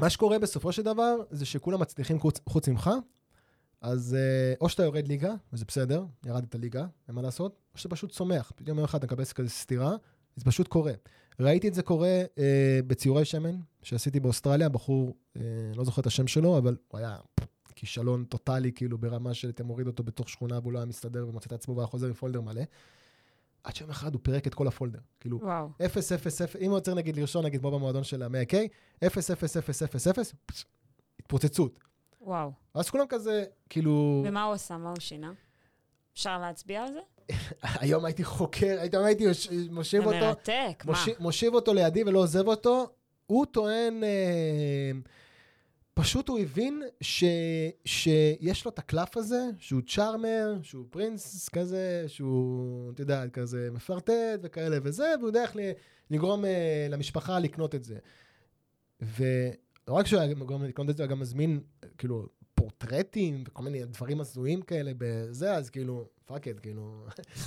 מה 0.00 0.10
שקורה 0.10 0.38
בסופו 0.38 0.72
של 0.72 0.82
דבר, 0.82 1.16
זה 1.30 1.46
שכולם 1.46 1.80
מצליחים 1.80 2.20
חוץ, 2.20 2.40
חוץ 2.48 2.68
ממך, 2.68 2.90
אז 3.80 4.14
אה, 4.14 4.54
או 4.60 4.68
שאתה 4.68 4.82
יורד 4.82 5.08
ליגה, 5.08 5.34
וזה 5.52 5.64
בסדר, 5.68 6.04
ירדת 6.26 6.54
ליגה, 6.54 6.86
אין 7.08 7.14
מה 7.14 7.22
לעשות, 7.22 7.56
או 7.74 7.78
שאתה 7.78 7.94
פשוט 7.94 8.10
צומח. 8.10 8.52
פתאום 8.56 8.78
יום 8.78 8.84
אחד 8.84 8.98
אתה 8.98 9.06
מקבל 9.06 9.24
כזה 9.24 9.48
סטירה, 9.48 9.96
זה 10.36 10.44
פשוט 10.44 10.68
קורה. 10.68 10.92
ראיתי 11.40 11.68
את 11.68 11.74
זה 11.74 11.82
קורה 11.82 12.22
אה, 12.38 12.80
בציורי 12.86 13.24
שמן, 13.24 13.56
שעשיתי 13.82 14.20
באוסטרליה, 14.20 14.68
בחור, 14.68 15.16
אה, 15.36 15.42
לא 15.74 15.84
זוכר 15.84 16.00
את 16.00 16.06
השם 16.06 16.26
שלו, 16.26 16.58
אבל 16.58 16.76
הוא 16.88 16.98
היה 16.98 17.16
כישלון 17.74 18.24
טוטאלי, 18.24 18.72
כאילו 18.72 18.98
ברמה 18.98 19.34
של 19.34 19.48
אתה 19.48 19.64
מוריד 19.64 19.86
אותו 19.86 20.02
בתוך 20.02 20.28
שכונה 20.28 20.58
והוא 20.58 20.72
לא 20.72 20.78
היה 20.78 20.86
מסתדר 20.86 21.28
ומוצא 21.28 21.46
את 21.46 21.52
עצמו 21.52 21.76
והיה 21.76 21.86
חוזר 21.86 22.06
עם 22.06 22.12
פולדר 22.12 22.40
מלא. 22.40 22.62
עד 23.64 23.76
שיום 23.76 23.90
אחד 23.90 24.14
הוא 24.14 24.20
פירק 24.24 24.46
את 24.46 24.54
כל 24.54 24.66
הפולדר. 24.66 24.98
כאילו, 25.20 25.38
וואו. 25.42 25.68
0, 25.86 26.12
0, 26.12 26.42
0, 26.42 26.56
אם 26.56 26.70
הוא 26.70 26.74
רוצה 26.74 26.94
נגיד 26.94 27.16
לרשום, 27.16 27.46
נגיד 27.46 27.60
כמו 27.60 27.70
במועדון 27.70 28.04
של 28.04 28.22
ה-100K, 28.22 28.54
0, 29.06 29.30
0, 29.30 29.56
0, 29.56 29.82
0, 29.82 30.06
0, 30.08 30.34
התפוצצות. 31.20 31.78
וואו. 32.20 32.52
אז 32.74 32.90
כולם 32.90 33.04
כזה, 33.08 33.44
כאילו, 33.68 34.24
ומה 34.26 34.44
הוא 34.44 34.54
עשה? 34.54 34.76
מה 34.76 34.90
הוא 34.90 35.00
שינה? 35.00 35.32
אפשר 36.14 36.38
להצביע 36.38 36.82
על 36.82 36.92
זה? 36.92 37.00
היום 37.62 38.04
הייתי 38.04 38.24
חוקר, 38.24 38.76
היום 38.80 39.04
הייתי 39.04 39.24
מושיב 39.70 40.04
אותו, 40.04 40.18
מרתק, 40.18 40.84
מה? 40.84 41.04
מושיב, 41.18 41.54
אותו 41.54 41.74
לידי 41.74 42.04
ולא 42.04 42.18
עוזב 42.18 42.46
אותו, 42.46 42.86
הוא 43.26 43.46
טוען, 43.46 44.04
אה, 44.04 44.90
פשוט 45.94 46.28
הוא 46.28 46.38
הבין 46.38 46.82
ש, 47.00 47.24
שיש 47.84 48.64
לו 48.64 48.70
את 48.70 48.78
הקלף 48.78 49.16
הזה, 49.16 49.40
שהוא 49.58 49.82
צ'ארמר, 49.86 50.58
שהוא 50.62 50.84
פרינס 50.90 51.48
כזה, 51.48 52.04
שהוא, 52.06 52.92
אתה 52.92 53.02
יודע, 53.02 53.28
כזה 53.28 53.68
מפרטט 53.72 54.40
וכאלה 54.42 54.76
וזה, 54.82 55.14
והוא 55.18 55.28
יודע 55.28 55.42
איך 55.42 55.56
לגרום 56.10 56.44
אה, 56.44 56.86
למשפחה 56.90 57.38
לקנות 57.38 57.74
את 57.74 57.84
זה. 57.84 57.98
ולא 59.00 59.94
רק 59.94 60.06
שהוא 60.06 60.20
היה 60.20 60.34
גורם 60.34 60.64
לקנות 60.64 60.90
את 60.90 60.96
זה, 60.96 61.02
הוא 61.02 61.10
גם 61.10 61.20
מזמין, 61.20 61.60
כאילו, 61.98 62.26
פורטרטים 62.54 63.44
וכל 63.46 63.62
מיני 63.62 63.84
דברים 63.84 64.20
הזויים 64.20 64.62
כאלה 64.62 64.92
בזה, 64.98 65.54
אז 65.54 65.70
כאילו, 65.70 66.08
fuck 66.32 66.48
it, 66.48 66.60
כאילו, 66.60 67.06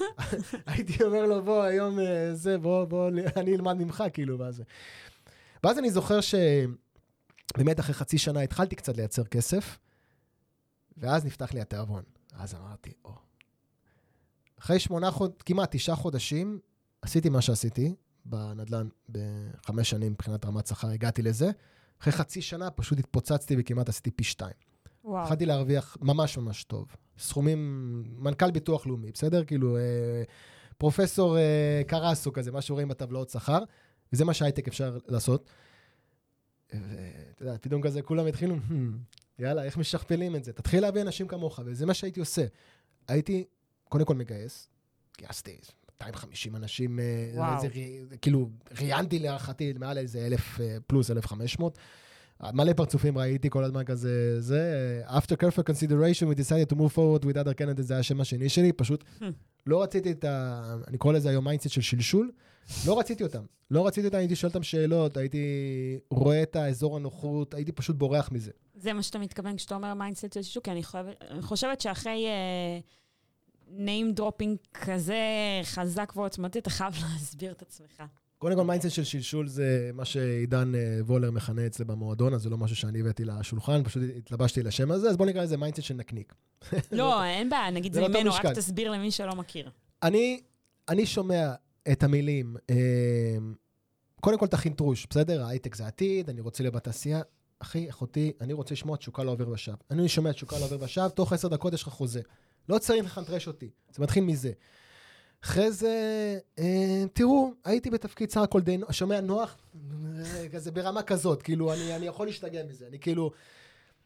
הייתי 0.66 1.04
אומר 1.04 1.26
לו, 1.26 1.44
בוא, 1.44 1.64
היום 1.64 2.00
אה, 2.00 2.36
זה, 2.36 2.58
בוא, 2.58 2.86
בוא, 2.86 3.10
אני 3.36 3.56
אלמד 3.56 3.74
ממך, 3.74 4.04
כאילו, 4.14 4.40
ואז... 4.40 4.64
ואז 5.64 5.80
אני 5.80 5.92
זוכר 5.92 6.20
שבאמת 6.22 7.80
אחרי 7.80 7.94
חצי 7.94 8.18
שנה 8.18 8.42
התחלתי 8.42 8.76
קצת 8.76 8.98
לייצר 8.98 9.24
כסף, 9.24 9.78
ואז 10.98 11.26
נפתח 11.26 11.54
לי 11.54 11.62
התיאבון. 11.62 12.04
אז 12.34 12.56
אמרתי, 12.56 12.94
או. 13.06 13.16
אחרי 14.60 14.80
שמונה 14.80 15.12
חוד... 15.12 15.32
כמעט 15.46 15.76
תשעה 15.76 15.96
חודשים, 15.96 16.60
עשיתי 17.02 17.30
מה 17.30 17.42
שעשיתי 17.42 17.96
בנדל"ן 18.26 18.88
בחמש 19.10 19.90
שנים 19.90 20.12
מבחינת 20.12 20.46
רמת 20.46 20.68
שכר, 20.68 20.88
הגעתי 20.88 21.22
לזה. 21.22 21.52
אחרי 22.02 22.14
חצי 22.14 22.42
שנה 22.42 22.72
פשוט 22.72 23.00
התפוצצתי 23.00 23.56
וכמעט 23.60 23.90
עשיתי 23.90 24.12
פי 24.12 24.24
שתיים. 24.24 24.75
וואו. 25.06 25.24
התחלתי 25.24 25.46
להרוויח 25.46 25.98
ממש 26.02 26.38
ממש 26.38 26.64
טוב. 26.64 26.88
סכומים, 27.18 28.04
מנכ"ל 28.18 28.52
ביטוח 28.52 28.88
לאומי, 28.88 29.12
בסדר? 29.12 29.44
כאילו, 29.44 29.78
אה, 29.78 29.82
פרופסור 30.78 31.38
אה, 31.38 31.82
קרסו 31.88 32.34
כזה, 32.34 32.52
מה 32.52 32.62
שרואים 32.62 32.88
בטבלאות 32.88 33.30
שכר, 33.30 33.60
וזה 34.14 34.26
מה 34.26 34.34
שהייטק 34.34 34.68
אפשר 34.68 34.98
לעשות. 35.08 35.50
ואתה 36.74 37.42
יודע, 37.44 37.56
פתאום 37.62 37.82
כזה 37.82 38.02
כולם 38.02 38.26
התחילו, 38.28 38.56
"Hmm, 38.56 38.74
יאללה, 39.40 39.64
איך 39.64 39.78
משכפלים 39.78 40.36
את 40.36 40.44
זה? 40.44 40.54
תתחיל 40.54 40.82
להביא 40.82 41.02
אנשים 41.02 41.28
כמוך, 41.28 41.60
וזה 41.66 41.86
מה 41.86 41.94
שהייתי 41.94 42.20
עושה. 42.20 42.46
הייתי, 43.08 43.46
קודם 43.90 44.06
כל 44.06 44.16
מגייס, 44.16 44.70
גייסתי 45.18 45.58
250 45.90 46.56
אנשים, 46.56 47.00
אה, 47.00 47.32
וואו. 47.36 47.56
איזה 47.56 47.68
כאילו, 48.22 48.50
ראיינתי 48.80 49.20
להערכתי 49.20 49.74
מעל 49.74 49.98
איזה 49.98 50.26
אלף 50.26 50.62
אה, 50.62 50.78
פלוס, 50.88 51.12
1,500. 51.12 51.78
מלא 52.54 52.74
פרצופים 52.74 53.18
ראיתי 53.18 53.50
כל 53.50 53.64
הזמן 53.64 53.84
כזה, 53.84 54.42
זה, 54.42 54.74
אה, 55.08 55.18
after 55.18 55.34
careful 55.34 55.64
consideration 55.70 56.34
we 56.34 56.38
decided 56.38 56.74
to 56.74 56.76
move 56.76 56.96
forward 56.96 57.26
with 57.26 57.36
other 57.36 57.54
candidates, 57.60 57.82
זה 57.82 57.94
היה 57.94 58.00
השם 58.00 58.22
השני 58.22 58.50
שלי, 58.50 58.74
פשוט 58.74 59.04
לא 59.68 59.84
רציתי 59.84 60.12
את 60.12 60.24
ה... 60.24 60.76
אני 60.88 60.98
קורא 60.98 61.14
לזה 61.14 61.30
היום 61.30 61.44
mindset 61.44 61.70
של 61.70 61.82
שלשול, 61.82 62.32
לא 62.88 63.00
רציתי 63.00 63.24
אותם. 63.24 63.44
לא 63.72 63.88
רציתי 63.88 64.08
אותם, 64.08 64.18
הייתי 64.18 64.36
שואל 64.36 64.50
אותם 64.50 64.64
שאלות, 64.64 65.18
הייתי 65.18 65.40
רואה 66.10 66.44
את 66.44 66.56
האזור 66.56 66.96
הנוחות, 66.96 67.54
הייתי 67.54 67.72
פשוט 67.72 67.96
בורח 67.96 68.32
מזה. 68.32 68.52
זה 68.76 68.94
מה 68.94 69.04
שאתה 69.04 69.20
מתכוון 69.20 69.56
כשאתה 69.56 69.76
אומר 69.76 69.94
mindset 69.94 70.34
של 70.34 70.42
שוק, 70.42 70.64
כי 70.64 70.72
אני, 70.72 70.82
חושבת, 71.42 71.82
שאחרי 71.82 72.26
uh, 72.28 73.70
name 73.70 74.20
dropping 74.20 74.82
כזה 74.82 75.20
חזק 75.64 76.14
ועוצמתי, 76.16 76.60
אתה 76.60 76.70
חייב 76.70 76.94
להסביר 77.02 77.52
את 77.52 77.62
עצמך. 77.62 78.04
קודם 78.38 78.56
כל, 78.56 78.64
mindset 78.64 78.92
של 78.92 79.04
שלשול 79.04 79.48
זה 79.48 79.92
מה 79.94 80.06
שעידן 80.06 80.76
אה, 80.76 80.98
וולר 81.02 81.32
מכנה 81.32 81.66
אצלי 81.66 81.86
במועדון, 81.86 82.34
אז 82.34 82.42
זה 82.42 82.50
לא 82.50 82.58
משהו 82.58 82.76
שאני 82.76 83.00
הבאתי 83.00 83.26
לשולחן, 83.26 83.84
פשוט 83.84 84.04
התלבשתי 84.18 84.64
לשם 84.64 84.92
הזה, 84.92 85.10
אז 85.10 85.18
בוא 85.18 85.26
נקרא 85.26 85.44
לזה 85.44 85.58
mindset 85.58 85.84
של 85.84 85.94
נקניק. 85.94 86.34
לא, 86.92 87.24
אין 87.24 87.50
בעיה, 87.50 87.72
נגיד 87.72 87.94
זה 87.94 88.02
לא 88.02 88.08
ממנו, 88.08 88.32
רק. 88.34 88.46
תסביר 88.46 88.92
למי 88.92 89.12
שלא 89.12 89.36
מכיר. 89.36 89.70
אני, 90.04 90.42
אני 90.90 91.06
שומע 91.06 91.54
את 91.92 92.04
המילים, 92.04 92.56
אה, 92.70 92.76
קודם 94.22 94.38
כל 94.38 94.48
תכין 94.48 94.74
טרוש, 94.74 95.08
בסדר? 95.10 95.44
ההייטק 95.44 95.76
זה 95.76 95.88
עתיד, 95.88 96.30
אני 96.30 96.42
רוצה 96.42 96.64
להיות 96.64 96.76
בתעשייה. 96.76 97.22
אחי, 97.60 97.90
אחותי, 97.90 98.32
אני 98.42 98.54
רוצה 98.54 98.74
לשמוע 98.74 98.98
תשוקה 98.98 99.24
לא 99.24 99.32
עובר 99.32 99.50
ושב. 99.50 99.74
אני 99.92 100.10
שומע 100.10 100.32
תשוקה 100.32 100.60
לא 100.60 100.66
עובר 100.66 100.86
ושב, 100.86 101.08
תוך 101.08 101.34
עשר 101.34 101.48
דקות 101.48 101.74
יש 101.74 101.84
לך 101.84 101.90
חוזה. 101.90 102.22
לא 102.70 102.78
צריך 102.78 103.06
לחנטרש 103.06 103.48
אותי, 103.48 103.70
זה 103.96 104.04
מתחיל 104.04 104.24
מזה. 104.24 104.52
אחרי 105.44 105.72
זה, 105.72 105.94
אה, 106.60 107.04
תראו, 107.14 107.52
הייתי 107.66 107.90
בתפקיד 107.90 108.32
סך 108.32 108.42
הכל 108.42 108.62
די, 108.62 108.78
שומע 108.92 109.22
נוח, 109.22 109.58
אה, 110.20 110.50
כזה 110.50 110.72
ברמה 110.72 111.04
כזאת, 111.04 111.42
כאילו, 111.42 111.74
אני, 111.74 111.96
אני 111.96 112.06
יכול 112.06 112.28
להשתגע 112.28 112.64
מזה, 112.70 112.88
אני 112.88 113.00
כאילו, 113.00 113.32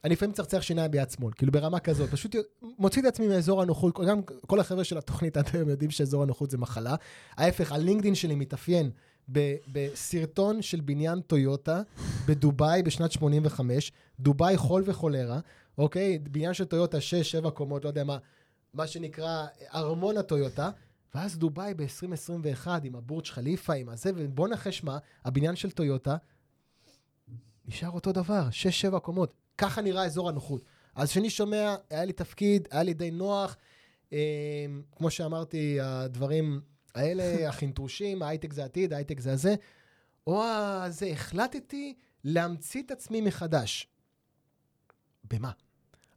אני 0.04 0.13
לפעמים 0.13 0.32
מצחצח 0.32 0.62
שיניים 0.62 0.92
ביד 0.92 1.10
שמאל, 1.10 1.34
כאילו 1.34 1.52
ברמה 1.52 1.80
כזאת, 1.80 2.10
פשוט 2.10 2.36
מוציא 2.62 3.02
את 3.02 3.08
עצמי 3.08 3.28
מאזור 3.28 3.62
הנוחות, 3.62 4.00
גם 4.08 4.22
כל 4.48 4.60
החבר'ה 4.60 4.84
של 4.84 4.98
התוכנית 4.98 5.38
עד 5.38 5.50
היום 5.54 5.70
יודעים 5.70 5.92
שאזור 5.92 6.24
הנוחות 6.24 6.52
זה 6.52 6.58
מחלה. 6.58 6.96
ההפך, 7.38 7.72
הלינקדאין 7.72 8.15
שלי 8.15 8.36
מתאפיין 8.36 8.92
ב- 9.32 9.56
בסרטון 9.72 10.62
של 10.62 10.82
בניין 10.82 11.22
טויוטה 11.22 11.82
בדובאי 12.26 12.84
בשנת 12.84 13.12
85, 13.12 13.92
דובאי 14.20 14.58
חול 14.58 14.84
וחולרה, 14.86 15.39
אוקיי? 15.78 16.20
בניין 16.20 16.54
של 16.54 16.65
טויוטה 16.65 16.98
6-7 17.44 17.50
קומות, 17.50 17.84
לא 17.84 17.89
יודע 17.89 18.04
מה, 18.04 18.18
מה 18.74 18.88
שנקרא 18.88 19.46
ארמון 19.74 20.18
הטויוטה. 20.18 20.70
ואז 21.15 21.38
דובאי 21.38 21.74
ב-2021 21.74 22.67
עם 22.84 22.95
הבורג' 22.95 23.26
חליפה, 23.26 23.74
עם 23.74 23.89
הזה, 23.89 24.12
ובוא 24.15 24.48
נחש 24.48 24.84
מה, 24.84 24.98
הבניין 25.26 25.56
של 25.56 25.72
טויוטה 25.72 26.17
נשאר 27.69 27.89
אותו 27.89 28.12
דבר, 28.12 28.48
6-7 28.91 29.00
קומות. 29.00 29.34
ככה 29.58 29.82
נראה 29.82 30.06
אזור 30.06 30.30
הנוחות. 30.30 30.63
אז 30.95 31.10
כשאני 31.10 31.30
שומע, 31.30 31.76
היה 31.89 32.06
לי 32.06 32.13
תפקיד, 32.13 32.67
היה 32.72 32.84
לי 32.84 32.93
די 32.93 33.12
נוח, 33.12 33.58
אה, 34.13 34.65
כמו 34.95 35.12
שאמרתי, 35.12 35.78
הדברים 35.82 36.62
האלה, 36.95 37.24
החינטושים, 37.50 38.22
ההייטק 38.22 38.54
זה 38.54 38.65
עתיד, 38.65 38.93
ההייטק 38.93 39.19
זה 39.19 39.34
הזה, 39.34 39.56
או 40.28 40.43
זה, 40.89 41.06
החלטתי 41.06 41.93
להמציא 42.24 42.84
את 42.84 42.91
עצמי 42.91 43.22
מחדש. 43.22 43.88
במה? 45.24 45.52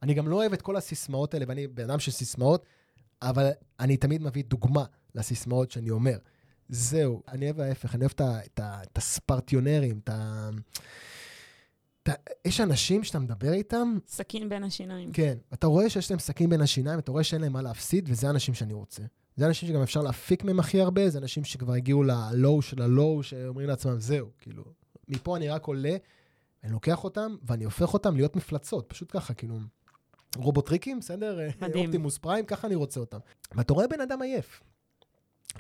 אני 0.03 0.15
גם 0.15 0.29
לא 0.29 0.37
אוהב 0.37 0.53
את 0.53 0.63
כל 0.63 0.77
הסיסמאות 0.77 1.35
האלה, 1.35 1.45
ואני 1.49 1.67
בן 1.67 1.91
אדם 1.91 1.99
של 1.99 2.11
סיסמאות, 2.11 2.67
אבל 3.23 3.51
אני 3.81 3.97
תמיד 3.97 4.23
מביא 4.23 4.45
דוגמה 4.45 4.85
לסיסמאות 5.15 5.71
שאני 5.71 5.91
אומר. 5.91 6.19
זהו, 6.69 7.23
אני 7.29 7.45
אוהב 7.45 7.61
ההפך, 7.61 7.95
אני 7.95 8.05
אוהב 8.05 8.13
את, 8.57 8.99
הספרטיונרים, 8.99 10.01
את 10.05 10.09
ה... 10.09 10.51
יש 12.45 12.61
אנשים 12.61 13.05
שאתה 13.05 13.19
מדבר 13.19 13.53
איתם, 13.53 13.99
סכין 14.09 14.49
בין 14.49 14.65
השיניים. 14.65 15.13
כן, 15.13 15.39
אתה 15.53 15.67
רואה 15.67 15.91
שיש 15.91 16.11
להם 16.11 16.21
סכין 16.21 16.51
בין 16.51 16.61
השיניים, 16.61 16.99
אתה 16.99 17.13
רואה 17.13 17.25
שאין 17.25 17.41
להם 17.41 17.53
מה 17.53 17.63
להפסיד, 17.63 18.05
וזה 18.09 18.27
האנשים 18.27 18.55
שאני 18.55 18.73
רוצה. 18.73 19.03
זה 19.37 19.47
אנשים 19.47 19.69
שגם 19.69 19.83
אפשר 19.83 20.01
להפיק 20.03 20.45
מהם 20.45 20.61
הכי 20.61 20.81
הרבה, 20.81 21.11
זה 21.11 21.19
אנשים 21.19 21.45
שכבר 21.45 21.73
הגיעו 21.73 22.03
ל-low 22.03 22.63
של 22.63 22.83
ה-low, 22.83 23.23
שאומרים 23.23 23.69
לעצמם, 23.69 24.01
זהו, 24.01 24.29
כאילו, 24.39 24.65
מפה 25.09 25.37
אני 25.37 25.49
רק 25.49 25.67
עולה, 25.67 25.97
אני 26.65 26.73
לוקח 26.73 27.05
אותם, 27.05 27.37
ואני 27.43 27.65
הופך 27.65 27.95
אותם 27.95 28.17
להיות 28.17 28.37
מפלצות, 28.37 28.85
פשוט 28.89 29.13
ככה, 29.13 29.35
כאילו, 29.35 29.59
רובוטריקים, 30.37 31.01
בסדר? 31.01 31.39
מדהים. 31.61 31.85
אופטימוס 31.85 32.19
פריים, 32.19 32.47
ככה 32.47 32.67
אני 32.67 32.75
רוצה 32.75 33.01
אותם. 33.01 33.19
ואתה 33.55 33.73
רואה 33.73 33.87
בן 33.89 34.01
אדם 34.01 34.23
עייף. 34.23 34.61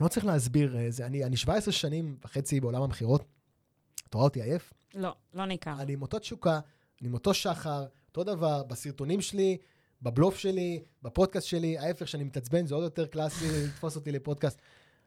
לא 0.01 0.09
צריך 0.09 0.27
להסביר, 0.27 0.77
אה, 0.77 0.91
זה, 0.91 1.07
אני, 1.07 1.25
אני 1.25 1.37
17 1.37 1.73
שנים 1.73 2.17
וחצי 2.25 2.61
בעולם 2.61 2.83
המכירות, 2.83 3.25
אתה 4.09 4.17
רואה 4.19 4.25
אותי 4.29 4.43
עייף? 4.43 4.73
לא, 4.95 5.15
לא 5.35 5.47
ניכר. 5.47 5.75
אני 5.81 5.93
עם 5.93 6.03
אותו 6.03 6.19
תשוקה, 6.19 6.61
אני 7.01 7.09
עם 7.09 7.15
אותו 7.15 7.35
שחר, 7.35 7.85
אותו 8.09 8.25
דבר, 8.25 8.63
בסרטונים 8.63 9.21
שלי, 9.21 9.59
בבלוף 10.03 10.39
שלי, 10.39 10.83
בפודקאסט 11.03 11.47
שלי, 11.47 11.79
ההפך, 11.79 12.09
שאני 12.09 12.25
מתעצבן, 12.25 12.67
זה 12.67 12.75
עוד 12.75 12.85
יותר 12.85 13.07
קלאסי 13.07 13.45
לתפוס 13.67 13.97
אותי 13.97 14.13
לפודקאסט. 14.13 14.59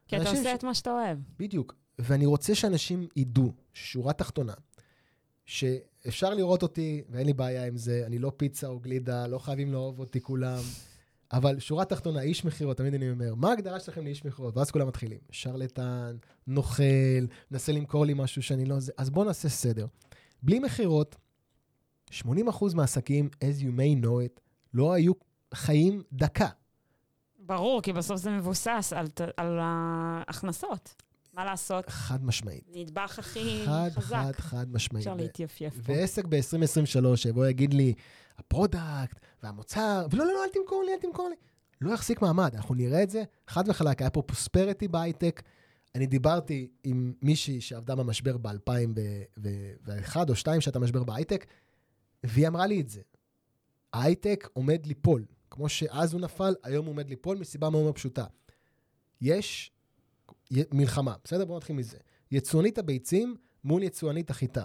כי 0.08 0.16
אתה 0.16 0.30
עושה 0.30 0.42
ש- 0.42 0.54
את 0.54 0.64
מה 0.64 0.74
שאתה 0.74 0.90
אוהב. 0.90 1.18
בדיוק. 1.38 1.74
ואני 1.98 2.26
רוצה 2.26 2.54
שאנשים 2.54 3.08
ידעו, 3.16 3.52
שורה 3.74 4.12
תחתונה, 4.12 4.54
שאפשר 6.06 6.34
לראות 6.34 6.62
אותי, 6.62 7.02
ואין 7.10 7.26
לי 7.26 7.32
בעיה 7.32 7.66
עם 7.66 7.76
זה, 7.76 8.02
אני 8.06 8.18
לא 8.18 8.32
פיצה 8.36 8.66
או 8.66 8.78
גלידה, 8.80 9.26
לא 9.26 9.38
חייבים 9.38 9.72
לאהוב 9.72 9.98
אותי 9.98 10.20
כולם, 10.20 10.62
אבל 11.32 11.58
שורה 11.58 11.84
תחתונה, 11.84 12.20
איש 12.20 12.44
מכירות, 12.44 12.76
תמיד 12.76 12.94
אני 12.94 13.10
אומר, 13.10 13.34
מה 13.34 13.48
ההגדרה 13.50 13.80
שלכם 13.80 14.04
לאיש 14.04 14.24
מכירות? 14.24 14.56
ואז 14.56 14.70
כולם 14.70 14.88
מתחילים, 14.88 15.18
שרלטן, 15.30 16.16
נוכל, 16.46 16.82
מנסה 17.50 17.72
למכור 17.72 18.06
לי 18.06 18.14
משהו 18.16 18.42
שאני 18.42 18.64
לא 18.64 18.76
אז 18.96 19.10
בואו 19.10 19.24
נעשה 19.24 19.48
סדר. 19.48 19.86
בלי 20.42 20.58
מכירות, 20.58 21.16
80% 22.10 22.24
מהעסקים, 22.74 23.28
as 23.40 23.62
you 23.62 23.78
may 23.78 24.04
know 24.04 24.36
it, 24.36 24.40
לא 24.74 24.92
היו 24.92 25.12
חיים 25.54 26.02
דקה. 26.12 26.48
ברור, 27.38 27.82
כי 27.82 27.92
בסוף 27.92 28.16
זה 28.16 28.30
מבוסס 28.30 28.92
על, 28.96 29.06
על 29.36 29.58
ההכנסות. 29.60 31.02
מה 31.36 31.44
לעשות? 31.44 31.88
חד 31.88 32.24
משמעית. 32.24 32.64
נדבך 32.74 33.18
הכי 33.18 33.62
חד, 33.66 33.90
חזק. 33.94 34.16
חד, 34.16 34.32
חד 34.36 34.72
משמעית. 34.72 35.06
אפשר 35.06 35.16
להתייפייף 35.16 35.74
פה. 35.74 35.92
ועסק 35.92 36.24
ב-2023 36.24 37.16
שיבוא 37.16 37.46
יגיד 37.46 37.74
לי, 37.74 37.94
ה 38.38 38.48
product 38.48 39.20
והמוצר, 39.42 40.06
ולא, 40.10 40.24
לא, 40.24 40.32
לא, 40.32 40.44
אל 40.44 40.48
תמכור 40.52 40.82
לי, 40.86 40.92
אל 40.92 40.98
תמכור 40.98 41.28
לי. 41.28 41.36
לא 41.80 41.94
יחזיק 41.94 42.22
מעמד, 42.22 42.54
אנחנו 42.54 42.74
נראה 42.74 43.02
את 43.02 43.10
זה, 43.10 43.22
חד 43.48 43.68
וחלק, 43.68 44.00
היה 44.00 44.10
פה 44.10 44.22
prosperity 44.22 44.88
בהייטק. 44.88 45.42
אני 45.94 46.06
דיברתי 46.06 46.68
עם 46.84 47.12
מישהי 47.22 47.60
שעבדה 47.60 47.94
במשבר 47.94 48.36
ב-2001 48.36 50.16
או 50.16 50.22
2002, 50.22 50.60
שהייתה 50.60 50.78
משבר 50.78 51.04
בהייטק, 51.04 51.46
והיא 52.24 52.48
אמרה 52.48 52.66
לי 52.66 52.80
את 52.80 52.88
זה. 52.88 53.00
ההייטק 53.92 54.48
עומד 54.52 54.86
ליפול. 54.86 55.24
כמו 55.50 55.68
שאז 55.68 56.12
הוא 56.12 56.20
נפל, 56.20 56.54
היום 56.62 56.86
הוא 56.86 56.92
עומד 56.92 57.08
ליפול 57.08 57.38
מסיבה 57.38 57.70
מאוד 57.70 57.82
מאוד 57.82 57.94
פשוטה. 57.94 58.24
יש 59.20 59.70
מלחמה, 60.72 61.14
בסדר? 61.24 61.44
בואו 61.44 61.56
נתחיל 61.56 61.76
מזה. 61.76 61.96
יצואנית 62.30 62.78
הביצים 62.78 63.36
מול 63.64 63.82
יצואנית 63.82 64.30
החיטה. 64.30 64.64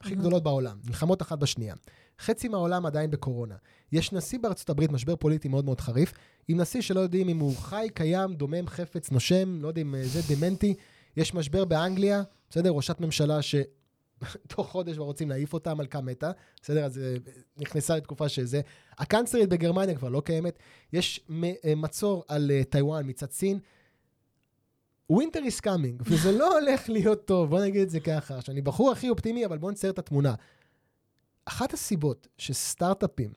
הכי. 0.00 0.14
גדולות 0.14 0.42
בעולם, 0.42 0.78
נלחמות 0.86 1.22
אחת 1.22 1.38
בשנייה. 1.38 1.74
חצי 2.20 2.48
מהעולם 2.48 2.86
עדיין 2.86 3.10
בקורונה. 3.10 3.54
יש 3.92 4.12
נשיא 4.12 4.38
בארצות 4.38 4.70
הברית, 4.70 4.92
משבר 4.92 5.16
פוליטי 5.16 5.48
מאוד 5.48 5.64
מאוד 5.64 5.80
חריף, 5.80 6.12
עם 6.48 6.60
נשיא 6.60 6.80
שלא 6.80 7.00
יודעים 7.00 7.28
אם 7.28 7.38
הוא 7.38 7.56
חי, 7.56 7.88
קיים, 7.94 8.34
דומם, 8.34 8.66
חפץ, 8.66 9.10
נושם, 9.10 9.62
לא 9.62 9.68
יודע 9.68 9.82
אם 9.82 9.94
אה, 9.94 10.04
זה 10.04 10.34
דמנטי. 10.34 10.74
יש 11.16 11.34
משבר 11.34 11.64
באנגליה, 11.64 12.22
בסדר? 12.50 12.70
ראשת 12.70 13.00
ממשלה 13.00 13.38
שתוך 13.42 14.68
חודש 14.72 14.94
כבר 14.94 15.04
רוצים 15.04 15.28
להעיף 15.28 15.52
אותה, 15.52 15.70
המלכה 15.70 16.00
מתה, 16.00 16.30
בסדר? 16.62 16.84
אז 16.84 16.98
אה, 16.98 17.16
נכנסה 17.56 17.96
לתקופה 17.96 18.28
שזה. 18.28 18.60
הקנצלרית 18.98 19.48
בגרמניה 19.48 19.94
כבר 19.94 20.08
לא 20.08 20.22
קיימת. 20.24 20.58
יש 20.92 21.20
אה, 21.64 21.74
מצור 21.74 22.24
על 22.28 22.50
טיוואן 22.70 23.08
מצד 23.08 23.30
סין. 23.30 23.58
winter 25.10 25.40
is 25.40 25.60
coming, 25.66 26.02
וזה 26.06 26.32
לא 26.32 26.58
הולך 26.58 26.88
להיות 26.88 27.24
טוב, 27.26 27.50
בוא 27.50 27.60
נגיד 27.60 27.82
את 27.82 27.90
זה 27.90 28.00
ככה. 28.00 28.40
שאני 28.40 28.60
בחור 28.62 28.92
הכי 28.92 29.10
אופטימי, 29.10 29.46
אבל 29.46 29.58
בוא 29.58 29.70
נצייר 29.70 29.92
את 29.92 29.98
התמונה. 29.98 30.34
אחת 31.44 31.72
הסיבות 31.72 32.28
שסטארט-אפים, 32.38 33.32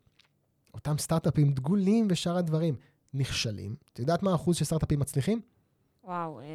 אותם 0.74 0.98
סטארט-אפים 0.98 1.52
דגולים 1.52 2.08
ושאר 2.10 2.38
הדברים, 2.38 2.76
נכשלים, 3.14 3.76
את 3.94 4.00
יודעת 4.00 4.24
מה 4.24 4.32
האחוז 4.32 4.58
של 4.58 4.66
סטארט-אפים 4.66 5.00
מצליחים? 5.00 5.42
וואו, 6.04 6.40
אה, 6.40 6.46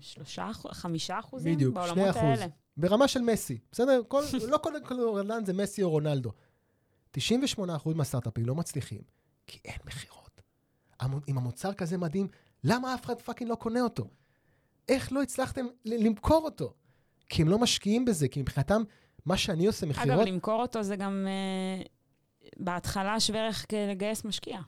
שלושה, 0.00 0.50
אחוז- 0.50 0.72
חמישה 0.72 1.18
אחוזים? 1.18 1.54
בדיוק, 1.54 1.74
שני 1.74 1.84
בעולמות 1.86 2.10
אחוז. 2.10 2.22
האלה. 2.40 2.46
ברמה 2.76 3.08
של 3.08 3.20
מסי, 3.20 3.58
בסדר? 3.72 4.02
כל, 4.08 4.22
לא 4.48 4.56
כל 4.58 4.72
כדורגלן 4.88 5.44
זה 5.44 5.52
מסי 5.52 5.82
או 5.82 5.90
רונלדו. 5.90 6.30
98% 7.18 7.20
מהסטארט-אפים 7.94 8.46
לא 8.46 8.54
מצליחים, 8.54 9.00
כי 9.46 9.58
אין 9.64 9.78
מכירות. 9.86 10.40
אם 11.28 11.38
המוצר 11.38 11.72
כזה 11.74 11.98
מדהים, 11.98 12.28
למה 12.64 12.94
אף 12.94 13.04
אחד 13.04 13.20
fucking 13.22 13.50
לא 13.50 13.54
קונה 13.54 13.80
אותו? 13.80 14.04
איך 14.88 15.12
לא 15.12 15.22
הצלחתם 15.22 15.66
למכור 15.84 16.44
אותו? 16.44 16.74
כי 17.28 17.42
הם 17.42 17.48
לא 17.48 17.58
משקיעים 17.58 18.04
בזה, 18.04 18.28
כי 18.28 18.40
מבחינתם, 18.40 18.82
מה 19.26 19.36
שאני 19.36 19.66
עושה 19.66 19.86
אגב, 19.86 19.96
מכירות... 19.96 20.26
למכור 20.26 20.62
אותו 20.62 20.82
זה 20.82 20.96
גם 20.96 21.26
אה, 21.28 21.82
בהתחלה 22.56 23.20
שווה 23.20 23.40
ערך 23.40 23.66
לגייס 23.90 24.24
משקיע. 24.24 24.60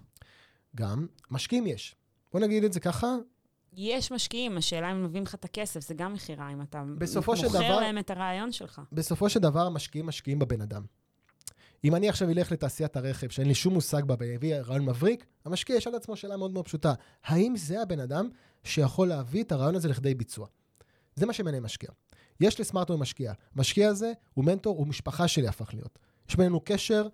גם, 0.77 1.07
משקיעים 1.31 1.67
יש. 1.67 1.95
בוא 2.33 2.41
נגיד 2.41 2.65
את 2.65 2.73
זה 2.73 2.81
ככה, 2.81 3.07
יש 3.77 4.13
משקיעים, 4.13 4.57
השאלה 4.57 4.93
אם 4.93 5.05
מביאים 5.05 5.25
לך 5.25 5.35
את 5.35 5.45
הכסף, 5.45 5.81
זה 5.81 5.95
גם 5.95 6.13
מכירה, 6.13 6.53
אם 6.53 6.63
אתה 6.63 6.83
מוכר 6.83 7.49
דבר- 7.49 7.81
להם 7.81 7.99
את 7.99 8.11
הרעיון 8.11 8.53
שלך. 8.53 8.81
בסופו 8.93 9.31
של 9.31 9.41
דבר, 9.41 9.67
המשקיעים 9.67 10.07
משקיעים 10.07 10.39
בבן 10.39 10.61
אדם. 10.61 10.83
אם 11.85 11.95
אני 11.95 12.09
עכשיו 12.09 12.31
אלך 12.31 12.53
לתעשיית 12.53 12.97
הרכב, 12.97 13.29
שאין 13.29 13.49
לי 13.49 13.55
שום 13.55 13.75
מושג 13.75 14.05
בה, 14.05 14.15
ויביא 14.19 14.57
רעיון 14.57 14.85
מבריק, 14.85 15.27
המשקיע 15.45 15.77
ישאל 15.77 15.97
את 15.97 16.03
עצמו 16.03 16.17
שאלה 16.17 16.37
מאוד 16.37 16.51
מאוד 16.51 16.65
פשוטה. 16.65 16.95
האם 17.25 17.57
זה 17.57 17.83
הבן 17.83 18.01
אדם 18.01 18.29
שיכול 18.65 19.09
להביא 19.09 19.43
את 19.43 19.53
הרעיון 19.53 19.75
הזה 19.75 19.89
לכדי 19.89 20.15
ביצוע? 20.15 20.47
זה 21.15 21.27
מה 21.27 21.33
שמעניין 21.33 21.63
משקיע. 21.63 21.91
יש 22.41 22.61
לסמארטו 22.61 22.99
משקיע. 22.99 23.33
המשקיע 23.55 23.89
הזה 23.89 24.13
הוא 24.35 24.45
מנטור, 24.45 24.79
הוא 24.79 24.87
משפחה 24.87 25.29
שלי 25.29 25.49
הפך 25.49 25.75
להיות. 25.75 25.99
יש 26.29 26.37
בינינו 26.37 26.61
קשר, 26.65 27.09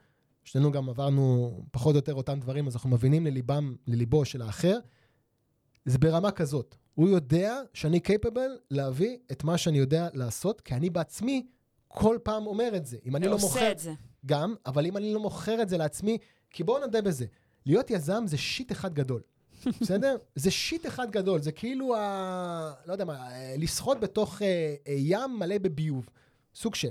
שנינו 0.44 0.72
גם 0.72 0.88
עברנו 0.88 1.50
פחות 1.70 1.94
או 1.94 1.98
יותר 1.98 2.14
אותם 2.14 2.40
דברים, 2.40 2.66
אז 2.66 2.74
אנחנו 2.74 2.90
מבינים 2.90 3.26
לליבם, 3.26 3.74
לליבו 3.86 4.24
של 4.24 4.42
האחר. 4.42 4.78
זה 5.84 5.98
ברמה 5.98 6.30
כזאת. 6.30 6.76
הוא 6.94 7.08
יודע 7.08 7.60
שאני 7.74 8.00
קייפבל 8.00 8.50
להביא 8.70 9.18
את 9.32 9.44
מה 9.44 9.58
שאני 9.58 9.78
יודע 9.78 10.08
לעשות, 10.14 10.60
כי 10.60 10.74
אני 10.74 10.90
בעצמי 10.90 11.46
כל 11.88 12.18
פעם 12.22 12.46
אומר 12.46 12.76
את 12.76 12.86
זה. 12.86 12.96
אם 13.06 13.16
אני 13.16 13.26
לא 13.26 13.38
מוכר... 13.38 13.72
את 13.72 13.78
זה. 13.78 13.92
גם, 14.26 14.54
אבל 14.66 14.86
אם 14.86 14.96
אני 14.96 15.14
לא 15.14 15.20
מוכר 15.20 15.62
את 15.62 15.68
זה 15.68 15.78
לעצמי, 15.78 16.18
כי 16.50 16.64
בואו 16.64 16.78
נודה 16.80 17.02
בזה, 17.02 17.26
להיות 17.66 17.90
יזם 17.90 18.26
זה 18.26 18.38
שיט 18.38 18.72
אחד 18.72 18.94
גדול. 18.94 19.22
בסדר? 19.80 20.16
זה 20.34 20.50
שיט 20.50 20.86
אחד 20.86 21.10
גדול, 21.10 21.40
זה 21.40 21.52
כאילו, 21.52 21.96
ה... 21.96 22.72
לא 22.86 22.92
יודע 22.92 23.04
מה, 23.04 23.30
אה, 23.32 23.54
לשחות 23.58 24.00
בתוך 24.00 24.42
אה, 24.42 24.74
אה, 24.88 24.94
ים 24.96 25.38
מלא 25.38 25.58
בביוב, 25.58 26.08
סוג 26.54 26.74
של. 26.74 26.90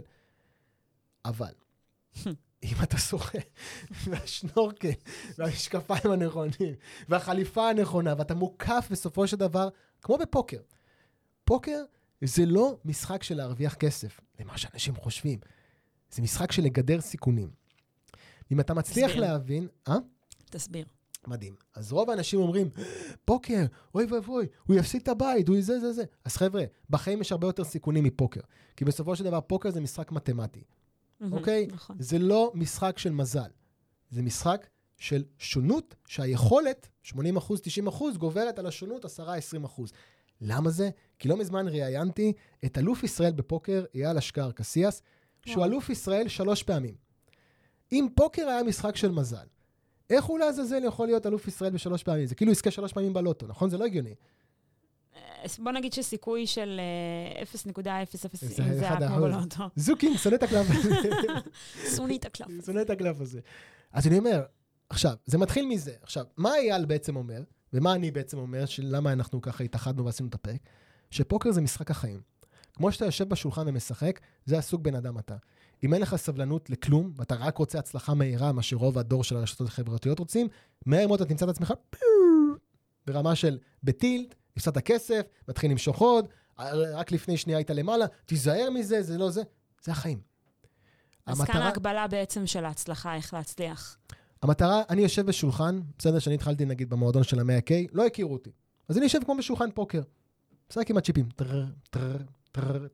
אבל, 1.26 1.54
אם 2.64 2.76
אתה 2.84 2.98
שוחה, 2.98 3.38
והשנורקל, 3.92 4.90
והמשקפיים 5.38 6.12
הנכונים, 6.12 6.76
והחליפה 7.10 7.70
הנכונה, 7.70 8.14
ואתה 8.18 8.36
מוקף 8.36 8.88
בסופו 8.92 9.28
של 9.28 9.38
דבר, 9.38 9.70
כמו 10.02 10.18
בפוקר. 10.18 10.60
פוקר 11.46 11.84
זה 12.22 12.46
לא 12.46 12.78
משחק 12.86 13.24
של 13.24 13.36
להרוויח 13.38 13.74
כסף, 13.74 14.20
למה 14.40 14.58
שאנשים 14.58 14.96
חושבים. 14.96 15.40
זה 16.12 16.22
משחק 16.22 16.52
של 16.52 16.64
לגדר 16.64 17.02
סיכונים. 17.02 17.50
אם 18.52 18.60
אתה 18.60 18.74
מצליח 18.74 19.10
תסביר. 19.10 19.22
להבין, 19.22 19.68
אה? 19.88 19.98
תסביר. 20.50 20.86
מדהים. 21.28 21.56
אז 21.76 21.92
רוב 21.92 22.10
האנשים 22.10 22.40
אומרים, 22.40 22.70
פוקר, 23.26 23.66
אוי 23.96 24.06
ואבוי, 24.06 24.48
הוא 24.68 24.76
יפסיד 24.76 25.02
את 25.02 25.08
הבית, 25.08 25.48
הוא 25.48 25.62
זה, 25.62 25.80
זה, 25.80 25.94
זה. 25.94 26.04
אז 26.26 26.38
חבר'ה, 26.38 26.64
בחיים 26.90 27.22
יש 27.22 27.32
הרבה 27.32 27.48
יותר 27.48 27.64
סיכונים 27.64 28.04
מפוקר. 28.04 28.42
כי 28.76 28.86
בסופו 28.86 29.16
של 29.16 29.24
דבר, 29.24 29.42
פוקר 29.42 29.72
זה 29.72 29.82
משחק 29.82 30.12
מתמטי, 30.12 30.64
אוקיי? 31.32 31.68
נכון. 31.72 31.96
זה 32.00 32.20
לא 32.20 32.52
משחק 32.56 32.98
של 32.98 33.10
מזל. 33.10 33.50
זה 34.10 34.22
משחק 34.22 34.68
של 34.98 35.24
שונות, 35.38 35.96
שהיכולת, 36.08 36.90
80 37.02 37.38
אחוז, 37.38 37.62
90 37.64 37.88
אחוז, 37.88 38.18
גוברת 38.18 38.60
על 38.60 38.66
השונות 38.66 39.06
10-20 39.06 39.66
אחוז. 39.66 39.92
למה 40.42 40.70
זה? 40.70 40.90
כי 41.20 41.28
לא 41.28 41.38
מזמן 41.38 41.68
ראיינתי 41.68 42.34
את 42.66 42.78
אלוף 42.78 43.04
ישראל 43.04 43.32
בפוקר, 43.32 43.84
אייל 43.96 44.18
אשכר 44.18 44.52
קסיאס, 44.52 45.02
שהוא. 45.46 45.66
אלוף 45.66 45.90
ישראל 45.90 46.28
שלוש 46.28 46.64
פעמים. 46.64 46.96
אם 47.92 48.08
פוקר 48.16 48.48
היה 48.48 48.64
משחק 48.64 48.96
של 48.96 49.12
מזל, 49.12 49.46
איך 50.10 50.26
הוא 50.26 50.40
לעזאזל 50.40 50.84
יכול 50.84 51.08
להיות 51.08 51.26
אלוף 51.26 51.48
ישראל 51.48 51.72
בשלוש 51.72 52.04
פעמים? 52.04 52.26
זה 52.26 52.36
כאילו 52.36 52.52
יזכה 52.52 52.72
שלוש 52.72 52.94
פעמים 52.94 53.14
בלוטו, 53.14 53.48
נכון? 53.48 53.70
זה 53.70 53.78
לא 53.78 53.86
הגיוני. 53.86 54.16
אה, 55.16 55.22
בוא 55.60 55.72
נגיד 55.72 55.94
שסיכוי 55.94 56.48
של 56.48 56.80
אה, 57.36 57.44
0.00, 57.44 58.38
זה 58.42 58.90
היה 58.90 58.98
כמו. 58.98 59.22
בלוטו. 59.22 59.64
זוקין, 59.76 60.18
שונא 60.18 60.36
את 60.36 60.44
הקלף 60.44 60.68
הזה. 60.70 60.96
שונא 61.96 62.14
את 62.16 62.26
הקלף. 62.26 62.48
אני 62.50 62.62
שונא 62.66 62.82
את 62.82 62.90
הקלף 62.90 63.22
הזה. 63.22 63.40
אז 63.92 64.08
אני 64.08 64.18
אומר, 64.18 64.44
עכשיו, 64.90 65.14
זה 65.26 65.38
מתחיל 65.38 65.66
מזה. 65.66 65.94
עכשיו, 66.02 66.26
מה 66.38 66.56
אייל 66.56 66.86
בעצם 66.86 67.16
אומר, 67.16 67.44
ומה 67.74 67.94
אני 67.94 68.12
בעצם 68.12 68.38
אומר, 68.38 68.64
למה 68.80 69.14
אנחנו 69.14 69.42
ככה 69.42 69.64
התאחדנו 69.64 70.06
ועשינו 70.06 70.30
את 70.30 70.34
הפרק? 70.34 70.62
שפוקר 71.12 71.52
זה 71.52 71.62
משחק 71.62 71.92
החיים. 71.92 72.22
כמו 72.82 72.92
שאתה 72.92 73.06
יושב 73.06 73.30
בשולחן 73.30 73.68
ומשחק, 73.68 74.20
זה 74.46 74.58
הסוג 74.58 74.84
בן 74.84 74.96
אדם 74.96 75.20
אתה. 75.20 75.36
אם 75.84 75.94
אין 75.94 76.02
לך 76.02 76.16
סבלנות 76.16 76.70
לכלום, 76.70 77.14
ואתה 77.16 77.36
רק 77.36 77.58
רוצה 77.58 77.80
הצלחה 77.80 78.14
מהירה, 78.14 78.52
מה 78.52 78.62
שרוב 78.62 78.98
הדור 78.98 79.24
של 79.24 79.38
הרשתות 79.38 79.68
החברתיות 79.68 80.20
רוצים, 80.20 80.48
מהר 80.86 81.08
מאוד 81.08 81.22
אתה 81.22 81.30
תמצא 81.30 81.46
את 81.46 81.50
עצמך 81.50 81.74
ברמה 83.08 83.36
של 83.36 83.58
בטילט, 83.84 84.36
הפסדת 84.58 84.78
כסף, 84.78 85.22
מתחיל 85.48 85.72
למשוך 85.72 86.00
עוד, 86.00 86.26
רק 86.94 87.12
לפני 87.12 87.38
שנייה 87.38 87.58
היית 87.58 87.70
למעלה, 87.70 88.06
תיזהר 88.26 88.70
מזה, 88.70 89.04
זה 89.04 89.18
לא 89.18 89.30
זה. 89.30 89.42
זה 89.84 89.92
החיים. 89.92 90.22
אז 91.26 91.42
כאן 91.42 91.62
ההגבלה 91.62 92.08
בעצם 92.08 92.48
של 92.48 92.66
ההצלחה, 92.66 93.16
איך 93.16 93.34
להצליח. 93.34 93.98
המטרה, 94.42 94.82
אני 94.90 95.02
יושב 95.02 95.26
בשולחן, 95.26 95.82
בסדר 95.98 96.20
שאני 96.20 96.36
התחלתי 96.36 96.66
נגיד 96.66 96.90
במועדון 96.90 97.24
של 97.24 97.40
ה-100K, 97.40 97.72
לא 97.92 98.06
הכירו 98.06 98.34
אותי. 98.34 98.52
אז 98.90 98.98
אני 98.98 99.06
יושב 99.06 99.20
כמו 99.26 99.36
בשולחן 99.38 99.72
פוקר. 99.72 100.02
משחק 100.72 100.90
עם 100.90 100.98
הצ'יפים. 100.98 101.30
טרר, 101.36 101.66
טרר, 101.90 102.18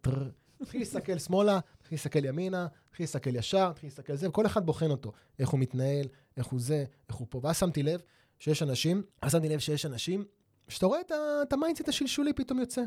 טרר. 0.01 0.29
מתחיל 0.59 0.81
להסתכל 0.81 1.19
שמאלה, 1.19 1.59
מתחיל 1.81 1.95
להסתכל 1.95 2.25
ימינה, 2.25 2.67
מתחיל 2.89 3.03
להסתכל 3.03 3.35
ישר, 3.35 3.69
מתחיל 3.69 3.89
להסתכל 3.89 4.15
זה, 4.15 4.29
וכל 4.29 4.45
אחד 4.45 4.65
בוחן 4.65 4.91
אותו. 4.91 5.11
איך 5.39 5.49
הוא 5.49 5.59
מתנהל, 5.59 6.07
איך 6.37 6.45
הוא 6.45 6.59
זה, 6.59 6.85
איך 7.09 7.17
הוא 7.17 7.27
פה. 7.29 7.39
ואז 7.43 7.57
שמתי 7.57 7.83
לב 7.83 8.01
שיש 8.39 8.63
אנשים, 8.63 9.03
אז 9.21 9.31
שמתי 9.31 9.49
לב 9.49 9.59
שיש 9.59 9.85
אנשים, 9.85 10.25
שאתה 10.67 10.85
רואה 10.85 11.01
את, 11.01 11.11
את 11.43 11.53
ה 11.53 11.58
mindset 11.58 11.89
השלשולי 11.89 12.33
פתאום 12.33 12.59
יוצא. 12.59 12.81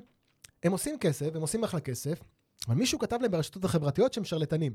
הם 0.63 0.73
עושים 0.73 0.99
כסף, 0.99 1.35
הם 1.35 1.41
עושים 1.41 1.65
אחלה 1.65 1.81
כסף, 1.81 2.21
אבל 2.69 2.77
מישהו 2.77 2.99
כתב 2.99 3.19
להם 3.23 3.31
ברשתות 3.31 3.65
החברתיות 3.65 4.13
שהם 4.13 4.25
שרלטנים. 4.25 4.75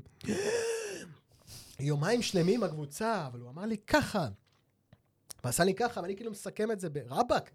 יומיים 1.80 2.22
שלמים 2.22 2.62
הקבוצה, 2.62 3.26
אבל 3.26 3.40
הוא 3.40 3.50
אמר 3.50 3.66
לי 3.66 3.76
ככה. 3.76 4.28
ועשה 5.44 5.64
לי 5.64 5.74
ככה, 5.74 6.00
ואני 6.00 6.16
כאילו 6.16 6.30
מסכם 6.30 6.70
את 6.70 6.80
זה 6.80 6.90
ברבאק. 6.90 7.50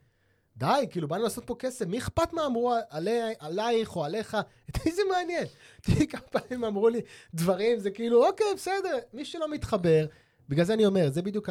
די, 0.57 0.85
כאילו, 0.89 1.07
באנו 1.07 1.23
לעשות 1.23 1.45
פה 1.45 1.55
כסף, 1.59 1.85
מי 1.87 1.97
אכפת 1.97 2.33
מה 2.33 2.45
אמרו 2.45 2.73
עלי, 2.89 3.19
עלייך 3.39 3.95
או 3.95 4.05
עליך? 4.05 4.37
את 4.69 4.85
מי 4.85 4.91
זה 4.91 5.01
מעניין? 5.11 5.45
תראי 5.83 6.07
כמה 6.07 6.21
פעמים 6.21 6.63
אמרו 6.63 6.89
לי 6.89 7.01
דברים, 7.33 7.79
זה 7.79 7.91
כאילו, 7.91 8.27
אוקיי, 8.27 8.47
בסדר, 8.55 8.97
מי 9.13 9.25
שלא 9.25 9.51
מתחבר, 9.51 10.05
בגלל 10.49 10.65
זה 10.65 10.73
אני 10.73 10.85
אומר, 10.85 11.11
זה 11.11 11.21
בדיוק 11.21 11.49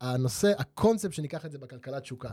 הנושא, 0.00 0.52
הקונספט 0.58 1.12
שניקח 1.12 1.46
את 1.46 1.52
זה 1.52 1.58
בכלכלת 1.58 2.04
שוקה. 2.04 2.30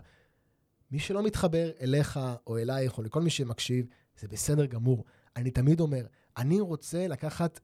מי 0.91 0.99
שלא 0.99 1.23
מתחבר 1.23 1.71
אליך 1.81 2.19
או 2.47 2.57
אלייך 2.57 2.97
או 2.97 3.03
לכל 3.03 3.21
מי 3.21 3.29
שמקשיב, 3.29 3.85
זה 4.19 4.27
בסדר 4.27 4.65
גמור. 4.65 5.03
אני 5.35 5.51
תמיד 5.51 5.79
אומר, 5.79 6.05
אני 6.37 6.59
רוצה 6.59 7.07
לקחת, 7.07 7.59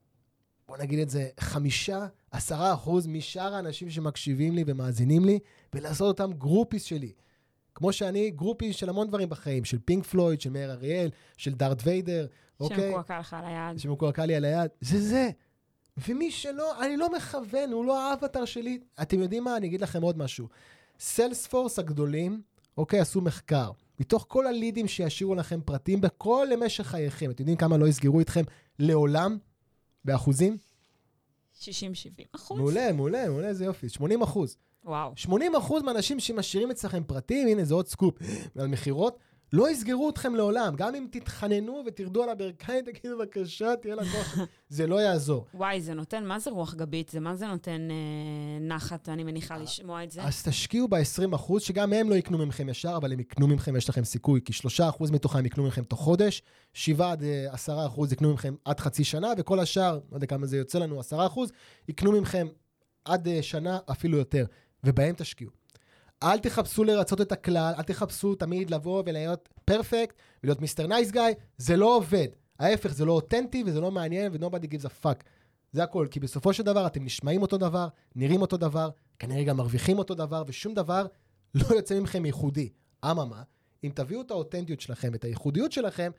בוא 0.68 0.78
נגיד 0.78 1.00
את 1.00 1.10
זה, 1.10 1.30
חמישה, 1.40 2.08
עשרה 2.32 2.74
אחוז 2.74 3.08
משאר 3.08 3.56
האנשים 3.56 3.90
שמקשיבים 3.90 4.56
לי 4.56 4.64
ומאזינים 4.68 5.26
לי, 5.26 5.40
ולעשות 5.74 6.08
אותם 6.08 6.34
groupies 6.34 6.84
שלי. 6.84 7.14
כמו 7.76 7.94
שאני 7.94 8.32
groupies 8.32 8.76
של 8.76 8.90
המון 8.90 9.08
דברים 9.08 9.30
בחיים, 9.30 9.66
של 9.66 9.78
פינק 9.86 10.06
פלויד, 10.06 10.42
של 10.42 10.50
מאיר 10.50 10.72
אריאל, 10.72 11.10
של 11.38 11.54
דארת' 11.54 11.82
ויידר, 11.84 12.28
אוקיי? 12.60 12.78
שמקועקע 12.78 13.20
לך 13.20 13.34
על 13.34 13.46
היד. 13.46 13.80
שמקועקע 13.80 14.26
לי 14.26 14.36
על 14.36 14.46
היד, 14.46 14.72
זה 14.82 15.02
זה. 15.02 15.30
ומי 16.08 16.32
שלא, 16.32 16.86
אני 16.86 16.98
לא 16.98 17.12
מכוון, 17.16 17.72
הוא 17.72 17.86
לא 17.86 18.10
האבטר 18.12 18.46
שלי. 18.46 18.80
אתם 19.02 19.20
יודעים 19.20 19.44
מה? 19.44 19.58
אני 19.58 19.68
אגיד 19.68 19.82
לכם 19.82 20.02
עוד 20.02 20.18
משהו. 20.18 20.48
Salesforce 21.00 21.80
הגדולים, 21.80 22.42
אוקיי, 22.78 23.00
עשו 23.00 23.22
מחקר. 23.22 23.72
מתוך 24.00 24.26
כל 24.28 24.48
הלידים 24.48 24.88
שישאירו 24.88 25.36
לכם 25.36 25.62
פרטים 25.62 26.02
בכל 26.02 26.48
למשך 26.52 26.88
חייכם, 26.88 27.32
אתם 27.32 27.42
יודעים 27.42 27.58
כמה 27.58 27.78
לא 27.78 27.88
יסגרו 27.88 28.20
איתכם 28.20 28.44
לעולם? 28.80 29.38
באחוזים? 30.06 30.58
60-70 31.62 31.66
אחוז. 32.36 32.58
מעולה, 32.58 32.92
מעולה, 32.92 33.30
מעולה, 33.30 33.48
איזה 33.48 33.66
יופי. 33.66 33.90
80 33.90 34.22
אחוז. 34.22 34.58
וואו. 34.86 35.12
80 35.16 35.56
אחוז 35.56 35.84
מהאנשים 35.84 36.20
שמשאירים 36.20 36.72
אצלכם 36.72 37.04
פרטים, 37.04 37.48
הנה 37.48 37.64
זה 37.64 37.74
עוד 37.74 37.88
סקופ 37.88 38.16
על 38.60 38.68
מכירות, 38.68 39.20
לא 39.54 39.70
יסגרו 39.70 40.10
אתכם 40.10 40.36
לעולם. 40.36 40.76
גם 40.76 40.96
אם 40.96 41.08
תתחננו 41.12 41.84
ותרדו 41.86 42.24
על 42.24 42.30
הברכיים, 42.30 42.86
תגידו 42.92 43.18
בבקשה, 43.18 43.76
תהיה 43.82 43.96
לקוח. 43.96 44.38
זה 44.70 44.88
לא 44.88 45.02
יעזור. 45.02 45.46
וואי, 45.54 45.82
זה 45.82 45.94
נותן, 45.94 46.26
מה 46.26 46.40
זה 46.40 46.50
רוח 46.50 46.74
גבית? 46.74 47.10
זה 47.10 47.20
מה 47.20 47.36
זה 47.36 47.48
נותן 47.48 47.88
אה, 47.92 48.68
נחת, 48.68 49.10
אני 49.10 49.24
מניחה, 49.24 49.58
לשמוע 49.58 50.04
את 50.04 50.12
זה? 50.12 50.24
אז 50.24 50.44
תשקיעו 50.44 50.88
ב-20 50.88 51.36
אחוז, 51.36 51.62
שגם 51.62 51.94
הם 51.94 52.10
לא 52.10 52.16
יקנו 52.16 52.38
ממכם 52.38 52.70
ישר, 52.70 52.94
אבל 52.98 53.14
הם 53.14 53.20
יקנו 53.20 53.48
ממכם, 53.48 53.76
יש 53.76 53.90
לכם 53.90 54.04
סיכוי, 54.04 54.42
כי 54.46 54.54
3 54.54 54.82
אחוז 54.82 55.12
מתוכם 55.12 55.46
יקנו 55.46 55.64
ממכם 55.64 55.84
תוך 55.84 56.00
חודש, 56.00 56.42
7 56.74 57.12
עד 57.12 57.24
אה, 57.24 57.54
10 57.54 57.86
אחוז 57.86 58.14
יקנו 58.14 58.32
ממכם 58.32 58.56
עד 58.66 58.80
חצי 58.80 59.04
שנה, 59.04 59.28
וכל 59.38 59.60
השאר, 59.60 60.00
לא 60.12 60.18
יודע 60.18 60.28
כמה 60.28 60.46
זה 60.46 60.58
יוצא 60.58 60.80
לנו, 60.80 61.00
10 61.00 61.26
אחוז, 61.26 61.52
יקנו 61.88 62.12
ממכם 62.12 62.48
עד 63.06 63.28
אה, 63.28 63.42
שנה, 63.42 63.80
אפילו 63.92 64.18
יותר, 64.18 64.46
ובהם 64.84 65.16
תשקיעו. 65.18 65.52
אל 66.24 66.40
תחפשו 66.40 66.84
לרצות 66.84 67.22
את 67.22 67.32
הכלל, 67.32 67.74
אל 67.78 67.84
תחפשו 67.84 68.36
תמיד 68.36 68.70
לבוא 68.70 69.04
ולהיות 69.06 69.50
perfect, 69.66 70.16
ולהיות 70.44 70.62
mister 70.62 70.88
nice 70.88 71.12
guy, 71.12 71.34
זה 71.58 71.78
לא 71.78 71.96
עובד. 71.96 72.28
ההפך, 72.60 72.94
זה 72.94 73.06
לא 73.06 73.12
אותנטי 73.12 73.64
וזה 73.66 73.82
לא 73.82 73.92
מעניין 73.92 74.32
ו-nobody 74.32 74.66
gives 74.66 74.86
a 74.86 75.06
fuck. 75.06 75.24
זה 75.72 75.84
הכל, 75.84 76.08
כי 76.12 76.20
בסופו 76.20 76.54
של 76.54 76.64
דבר 76.64 76.88
אתם 76.88 77.06
נשמעים 77.06 77.42
אותו 77.42 77.58
דבר, 77.58 77.88
נראים 78.16 78.42
אותו 78.42 78.58
דבר, 78.58 78.90
כנראה 79.20 79.44
גם 79.44 79.58
מרוויחים 79.58 79.98
אותו 79.98 80.16
דבר, 80.16 80.44
ושום 80.48 80.74
דבר 80.74 81.06
לא 81.56 81.76
יוצא 81.76 82.00
מכם 82.00 82.26
ייחודי. 82.26 82.70
אממה, 83.06 83.44
אם 83.84 83.92
תביאו 83.96 84.22
את 84.22 84.32
האותנטיות 84.32 84.82
שלכם, 84.82 85.16
את 85.16 85.24
הייחודיות 85.24 85.72
שלכם, 85.72 86.12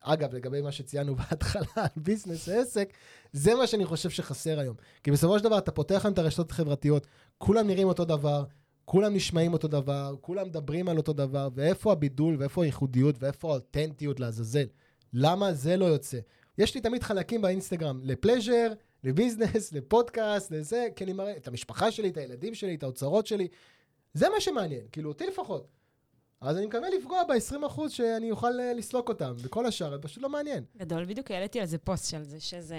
אגב, 0.00 0.34
לגבי 0.34 0.62
מה 0.62 0.72
שציינו 0.72 1.14
בהתחלה 1.30 1.64
על 1.76 1.88
ביזנס 1.96 2.48
ועסק, 2.48 2.92
זה 3.32 3.54
מה 3.54 3.66
שאני 3.66 3.84
חושב 3.84 4.10
שחסר 4.10 4.58
היום. 4.58 4.76
כי 5.02 5.10
בסופו 5.10 5.38
של 5.38 5.44
דבר 5.44 5.58
אתה 5.58 5.70
פותח 5.70 6.04
להם 6.04 6.12
את 6.12 6.18
הרשתות 6.18 6.50
החברתיות, 6.50 7.06
כולם 7.44 7.66
נראים 7.66 7.88
אותו 7.88 8.04
דבר, 8.04 8.44
כולם 8.84 9.14
נשמעים 9.14 9.52
אותו 9.52 9.68
דבר, 9.68 10.14
כולם 10.20 10.46
מדברים 10.46 10.88
על 10.88 10.96
אותו 10.96 11.12
דבר, 11.12 11.48
ואיפה 11.54 11.92
הבידול, 11.92 12.36
ואיפה 12.38 12.64
הייחודיות, 12.64 13.14
ואיפה 13.18 13.50
האותנטיות 13.50 14.20
לעזאזל. 14.20 14.66
למה 15.12 15.52
זה 15.52 15.76
לא 15.76 15.84
יוצא? 15.84 16.18
יש 16.58 16.74
לי 16.74 16.80
תמיד 16.80 17.02
חלקים 17.02 17.42
באינסטגרם 17.42 18.00
לפלז'ר, 18.04 18.72
לביזנס, 19.04 19.72
לפודקאסט, 19.76 20.50
לזה, 20.50 20.88
כי 20.96 21.04
אני 21.04 21.12
מראה 21.12 21.36
את 21.36 21.48
המשפחה 21.48 21.90
שלי, 21.90 22.08
את 22.08 22.16
הילדים 22.16 22.54
שלי, 22.54 22.74
את 22.74 22.82
האוצרות 22.82 23.26
שלי. 23.26 23.48
זה 24.14 24.28
מה 24.28 24.40
שמעניין, 24.40 24.82
כאילו, 24.92 25.08
אותי 25.08 25.26
לפחות. 25.26 25.68
אז 26.40 26.56
אני 26.56 26.66
מקווה 26.66 26.88
לפגוע 26.98 27.22
ב-20% 27.24 27.88
שאני 27.88 28.30
אוכל 28.30 28.60
אה, 28.60 28.74
לסלוק 28.74 29.08
אותם, 29.08 29.34
וכל 29.38 29.66
השאר, 29.66 29.90
זה 29.90 29.98
פשוט 29.98 30.22
לא 30.22 30.28
מעניין. 30.28 30.64
גדול, 30.76 31.04
בדיוק 31.04 31.30
העליתי 31.30 31.60
על 31.60 31.66
זה 31.66 31.78
פוסט 31.78 32.10
של 32.10 32.22
זה, 32.22 32.40
שזה... 32.40 32.76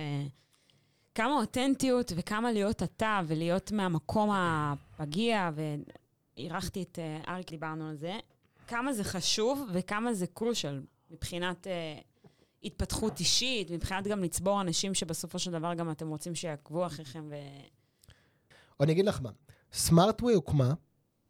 כמה 1.16 1.34
אותנטיות 1.34 2.12
וכמה 2.16 2.52
להיות 2.52 2.84
אתה 2.84 3.22
ולהיות 3.28 3.72
מהמקום 3.72 4.30
הפגיע, 4.34 5.50
ואירחתי 5.56 6.84
את 6.84 7.00
uh, 7.00 7.30
אריק, 7.30 7.50
דיברנו 7.50 7.90
על 7.90 7.96
זה, 7.96 8.20
כמה 8.68 8.94
זה 8.94 9.04
חשוב 9.04 9.70
וכמה 9.74 10.14
זה 10.14 10.28
קרושל 10.28 10.82
מבחינת 11.12 11.68
uh, 11.68 12.04
התפתחות 12.64 13.20
אישית, 13.20 13.72
מבחינת 13.72 14.08
גם 14.08 14.24
לצבור 14.24 14.62
אנשים 14.62 14.94
שבסופו 14.94 15.40
של 15.40 15.52
דבר 15.52 15.74
גם 15.74 15.92
אתם 15.92 16.08
רוצים 16.08 16.36
שיעקבו 16.36 16.86
אחריכם 16.86 17.28
ו... 17.30 17.36
אני 18.80 18.92
אגיד 18.92 19.06
לך 19.06 19.22
מה, 19.22 19.30
SmartWay 19.74 20.34
הוקמה, 20.34 20.74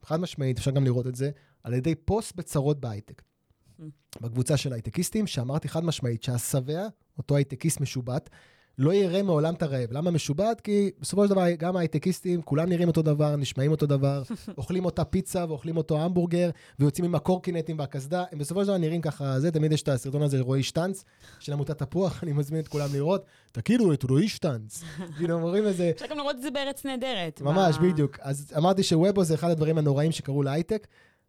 חד 0.04 0.20
משמעית, 0.20 0.58
אפשר 0.58 0.72
גם 0.72 0.84
לראות 0.84 1.08
את 1.08 1.16
זה, 1.16 1.32
על 1.64 1.74
ידי 1.74 1.96
פוסט 1.96 2.36
בצרות 2.36 2.80
בהייטק. 2.80 3.22
Hmm. 3.22 3.84
בקבוצה 4.22 4.58
של 4.58 4.74
הייטקיסטים, 4.74 5.28
שאמרתי 5.28 5.70
חד 5.70 5.84
משמעית 5.84 6.24
שהשבע, 6.24 6.88
אותו 7.18 7.36
הייטקיסט 7.36 7.82
משובט, 7.82 8.30
לא 8.78 8.94
יראה 8.94 9.24
מעולם 9.24 9.54
את 9.54 9.64
הרעב. 9.64 9.92
למה 9.92 10.12
משובט? 10.12 10.62
כי 10.62 10.92
בסופו 11.00 11.24
של 11.24 11.30
דבר, 11.30 11.52
גם 11.58 11.76
ההייטקיסטים, 11.76 12.42
כולם 12.42 12.70
נראים 12.70 12.88
אותו 12.88 13.02
דבר, 13.02 13.36
נשמעים 13.36 13.72
אותו 13.72 13.86
דבר, 13.86 14.24
אוכלים 14.58 14.86
אותה 14.86 15.06
פיצה 15.06 15.46
ואוכלים 15.50 15.78
אותו 15.78 16.02
המבורגר, 16.02 16.50
ויוצאים 16.80 17.06
עם 17.06 17.16
הקורקינטים 17.16 17.80
והקסדה, 17.80 18.24
הם 18.32 18.40
בסופו 18.40 18.62
של 18.62 18.68
דבר 18.68 18.78
נראים 18.78 19.02
ככה, 19.02 19.40
זה, 19.40 19.52
תמיד 19.52 19.72
יש 19.72 19.82
את 19.82 19.90
הסרטון 19.90 20.22
הזה, 20.22 20.42
רועי 20.42 20.64
שטנץ, 20.64 21.04
של 21.40 21.54
עמותת 21.54 21.78
תפוח, 21.78 22.24
אני 22.24 22.34
מזמין 22.34 22.62
את 22.62 22.68
כולם 22.68 22.90
לראות, 22.94 23.26
תכירו 23.52 23.94
את 23.94 24.04
רועי 24.04 24.28
שטנץ. 24.28 24.84
כאילו, 25.18 25.36
אומרים 25.36 25.66
איזה... 25.66 25.92
אפשר 25.96 26.08
גם 26.10 26.18
לראות 26.18 26.36
את 26.36 26.42
זה 26.42 26.52
בארץ 26.52 26.86
נהדרת. 26.86 27.42
ממש, 27.42 27.78
בדיוק. 27.78 28.20
אז 28.22 28.54
אמרתי 28.58 28.84
שוובו 28.84 29.24
זה 29.24 29.34
אחד 29.34 29.50
הדברים 29.50 29.78
הנוראים 29.78 30.12
שקרו 30.12 30.44
להייטק, 30.44 30.88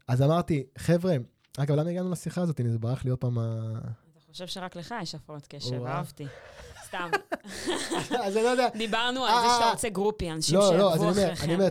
אז 0.09 0.23
אמרתי, 0.23 0.65
חבר'ה, 0.79 1.17
אגב, 1.59 1.77
למה 1.77 1.91
הגענו 1.91 2.11
לשיחה 2.11 2.43
הזאת? 2.43 2.61
הנה, 2.61 2.71
זה 2.71 2.79
ברח 2.79 3.05
לי 3.05 3.11
עוד 3.11 3.19
פעם 3.19 3.39
חושב 4.35 4.47
שרק 4.47 4.77
לך 4.77 4.95
יש 5.03 5.15
הפרעות 5.15 5.47
קשב. 5.47 5.85
אהבתי. 5.87 6.27
סתם. 6.95 7.11
אז 8.25 8.37
אני 8.37 8.45
לא 8.45 8.49
יודע. 8.49 8.69
דיברנו 8.79 9.25
על 9.25 9.31
אה, 9.35 9.41
זה 9.41 9.49
שאתה 9.55 9.65
אה. 9.65 9.71
רוצה 9.71 9.89
גרופי, 9.89 10.31
אנשים 10.31 10.59
לא, 10.59 10.79
לא, 10.79 10.95
אז 10.95 11.03
אני 11.03 11.11
אומר, 11.11 11.33
אחריכם. 11.33 11.45
אני 11.45 11.55
אומר, 11.55 11.69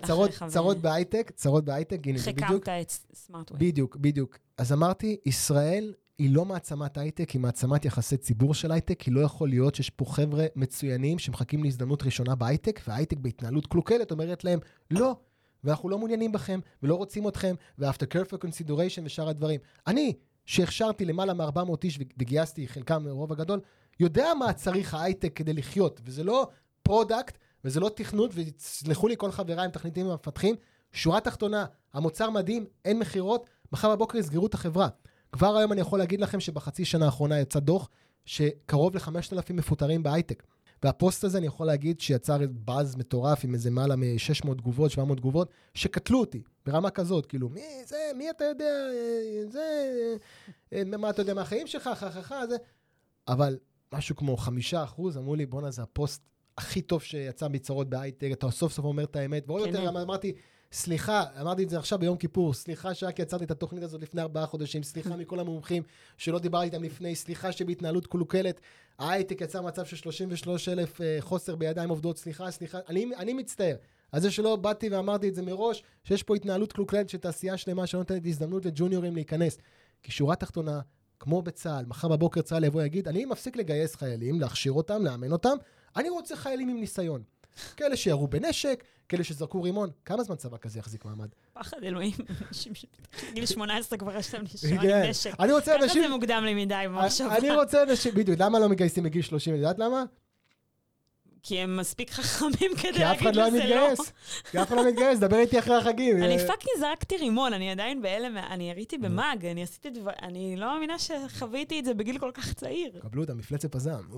צרות- 0.49 0.78
בהייטק, 0.78 1.32
צרות 1.36 1.65
בהייטק, 1.65 1.99
הנה, 2.05 2.19
בדיוק, 2.19 2.63
הקמת 2.66 2.70
את 2.69 2.91
SmartWay. 3.14 3.60
בדיוק, 3.59 3.95
בדיוק. 3.95 4.38
אז 4.57 4.74
אמרתי, 4.74 5.17
ישראל 5.26 5.93
היא 6.17 6.36
לא 6.36 6.45
מעצמת 6.45 6.97
הייטק, 6.97 7.30
היא 7.30 7.41
מעצמת 7.41 7.86
יחסי 7.86 8.17
ציבור 8.17 8.53
של 8.53 8.71
הייטק, 8.71 8.99
כי 8.99 9.11
לא 9.11 9.21
יכול 9.21 9.49
להיות 9.49 9.76
שיש 9.76 9.89
פה 9.89 10.05
חבר'ה 10.05 10.45
מצוינים 10.55 11.19
שמחכים 11.19 11.63
להזדמנות 11.63 12.03
ראשונה 12.03 12.36
בהייטק, 12.36 12.82
וההייטק 12.88 13.17
בהתנהלות 13.17 13.67
קלוקלת 13.67 14.11
אומרת 14.11 14.43
להם, 14.43 14.59
לא, 14.91 15.15
ואנחנו 15.63 15.89
לא 15.89 15.97
מעוניינים 15.97 16.32
בכם, 16.32 16.59
ולא 16.84 16.95
רוצים 16.95 17.28
אתכם, 17.28 17.55
ו-after 17.80 18.05
careful 18.13 18.38
consideration 18.45 19.01
ושאר 19.03 19.30
הדברים. 19.30 19.59
אני, 19.88 20.13
שהכשרתי 20.45 21.05
למעלה 21.05 21.34
מ-400 21.34 21.76
איש 21.84 21.99
וגייסתי 22.19 22.67
חלקם, 22.67 23.07
רוב 23.07 23.32
הגדול, 23.32 23.59
יודע 24.00 24.34
מה 24.39 24.54
צריך 24.54 24.94
ההייטק 24.94 25.34
כדי 25.36 25.54
לחיות, 25.54 26.02
וזה 26.06 26.24
לא 26.24 26.48
product, 26.84 27.38
וזה 27.66 27.80
לא 27.80 27.89
תכנות, 27.96 28.32
וסלחו 28.34 29.08
לי 29.08 29.16
כל 29.18 29.32
חבריי, 29.32 29.68
מתכנתים 29.68 30.08
ומפתחים, 30.08 30.56
שורה 30.91 31.22
תחתונה, 31.22 31.66
המוצר 31.94 32.30
מדהים, 32.30 32.66
אין 32.86 33.00
מכירות, 33.00 33.50
מחר 33.72 33.96
בבוקר 33.96 34.18
יסגרו 34.18 34.48
את 34.48 34.54
החברה. 34.54 34.88
כבר 35.32 35.58
היום 35.58 35.72
אני 35.74 35.82
יכול 35.82 36.00
להגיד 36.00 36.22
לכם 36.22 36.39
שבחצי 36.39 36.86
שנה 36.86 37.06
האחרונה 37.06 37.39
יצא 37.39 37.60
דוח 37.60 37.89
שקרוב 38.26 38.96
ל-5,000 38.96 39.54
מפוטרים 39.54 40.04
בהייטק. 40.04 40.44
והפוסט 40.84 41.24
הזה, 41.24 41.38
אני 41.38 41.48
יכול 41.48 41.68
להגיד 41.68 42.00
שיצר 42.00 42.38
באז 42.52 42.96
מטורף 42.96 43.44
עם 43.44 43.54
איזה 43.54 43.72
מעלה 43.72 43.96
מ-600 43.96 44.54
תגובות, 44.54 44.91
700 44.91 45.18
תגובות, 45.18 45.50
שקטלו 45.74 46.20
אותי 46.20 46.41
ברמה 46.66 46.89
כזאת, 46.89 47.26
כאילו, 47.26 47.50
מי 47.50 47.62
זה, 47.86 47.98
מי 48.18 48.30
אתה 48.30 48.44
יודע, 48.44 48.66
אה, 48.66 49.48
זה, 49.50 49.88
אה, 50.74 50.84
מה 50.98 51.10
אתה 51.10 51.22
יודע 51.22 51.34
מהחיים 51.34 51.68
שלך, 51.68 51.89
חה, 52.22 52.48
זה. 52.48 52.56
אבל 53.28 53.58
משהו 53.94 54.16
כמו 54.16 54.38
חמישה 54.38 54.84
אחוז 54.84 55.18
אמרו 55.18 55.36
לי, 55.36 55.46
בואנה, 55.46 55.72
זה 55.72 55.82
הפוסט 55.82 56.22
הכי 56.58 56.82
טוב 56.82 57.02
שיצא 57.02 57.48
מצרות 57.48 57.89
בהייטק, 57.89 58.30
אתה 58.34 58.52
סוף 58.52 58.74
סוף 58.74 58.86
אומר 58.86 59.04
את 59.04 59.16
האמת, 59.16 59.44
ועוד 59.48 59.64
כן. 59.64 59.68
יותר 59.68 59.89
אמרתי, 59.89 60.34
סליחה, 60.72 61.24
אמרתי 61.41 61.64
את 61.64 61.70
זה 61.70 61.78
עכשיו 61.78 62.00
ביום 62.00 62.18
כיפור, 62.18 62.54
סליחה 62.54 62.94
שרק 62.94 63.20
יצרתי 63.20 63.44
את 63.44 63.52
התוכנית 63.52 63.84
הזאת 63.84 64.02
לפני 64.02 64.22
ארבעה 64.22 64.46
חודשים, 64.46 64.84
סליחה 64.84 65.16
מכל 65.18 65.39
המומחים 65.39 65.84
שלא 66.18 66.39
דיברתי 66.39 66.66
איתם 66.66 66.84
לפני, 66.84 67.16
סליחה 67.16 67.52
שבהתנהלות 67.52 68.08
קלוקלת, 68.08 68.60
ההייטק 69.00 69.41
יצר 69.41 69.62
מצב 69.62 69.86
של 69.86 69.96
33 69.96 70.70
אלף 70.70 71.02
אה, 71.02 71.18
חוסר 71.20 71.56
בידיים 71.56 71.89
עובדות, 71.89 72.18
סליחה, 72.18 72.52
סליחה, 72.52 72.78
אני, 72.89 73.06
אני 73.18 73.34
מצטער. 73.34 73.76
על 74.12 74.22
זה 74.22 74.32
שלא 74.32 74.56
באתי 74.56 74.89
ואמרתי 74.89 75.30
את 75.30 75.36
זה 75.36 75.41
מראש, 75.41 75.84
שיש 76.04 76.24
פה 76.24 76.36
התנהלות 76.36 76.74
קלוקלת 76.74 77.10
של 77.10 77.18
תעשייה 77.18 77.58
שלמה 77.58 77.88
שלא 77.88 78.00
נותנת 78.00 78.26
הזדמנות 78.26 78.66
לג'וניורים 78.66 79.16
להיכנס. 79.16 79.58
כי 80.04 80.12
שורה 80.12 80.36
תחתונה, 80.36 80.80
כמו 81.24 81.41
בצה"ל, 81.41 81.86
מחר 81.86 82.07
בבוקר 82.07 82.41
צה"ל 82.41 82.63
יבוא 82.63 82.82
ויגיד, 82.82 83.07
אני 83.07 83.26
מפסיק 83.26 83.55
לגייס 83.55 83.95
חיילים, 83.95 84.41
להכשיר 84.41 84.71
אותם, 84.71 85.05
לאמן 85.05 85.32
אותם, 85.32 85.55
אני 85.95 86.09
רוצה 86.09 86.36
חיילים 86.36 86.69
עם 86.69 86.80
ניסיון. 86.80 87.24
כאלה 87.78 87.95
שירו 87.95 88.28
בנשק, 88.28 88.84
כאלה 89.09 89.24
שזרקו 89.24 89.61
רימון. 89.61 89.89
כמה 90.05 90.24
זמן 90.24 90.36
צבא 90.36 90.57
כזה 90.57 90.80
יחזיק 90.80 91.05
מעמד? 91.05 91.28
פחד 91.53 91.78
אלוהים, 91.84 92.13
אנשים 92.47 92.74
שבגיל 92.76 93.45
18 93.45 93.97
כבר 93.99 94.17
יש 94.17 94.34
להם 94.34 94.43
נשמה 94.43 94.82
כן. 94.82 95.03
עם 95.03 95.09
נשק. 95.09 95.39
אני 95.39 95.51
רוצה 95.51 95.74
ככה 95.76 95.84
אנשים... 95.84 96.03
זה 96.03 96.09
מוקדם 96.09 96.43
לי 96.45 96.65
מדי 96.65 96.84
במחשבה. 96.88 97.38
אני 97.38 97.51
רוצה 97.51 97.84
אנשים... 97.84 98.13
בדיוק, 98.15 98.39
למה 98.39 98.59
לא 98.59 98.69
מתגייסים 98.69 99.03
בגיל 99.03 99.21
30? 99.21 99.53
את 99.53 99.59
יודעת 99.59 99.80
למה? 99.80 100.03
כי 101.44 101.60
הם 101.60 101.78
מספיק 101.78 102.12
חכמים 102.12 102.72
כדי 102.82 102.94
כי 102.94 103.12
אף 103.12 103.22
אחד 103.22 103.36
להגיד 103.36 103.54
לא 103.54 103.60
לזה 103.60 103.76
לא. 103.76 103.91
מתגייס. 103.91 104.12
כי 104.52 104.62
אף 104.62 104.68
אחד 104.68 104.76
לא 104.76 104.88
מתגייס, 104.88 105.20
דבר 105.20 105.38
איתי 105.38 105.60
אחרי 105.60 105.76
החגים. 105.76 106.24
אני 106.24 106.38
אה, 106.38 106.48
fucking 106.47 106.80
זרקתי 106.80 107.18
רימון, 107.18 107.54
אני 107.54 107.72
עדיין 107.72 108.02
בהלם, 108.02 108.38
אני 108.38 108.70
יריתי 108.70 108.98
במאג, 108.98 109.46
אני 109.46 109.64
עשיתי 109.64 109.89
דבר... 109.89 110.12
אני 110.22 110.56
לא 110.56 110.74
מאמינה 110.74 111.00
שחוויתי 111.00 111.80
את 111.80 111.86
זה 111.86 111.94
בגיל 111.94 112.20
כל 112.20 112.32
כך 112.34 112.54
צעיר. 112.54 113.00
קבלו 113.02 113.24
את 113.24 113.30
המפלצת 113.30 113.72
פזם. 113.72 114.00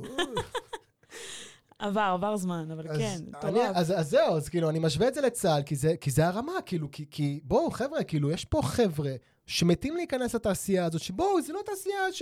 עבר, 1.79 2.01
עבר 2.01 2.37
זמן, 2.37 2.71
אבל 2.71 2.87
אז 2.87 2.97
כן, 2.97 3.17
מטורף. 3.27 3.71
אז, 3.73 3.99
אז 3.99 4.09
זהו, 4.09 4.37
אז 4.37 4.49
כאילו, 4.49 4.69
אני 4.69 4.79
משווה 4.79 5.07
את 5.07 5.13
זה 5.13 5.21
לצה"ל, 5.21 5.63
כי 5.63 5.75
זה, 5.75 5.95
כי 6.01 6.11
זה 6.11 6.27
הרמה, 6.27 6.61
כאילו, 6.65 6.91
כי, 6.91 7.05
כי 7.11 7.39
בואו, 7.43 7.71
חבר'ה, 7.71 8.03
כאילו, 8.03 8.31
יש 8.31 8.45
פה 8.45 8.61
חבר'ה 8.63 9.11
שמתים 9.45 9.95
להיכנס 9.95 10.35
לתעשייה 10.35 10.85
הזאת, 10.85 11.01
שבואו, 11.01 11.41
זה 11.41 11.53
לא 11.53 11.61
תעשייה 11.65 12.11
ש... 12.11 12.21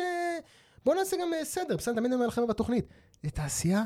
בואו 0.86 0.96
נעשה 0.96 1.18
גם 1.22 1.34
אה, 1.34 1.46
סדר, 1.46 1.78
בסדר, 1.78 1.96
תמיד 1.96 2.06
אני 2.06 2.16
אומר 2.16 2.28
לכם 2.28 2.48
בתוכנית. 2.48 2.86
זו 3.24 3.30
תעשייה 3.30 3.84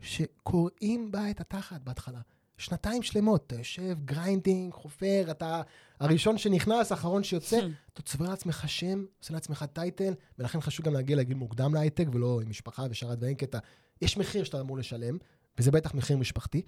שקורעים 0.00 1.10
בה 1.12 1.30
את 1.30 1.40
התחת 1.40 1.80
בהתחלה. 1.80 2.20
שנתיים 2.58 3.02
שלמות, 3.02 3.44
אתה 3.46 3.56
יושב, 3.56 3.96
grinding, 4.04 4.72
חופר, 4.72 5.24
אתה 5.30 5.62
הראשון 6.00 6.38
שנכנס, 6.38 6.92
האחרון 6.92 7.24
שיוצא, 7.24 7.58
אתה 7.92 8.02
צובר 8.02 8.28
לעצמך 8.28 8.64
שם, 8.68 9.04
עושה 9.18 9.34
לעצמך 9.34 9.64
title, 9.72 10.14
ולכן 10.38 10.60
חשוב 10.60 10.86
גם 10.86 10.92
להגיע 10.94 11.16
לגיל 11.16 11.36
מוקדם 11.36 11.74
להייטק, 11.74 12.06
ולא 12.12 12.40
עם 12.42 12.50
משפחה 12.50 12.86
ושאר 12.90 13.10
הדברים, 13.10 13.36
כי 13.36 13.44
אתה, 13.44 13.58
יש 14.02 14.16
מחיר 14.16 14.44
שאתה 14.44 14.60
אמור 14.60 14.78
לשלם, 14.78 15.18
וזה 15.58 15.70
בטח 15.70 15.94
מחיר 15.94 16.16
משפחתי, 16.16 16.62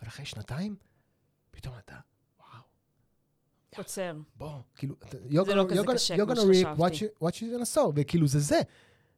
אבל 0.00 0.08
אחרי 0.08 0.24
שנתיים, 0.24 0.76
פתאום 1.50 1.74
אתה, 1.84 1.96
וואו, 2.40 2.62
קוצר. 3.74 4.16
בוא, 4.36 4.50
כאילו, 4.74 4.94
זה 5.46 5.54
לא 5.54 5.66
כזה 5.70 5.82
קשה 5.94 6.16
כמו 6.16 6.32
you're 6.32 6.36
gonna 6.36 6.40
reap 6.40 6.54
שחשבתי. 6.54 7.06
what 7.24 7.30
you- 7.30 7.60
gonna 7.60 7.76
sow, 7.76 7.92
וכאילו 7.94 8.28
זה 8.28 8.38
זה. 8.40 8.60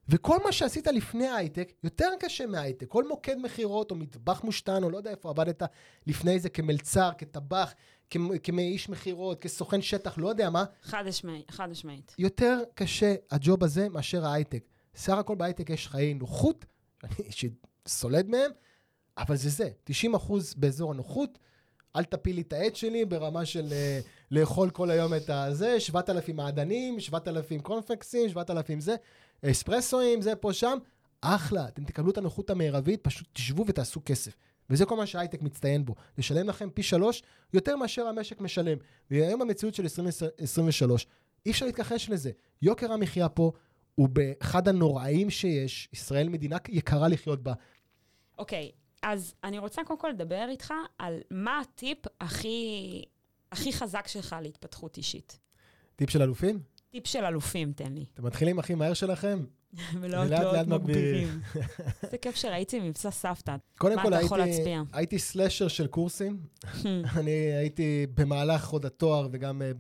וכל 0.09 0.39
מה 0.45 0.53
שעשית 0.53 0.87
לפני 0.87 1.27
ההייטק, 1.27 1.73
יותר 1.83 2.09
קשה 2.21 2.47
מההייטק. 2.47 2.87
כל 2.89 3.09
מוקד 3.09 3.37
מכירות 3.39 3.91
או 3.91 3.97
מטבח 3.97 4.45
מושתן, 4.45 4.83
או 4.85 4.91
לא 4.91 4.97
יודע 4.97 5.11
איפה 5.11 5.31
עבדת 5.31 5.63
לפני 6.07 6.41
זה 6.41 6.49
כמלצר, 6.49 7.11
כטבח, 7.19 7.75
כמ- 8.11 8.39
כמאיש 8.39 8.89
מכירות, 8.89 9.39
כסוכן 9.41 9.83
שטח, 9.83 10.19
לא 10.19 10.29
יודע 10.29 10.51
מה, 10.51 10.65
חד 10.83 11.05
משמעית, 11.09 11.51
חד 11.51 11.67
משמעית. 11.71 12.15
יותר 12.19 12.63
קשה 12.75 13.15
הג'וב 13.31 13.65
הזה 13.65 13.89
מאשר 13.89 14.27
ההייטק. 14.27 14.65
סך 14.97 15.13
הכל 15.13 15.35
בהייטק 15.35 15.71
יש 15.71 15.89
חיי 15.89 16.15
נוחות, 16.15 16.65
שאני 17.03 17.27
אישית 17.27 17.67
סולד 17.89 18.29
מהם, 18.29 18.51
אבל 19.19 19.37
זה 19.37 19.49
זה, 19.51 19.71
90 19.85 20.15
אחוז 20.15 20.55
באזור 20.55 20.91
הנוחות. 20.93 21.39
אל 21.97 22.05
תפיל 22.05 22.37
לי 22.37 22.43
את 22.43 22.53
העט 22.53 22.77
שלי 22.77 23.05
ברמה 23.05 23.45
של 23.47 23.69
אה, 23.73 24.01
לאכול 24.31 24.71
כל 24.71 24.91
היום 24.91 25.15
את 25.15 25.31
הזה, 25.31 25.81
7,000 25.81 26.37
מעדנים, 26.37 27.01
7,000 27.01 27.61
קונפקסים, 27.61 28.29
7,000 28.29 28.81
זה, 28.81 28.97
אספרסואים, 29.51 30.23
זה 30.23 30.37
פה 30.37 30.53
שם. 30.53 30.79
אחלה, 31.21 31.69
אתם 31.69 31.85
תקבלו 31.85 32.11
את 32.11 32.19
הנוחות 32.19 32.51
המרבית, 32.51 33.01
פשוט 33.03 33.29
תשבו 33.33 33.65
ותעשו 33.67 34.01
כסף. 34.05 34.37
וזה 34.71 34.87
כל 34.87 34.97
מה 34.97 35.07
שהייטק 35.07 35.43
מצטיין 35.43 35.85
בו. 35.85 35.95
לשלם 36.19 36.49
לכם 36.49 36.71
פי 36.71 36.83
שלוש 36.83 37.23
יותר 37.53 37.77
מאשר 37.77 38.07
המשק 38.07 38.41
משלם. 38.41 38.79
והיום 39.11 39.41
במציאות 39.41 39.75
של 39.75 39.83
2023, 39.83 41.07
אי 41.47 41.51
אפשר 41.51 41.67
להתכחש 41.67 42.11
לזה. 42.11 42.31
יוקר 42.63 42.93
המחיה 42.93 43.29
פה 43.29 43.53
הוא 43.95 44.09
באחד 44.09 44.69
הנוראים 44.69 45.31
שיש. 45.31 45.89
ישראל 45.93 46.29
מדינה 46.29 46.57
יקרה 46.69 47.09
לחיות 47.09 47.43
בה. 47.43 47.53
אוקיי, 48.39 48.71
אז 49.03 49.35
אני 49.45 49.59
רוצה 49.59 49.83
קודם 49.85 49.99
כל 50.01 50.09
לדבר 50.09 50.47
איתך 50.49 50.75
על 50.99 51.21
מה 51.31 51.61
הטיפ 51.61 51.99
הכי, 52.21 53.03
הכי 53.53 53.73
חזק 53.73 54.07
שלך 54.07 54.37
להתפתחות 54.43 54.97
אישית. 54.97 55.39
טיפ 55.97 56.11
של 56.11 56.23
אלופים? 56.23 56.61
טיפ 56.93 57.07
של 57.07 57.25
אלופים, 57.25 57.73
תן 57.73 57.93
לי. 57.93 58.05
אתם 58.15 58.27
מתחילים 58.27 58.59
הכי 58.59 58.75
מהר 58.75 58.95
שלכם? 58.95 59.45
ולאט 60.01 60.31
לאט 60.31 60.67
מגבירים. 60.67 61.41
איזה 62.03 62.19
כיף 62.23 62.37
שראיתי 62.37 62.81
מבצע 62.81 63.11
סבתא. 63.11 63.57
קודם 63.79 63.97
כל, 64.29 64.41
הייתי? 64.41 64.75
הייתי 64.93 65.19
סלאשר 65.19 65.69
של 65.69 65.87
קורסים. 65.87 66.39
אני 67.19 67.31
הייתי 67.31 68.07
במהלך 68.15 68.69
עוד 68.69 68.87
התואר 68.87 69.29
וגם 69.33 69.63
אה, 69.63 69.73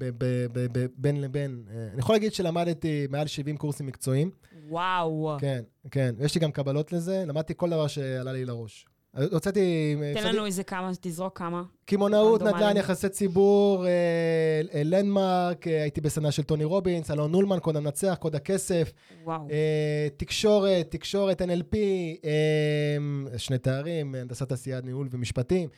בין 0.96 1.20
לבין. 1.20 1.64
אה, 1.70 1.88
אני 1.92 2.00
יכול 2.00 2.14
להגיד 2.14 2.34
שלמדתי 2.34 3.06
מעל 3.10 3.26
70 3.26 3.56
קורסים 3.56 3.86
מקצועיים. 3.86 4.30
וואו. 4.68 5.36
כן, 5.40 5.62
כן. 5.90 6.14
יש 6.18 6.34
לי 6.34 6.40
גם 6.40 6.52
קבלות 6.52 6.92
לזה, 6.92 7.24
למדתי 7.26 7.52
כל 7.56 7.70
דבר 7.70 7.86
שעלה 7.86 8.32
לי 8.32 8.44
לראש. 8.44 8.86
הוצאתי... 9.32 9.94
תן 10.00 10.18
הפסדתי- 10.18 10.32
לנו 10.36 10.46
איזה 10.46 10.62
כמה, 10.64 10.90
תזרוק 11.00 11.38
כמה. 11.38 11.62
קמעונאות. 11.84 12.42
נדל"ן, 12.42 12.76
יחסי 12.76 13.08
ציבור, 13.08 13.86
אה, 13.86 13.90
אה, 14.74 14.82
לנדמרק, 14.84 15.68
אה, 15.68 15.82
הייתי 15.82 16.00
בסדנה 16.00 16.32
של 16.32 16.42
טוני 16.42 16.64
רובינס, 16.64 17.10
אלון 17.10 17.32
נולמן, 17.32 17.58
קוד 17.58 17.76
המנצח, 17.76 18.16
קוד 18.20 18.34
הכסף, 18.36 18.92
וואו. 19.24 19.48
אה, 19.50 20.08
תקשורת, 20.16 20.90
תקשורת, 20.90 21.42
NLP, 21.42 21.74
אה, 22.24 23.38
שני 23.38 23.58
תארים, 23.58 24.14
הנדסת 24.14 24.48
תעשייה, 24.48 24.80
ניהול 24.80 25.08
ומשפטים. 25.10 25.68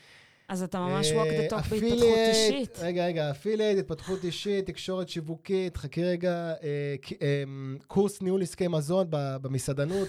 אז 0.49 0.63
אתה 0.63 0.79
ממש 0.81 1.13
אה, 1.13 1.23
walk 1.23 1.27
the 1.27 1.53
talk 1.53 1.71
בהתפתחות 1.71 2.19
אישית. 2.29 2.79
רגע, 2.83 3.07
רגע, 3.07 3.31
אפילייט, 3.31 3.79
התפתחות 3.79 4.25
אישית, 4.25 4.67
תקשורת 4.67 5.09
שיווקית, 5.09 5.77
חכי 5.77 6.05
רגע, 6.05 6.33
אה, 6.33 6.95
אה, 7.23 7.43
קורס 7.87 8.23
ניהול 8.23 8.43
עסקי 8.43 8.69
מזון 8.69 9.07
במסעדנות. 9.11 10.09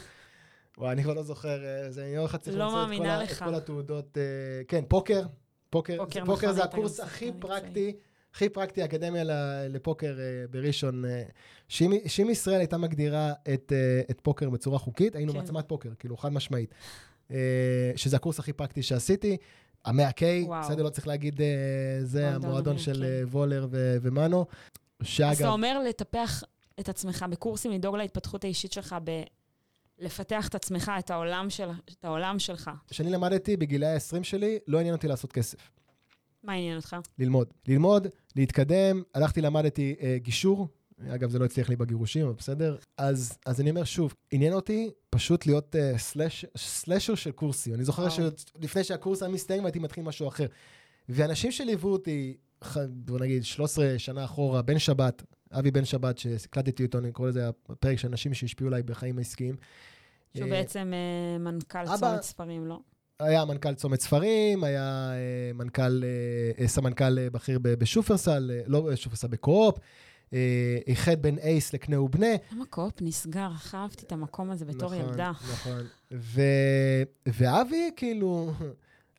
וואי, 0.78 0.92
אני 0.92 1.04
כבר 1.04 1.14
לא 1.14 1.24
זוכר, 1.24 1.64
אה, 1.66 1.92
זה 1.92 2.02
אני 2.02 2.10
יום 2.10 2.26
אחד 2.26 2.38
צריך 2.38 2.58
לא 2.58 2.66
למצוא 2.66 2.84
את 2.96 3.00
כל 3.00 3.06
ה-. 3.06 3.24
את 3.24 3.50
כל 3.50 3.56
התעודות. 3.56 4.18
אה, 4.18 4.24
כן, 4.68 4.84
פוקר. 4.88 5.22
פוקר, 5.70 5.98
פוקר 5.98 6.20
זה- 6.20 6.26
פוקר 6.26 6.52
זה 6.54 6.64
הקורס 6.64 7.00
הכי 7.00 7.32
פרקטי, 7.40 7.94
הכי 8.34 8.50
פרקטי, 8.50 8.86
אקדמיה 8.86 9.24
לפוקר 9.70 10.18
אה, 10.20 10.48
בראשון. 10.50 11.04
שאם 11.68 12.30
ישראל 12.32 12.58
הייתה 12.60 12.78
מגדירה 12.78 13.34
את, 13.54 13.74
את 14.12 14.20
פוקר 14.24 14.50
בצורה 14.50 14.80
חוקית, 14.80 15.16
היינו 15.16 15.32
כן. 15.34 15.38
מעצמת 15.40 15.66
פוקר, 15.68 15.90
כאילו, 16.00 16.18
חד 16.18 16.34
משמעית. 16.34 16.74
שזה 17.96 18.16
הקורס 18.16 18.40
הכי 18.40 18.54
פרקטי 18.54 18.84
שעשיתי. 18.84 19.38
המאה 19.86 20.10
K. 20.10 20.22
בסדר, 20.62 20.84
לא 20.84 20.90
צריך 20.90 21.08
להגיד, 21.08 21.42
זה 22.04 22.30
מועדון 22.30 22.46
המועדון 22.50 22.78
של. 22.78 23.04
אה, 23.04 23.22
וולר 23.28 23.68
ו- 23.72 23.98
ומנו. 24.02 24.46
אז 25.00 25.08
שאגב, 25.08 25.32
אתה 25.40 25.50
אומר 25.50 25.80
לטפח 25.90 26.44
את 26.80 26.90
עצמך 26.90 27.26
בקורסים, 27.32 27.72
לדאוג 27.72 27.96
להתפתחות 27.96 28.44
האישית 28.44 28.72
שלך, 28.74 28.96
ב... 29.04 29.22
לפתח 30.00 30.48
את 30.48 30.56
עצמך, 30.56 30.92
את 31.00 31.12
העולם, 31.12 31.50
של... 31.50 31.70
את 32.00 32.06
העולם 32.06 32.40
שלך. 32.40 32.72
כשאני 32.88 33.10
למדתי 33.10 33.58
בגילי 33.58 33.86
ה-20 33.86 34.24
שלי, 34.24 34.60
לא 34.68 34.80
עניין 34.80 34.96
אותי 34.96 35.08
לעשות 35.08 35.32
כסף. 35.32 35.72
מה 36.44 36.54
עניין 36.54 36.78
אותך? 36.78 36.96
ללמוד. 37.20 37.48
ללמוד, 37.68 38.08
להתקדם, 38.36 39.04
הלכתי, 39.14 39.42
למדתי 39.42 39.96
אה, 40.02 40.18
גישור. 40.18 40.68
אגב, 41.08 41.30
זה 41.30 41.40
לא 41.40 41.46
הצליח 41.46 41.70
לי 41.70 41.76
בגירושים, 41.76 42.26
אבל 42.26 42.34
בסדר. 42.34 42.78
אז, 42.98 43.38
אז 43.46 43.62
אני 43.62 43.70
אומר 43.70 43.84
שוב, 43.84 44.14
עניין 44.32 44.54
אותי 44.54 44.92
פשוט 45.10 45.46
להיות 45.46 45.76
אה, 45.76 45.98
סלש, 45.98 46.46
סלשר 46.58 47.16
של 47.16 47.32
קורסים. 47.32 47.74
אני 47.74 47.84
זוכר. 47.84 48.10
שלפני 48.10 48.84
שהקורס 48.84 49.24
היה 49.24 49.32
מסתיים 49.32 49.64
והייתי 49.64 49.80
מתחיל 49.80 50.04
משהו 50.04 50.28
אחר. 50.28 50.46
ואנשים 51.10 51.52
שליוו 51.52 51.90
אותי, 51.90 52.38
בוא 52.90 53.20
נגיד, 53.20 53.44
13 53.44 54.00
שנה 54.00 54.26
אחורה, 54.26 54.62
בן 54.62 54.80
שבת, 54.80 55.24
אבי 55.60 55.72
בן 55.72 55.86
שבת, 55.86 56.18
שהקלטתי 56.18 56.86
אותו, 56.86 56.98
אני 56.98 57.12
קורא 57.12 57.30
לזה 57.30 57.50
הפרק 57.50 57.98
של 57.98 58.08
אנשים 58.08 58.34
שהשפיעו 58.34 58.68
עליי 58.68 58.84
בחיים 58.84 59.18
העסקיים. 59.18 59.56
שהוא 60.38 60.46
אה, 60.46 60.52
בעצם 60.52 60.94
אה, 60.94 61.38
מנכ"ל 61.38 61.86
צומת 61.98 62.22
ספרים, 62.22 62.68
לא? 62.68 62.80
היה 63.20 63.46
מנכ"ל 63.46 63.74
צומת 63.74 64.02
ספרים, 64.02 64.64
היה 64.64 65.12
אה, 65.12 65.54
מנכ"ל, 65.54 66.04
סמנכ"ל 66.66 67.30
בכיר 67.30 67.60
בשופרסל, 67.62 68.52
לא 68.68 68.82
בשופרסל, 68.82 69.28
בקו-אופ, 69.28 69.78
איחד 70.88 71.22
בין 71.22 71.40
אייס 71.40 71.74
לקנה 71.74 72.02
ובנה. 72.02 72.36
למה 72.52 72.66
קו-אופ 72.66 73.02
נסגר? 73.02 73.50
איך 73.54 73.76
אהבתי 73.76 74.06
את 74.06 74.12
המקום 74.12 74.52
הזה 74.52 74.66
בתור 74.66 74.96
נכון, 74.96 75.10
ילדה. 75.10 75.32
נכון. 75.54 75.82
ו... 76.12 76.42
ואבי, 77.28 77.92
כאילו, 77.96 78.52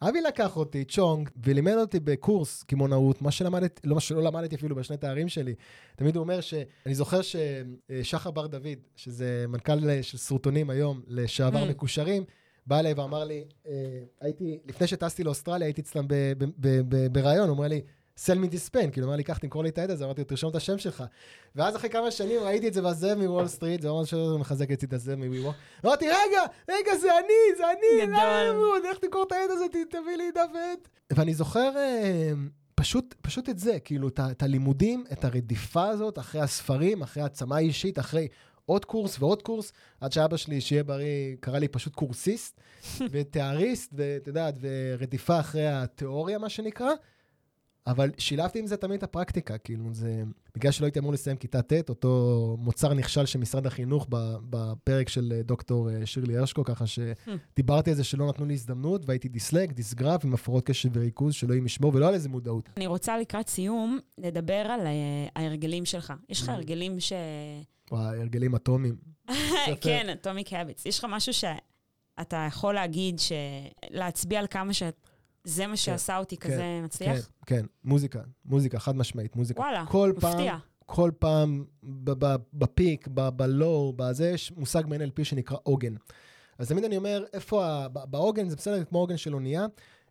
אבי 0.03 0.20
לקח 0.20 0.57
אותי, 0.57 0.84
צ'ונג, 0.84 1.30
ולימד 1.44 1.74
אותי 1.74 2.01
בקורס 2.01 2.62
קמעונאות, 2.62 3.22
מה 3.22 3.30
שלמדתי, 3.30 3.80
לא 3.84 3.94
מה 3.94 4.01
שלא 4.01 4.22
למדתי 4.22 4.55
אפילו 4.57 4.76
בשני 4.76 4.97
תארים 4.97 5.28
שלי. 5.28 5.55
תמיד 5.97 6.16
הוא 6.16 6.22
אומר 6.22 6.40
ש... 6.40 6.55
אני 6.86 6.94
זוכר 6.94 7.20
ששחר 7.22 8.30
בר 8.30 8.47
דוד, 8.47 8.78
שזה 8.97 9.44
מנכ"ל 9.49 10.03
של 10.03 10.18
סרטונים 10.18 10.70
היום, 10.70 11.01
לשעבר 11.07 11.62
Mm. 11.62 11.70
מקושרים, 11.70 12.24
בא 12.66 12.78
אליי 12.78 12.92
ואמר 12.92 13.24
לי, 13.24 13.44
אה, 13.66 13.72
הייתי, 14.20 14.59
לפני 14.66 14.86
שטסתי 14.86 15.24
לאוסטרליה, 15.24 15.66
הייתי 15.66 15.80
אצלם 15.80 16.07
בריאיון, 17.12 17.49
הוא 17.49 17.57
אומר 17.57 17.68
לי, 17.68 17.80
sell 18.20 18.38
me 18.38 18.52
this 18.52 18.74
pen, 18.74 18.90
כאילו, 18.92 19.06
אמר 19.06 19.16
לי, 19.16 19.24
קח, 19.24 19.38
תמכור 19.38 19.62
לי 19.62 19.68
את 19.68 19.78
העד 19.78 19.90
הזה, 19.90 20.04
אמרתי 20.04 20.20
לו, 20.20 20.26
תרשום 20.26 20.50
את 20.50 20.54
השם 20.54 20.78
שלך. 20.78 21.04
ואז 21.56 21.76
אחרי 21.76 21.90
כמה 21.90 22.10
שנים 22.10 22.40
ראיתי 22.40 22.68
את 22.68 22.74
זה 22.74 22.82
בזאב 22.82 23.18
מוול 23.18 23.48
סטריט, 23.48 23.80
זה 23.80 23.88
ממש 23.88 24.14
לא 24.14 24.38
מחזק 24.38 24.70
את 24.70 24.84
מווי 25.16 25.40
וול. 25.40 25.54
אמרתי, 25.84 26.08
רגע, 26.08 26.42
רגע, 26.68 26.96
זה 26.96 27.18
אני, 27.18 27.56
זה 27.56 27.64
אני. 27.70 28.12
לא, 28.12 28.78
לך 28.90 28.98
תמכור 28.98 29.22
את 29.22 29.32
העד 29.32 29.50
הזה, 29.50 29.64
תביא 29.90 30.16
לי 30.16 30.30
דף 30.30 30.50
עט. 30.54 30.88
ואני 31.12 31.34
זוכר 31.34 31.76
אה, 31.76 32.32
פשוט, 32.74 33.14
פשוט 33.22 33.48
את 33.48 33.58
זה, 33.58 33.78
כאילו, 33.80 34.08
את 34.08 34.42
הלימודים, 34.42 35.04
את 35.12 35.24
הרדיפה 35.24 35.88
הזאת, 35.88 36.18
אחרי 36.18 36.40
הספרים, 36.40 37.02
אחרי 37.02 37.22
העצמה 37.22 37.58
אישית, 37.58 37.98
אחרי 37.98 38.28
עוד 38.66 38.84
קורס 38.84 39.16
ועוד 39.18 39.42
קורס, 39.42 39.72
עד 40.00 40.12
שאבא 40.12 40.36
שלי, 40.36 40.60
שיהיה 40.60 40.84
בריא, 40.84 41.36
קרא 41.40 41.58
לי 41.58 41.68
פשוט 41.68 41.94
קורסיסט, 41.94 42.60
ותאריסט, 43.12 43.92
ואת 43.96 44.26
יודעת, 44.26 44.54
ורדיפה 44.60 45.40
אחרי 45.40 45.66
התיאוריה, 45.66 46.38
מה 46.38 46.48
שנקרא. 46.48 46.90
אבל 47.87 48.11
שילבתי 48.18 48.59
עם 48.59 48.66
זה 48.66 48.76
תמיד 48.76 48.97
את 48.97 49.03
הפרקטיקה, 49.03 49.59
כאילו 49.59 49.84
זה... 49.93 50.22
בגלל 50.55 50.72
שלא 50.72 50.87
הייתי 50.87 50.99
אמור 50.99 51.12
לסיים 51.12 51.37
כיתה 51.37 51.62
ט', 51.62 51.89
אותו 51.89 52.57
מוצר 52.61 52.95
נכשל 52.95 53.26
של 53.26 53.39
משרד 53.39 53.66
החינוך 53.66 54.07
בפרק 54.51 55.09
של 55.09 55.32
אה, 55.37 55.43
דוקטור 55.43 55.91
אה, 55.91 56.07
שירלי 56.07 56.37
הרשקו, 56.37 56.64
ככה 56.64 56.84
שדיברתי 56.87 57.91
על 57.91 57.97
זה 57.97 58.05
שלא 58.05 58.28
נתנו 58.28 58.47
לי 58.47 58.55
הזדמנות, 58.55 59.03
והייתי 59.07 59.28
דיסלק, 59.28 59.72
דיסגרף, 59.72 60.24
עם 60.24 60.34
הפרעות 60.34 60.66
קשב 60.66 60.89
וריכוז, 60.93 61.34
שאלוהים 61.34 61.66
ישמור, 61.66 61.95
ולא 61.95 62.09
על 62.09 62.14
איזה 62.14 62.28
מודעות. 62.28 62.70
אני 62.76 62.87
רוצה 62.87 63.18
לקראת 63.18 63.49
סיום 63.49 63.99
לדבר 64.18 64.55
על 64.70 64.87
אה, 64.87 64.93
ההרגלים 65.37 65.84
שלך. 65.84 66.12
יש 66.28 66.43
לך 66.43 66.49
Mm. 66.49 66.53
הרגלים 66.53 67.01
ש... 67.01 67.12
וואי, 67.91 68.18
הרגלים 68.18 68.55
אטומיים. 68.55 68.97
כן, 69.80 70.07
אטומיק 70.12 70.53
האביטס. 70.53 70.87
יש 70.87 70.99
לך 70.99 71.07
משהו 71.11 71.32
שאתה 71.34 72.47
יכול 72.49 72.74
להגיד, 72.74 73.18
ש... 73.18 73.32
להצביע 73.91 74.41
על 74.41 74.47
כמה 74.51 74.72
שזה 75.47 75.66
מה 75.66 75.76
שעשה 75.76 76.18
אותי 76.18 76.36
כן, 76.36 76.49
כזה 76.49 76.57
כן, 76.57 76.80
מצליח? 76.84 77.28
כן, 77.47 77.66
מוזיקה, 77.84 78.20
מוזיקה, 78.44 78.78
חד 78.78 78.97
משמעית, 78.97 79.36
מוזיקה. 79.36 79.61
וואלה, 79.61 79.84
כל 79.88 80.12
פעם, 80.20 80.32
מפתיע. 80.32 80.57
כל 80.86 81.11
פעם 81.18 81.64
ב- 81.82 82.24
ב- 82.24 82.36
בפיק, 82.55 83.09
בלואו, 83.09 83.92
בזה, 83.97 84.28
יש 84.28 84.53
מושג 84.57 84.82
מ-NLP 84.86 85.24
שנקרא 85.24 85.57
עוגן. 85.62 85.94
אז 86.59 86.68
תמיד 86.68 86.84
אני 86.84 86.97
אומר, 86.97 87.24
איפה, 87.32 87.86
בעוגן, 87.88 88.49
זה 88.49 88.57
בסדר 88.57 88.84
כמו 88.84 88.99
עוגן 88.99 89.16
של 89.16 89.34
אונייה, 89.34 89.66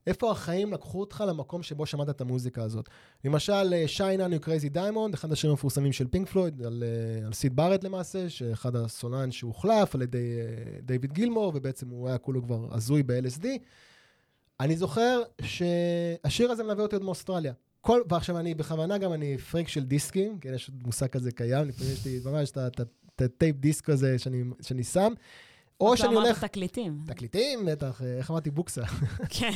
איפה 0.08 0.32
החיים 0.32 0.74
לקחו 0.74 1.00
אותך 1.00 1.24
למקום 1.28 1.64
שבו 1.64 1.86
שמעת 1.86 2.10
את 2.10 2.22
המוזיקה 2.22 2.64
הזאת. 2.64 2.90
למשל, 3.26 3.74
אה, 3.74 3.86
on 4.28 4.32
you 4.32 4.46
crazy 4.46 4.76
diamond, 4.76 5.14
אחד 5.14 5.32
השירים 5.32 5.52
המפורסמים 5.52 5.92
של 5.92 6.08
פינק 6.08 6.30
פלויד, 6.30 6.62
על, 6.62 6.84
אה, 6.84 7.26
על 7.26 7.34
סיד 7.34 7.56
בארט 7.56 7.84
למעשה, 7.84 8.30
שאחד 8.30 8.76
הסולן 8.76 9.32
שהוחלף 9.32 9.96
על 9.96 10.02
ידי 10.02 10.38
אה, 10.40 10.80
דיוויד 10.82 11.14
גילמור, 11.14 11.52
ובעצם 11.56 11.90
הוא 11.90 12.08
היה 12.08 12.18
כולו 12.18 12.44
כבר 12.44 12.68
הזוי 12.72 13.04
ב-LSD. 13.04 13.46
אני 14.60 14.76
זוכר 14.78 15.22
שהשיר 15.42 16.52
הזה 16.52 16.64
מלווה 16.64 16.84
אותי 16.84 16.96
עוד 16.96 17.04
מאוסטרליה. 17.04 17.54
כל, 17.82 18.02
ועכשיו 18.10 18.40
אני 18.40 18.56
בכוונה 18.56 18.98
גם 18.98 19.14
אני 19.14 19.38
פריק 19.38 19.68
של 19.68 19.84
דיסקים, 19.84 20.40
כן, 20.40 20.54
יש 20.54 20.72
מושג 20.86 21.08
כזה 21.08 21.32
קיים, 21.32 21.68
לפעמים 21.68 21.94
יש 21.94 22.06
לי 22.06 22.20
ממש 22.26 22.52
את 22.52 23.22
הטייפ 23.22 23.56
דיסק 23.56 23.90
הזה 23.90 24.20
שאני, 24.20 24.44
שאני 24.62 24.84
שם, 24.84 25.14
או 25.80 25.88
עוד 25.88 25.98
שאני 25.98 26.14
לא 26.14 26.20
אמרת 26.20 26.28
הולך... 26.28 26.44
תקליטים. 26.44 27.00
תקליטים, 27.08 27.66
בטח, 27.66 28.02
אה, 28.02 28.18
איך 28.18 28.32
אמרתי? 28.32 28.52
בוקסה. 28.52 28.86
כן. 29.40 29.52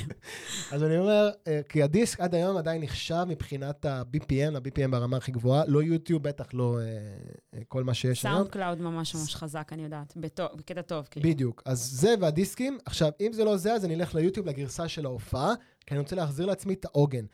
אז 0.72 0.84
אני 0.84 0.98
אומר, 0.98 1.30
אה, 1.48 1.62
כי 1.70 1.84
הדיסק 1.84 2.20
עד 2.20 2.36
היום 2.36 2.58
עדיין 2.58 2.82
נחשב 2.82 3.24
מבחינת 3.28 3.86
ה-BPM, 3.86 4.56
ה-BPM 4.56 4.92
ברמה 4.92 5.18
הכי 5.18 5.32
גבוהה, 5.32 5.64
לא 5.68 5.84
יוטיוב, 5.84 6.24
בטח 6.24 6.46
לא 6.54 6.80
אה, 6.80 7.60
כל 7.68 7.84
מה 7.84 7.94
שיש 7.94 8.26
היום. 8.26 8.36
סאונד 8.36 8.50
קלאוד 8.50 8.82
ממש 8.82 9.16
ממש 9.16 9.36
חזק, 9.36 9.70
אני 9.72 9.84
יודעת. 9.84 10.14
בקטע 10.56 10.82
טוב, 10.82 11.08
כאילו. 11.12 11.30
בדיוק. 11.30 11.64
אז 11.66 11.80
זה 11.80 12.16
והדיסקים. 12.20 12.78
עכשיו, 12.86 13.12
אם 13.22 13.34
זה 13.34 13.44
לא 13.44 13.58
זה, 13.58 13.74
אז 13.74 13.86
אני 13.86 13.96
אלך 13.96 14.16
ליוטיוב 14.16 14.48
לגרסה 14.48 14.88
של 14.88 15.06
ההופעה, 15.06 15.54
כי 15.86 15.94
אני 15.94 16.00
רוצה 16.00 16.16
להחזיר 16.16 16.46
לעצמי 16.46 16.74
את 16.74 16.86
העוגן. 16.86 17.26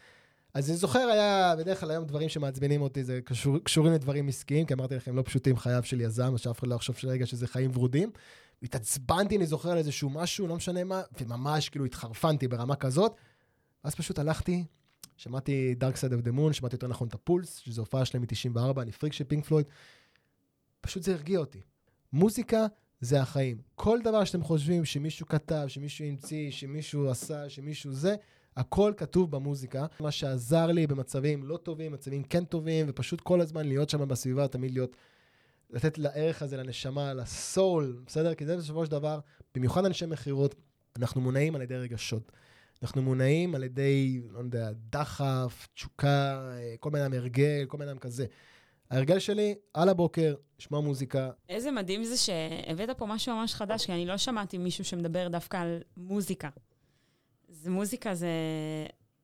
אז 0.54 0.70
אני 0.70 0.78
זוכר, 0.78 1.00
היה 1.00 1.54
בדרך 1.58 1.80
כלל 1.80 1.92
היום 1.92 2.06
דברים 2.06 2.30
שמעצבנים 2.30 2.82
אותי, 2.82 3.04
זה 3.04 3.20
קשור, 3.26 3.58
קשורים 3.64 3.94
לדברים 3.94 4.28
עסקיים, 4.28 4.66
כי 4.66 4.74
אמרתי 4.74 4.96
לכם, 4.96 5.16
לא 5.16 5.22
פשוטים 5.22 5.58
חייו 5.58 5.84
של 5.84 6.02
יזם, 6.02 6.38
שאף 6.38 6.60
אחד 6.60 6.68
לא 6.68 6.76
יחשוב 6.76 6.96
שרגע 6.96 7.26
שזה 7.26 7.48
חיים 7.48 7.72
ורודים. 7.74 8.12
התעצבנתי, 8.64 9.38
אני 9.38 9.46
זוכר 9.46 9.72
על 9.72 9.78
איזשהו 9.78 10.10
משהו, 10.10 10.48
לא 10.48 10.56
משנה 10.56 10.84
מה, 10.84 11.02
וממש 11.22 11.70
כאילו 11.70 11.86
התחרפנתי 11.86 12.48
ברמה 12.48 12.76
כזאת. 12.76 13.16
ואז 13.84 13.96
פשוט 13.96 14.20
הלכתי, 14.20 14.66
שמעתי 15.18 15.76
Dark 15.80 15.96
Side 15.96 16.12
of 16.12 16.28
the 16.28 16.32
Moon, 16.32 16.54
שמעתי 16.54 16.76
יותר 16.76 16.88
נכון 16.88 17.08
את 17.08 17.14
הפולס, 17.14 17.58
שזו 17.58 17.82
הופעה 17.82 18.06
שלהם 18.06 18.24
מ-94, 18.24 18.82
אני 18.82 18.92
פריק 18.92 19.14
של 19.14 19.24
פינק 19.24 19.46
פלויד. 19.46 19.66
פשוט 20.82 21.04
זה 21.04 21.14
הרגיע 21.14 21.40
אותי. 21.40 21.62
מוזיקה 22.14 22.66
זה 23.02 23.22
החיים. 23.22 23.58
כל 23.76 24.00
דבר 24.04 24.24
שאתם 24.24 24.44
חושבים 24.44 24.86
שמישהו 24.86 25.28
כתב, 25.28 25.66
שמישהו 25.68 26.06
המציא, 26.06 26.52
שמישהו 26.52 27.10
עשה, 27.10 27.50
שמישהו 27.50 27.94
זה, 27.94 28.16
הכל 28.56 28.94
כתוב 28.98 29.32
במוזיקה. 29.32 29.86
מה 30.00 30.12
שעזר 30.12 30.68
לי 30.68 30.88
במצבים 30.88 31.44
לא 31.44 31.58
טובים, 31.58 31.92
מצבים 31.92 32.24
כן 32.24 32.46
טובים, 32.46 32.86
ופשוט 32.90 33.22
כל 33.22 33.42
הזמן 33.42 33.68
להיות 33.68 33.90
שם 33.90 34.08
בסביבה, 34.08 34.48
תמיד 34.48 34.72
להיות, 34.72 34.96
לתת 35.70 35.98
לערך 35.98 36.42
הזה, 36.42 36.58
לנשמה, 36.58 37.14
ל 37.14 37.29
soul, 37.29 38.04
בסדר? 38.06 38.34
כי 38.34 38.46
זה 38.46 38.58
בסופו 38.58 38.86
של 38.86 38.92
דבר, 38.92 39.20
במיוחד 39.56 39.86
אנשי 39.86 40.06
מכירות, 40.06 40.56
אנחנו 40.98 41.22
מונעים 41.22 41.56
על 41.56 41.62
ידי 41.62 41.76
רגשות. 41.76 42.32
אנחנו 42.84 43.02
מונעים 43.02 43.56
על 43.56 43.64
ידי, 43.64 44.22
לא 44.32 44.40
יודע, 44.40 44.72
דחף, 44.90 45.68
תשוקה, 45.74 46.50
כל 46.80 46.90
אדם 46.96 47.14
הרגל, 47.14 47.66
כל 47.68 47.78
בן 47.78 47.88
אדם 47.88 47.98
כזה. 47.98 48.26
ההרגל 48.92 49.20
שלי, 49.20 49.56
על 49.74 49.90
הבוקר, 49.90 50.36
לשמוע 50.60 50.82
מוזיקה. 50.82 51.30
איזה 51.50 51.72
מדהים 51.72 52.04
זה 52.04 52.18
שהבאת 52.18 52.90
פה 52.98 53.06
משהו 53.06 53.36
ממש 53.36 53.54
חדש, 53.54 53.86
כי 53.86 53.92
אני 53.92 54.06
לא 54.06 54.18
שמעתי 54.18 54.58
מישהו 54.58 54.86
שמדבר 54.86 55.28
דווקא 55.28 55.58
על 55.58 55.82
מוזיקה. 55.98 56.50
זה 57.50 57.70
מוזיקה 57.70 58.16
זה, 58.16 58.30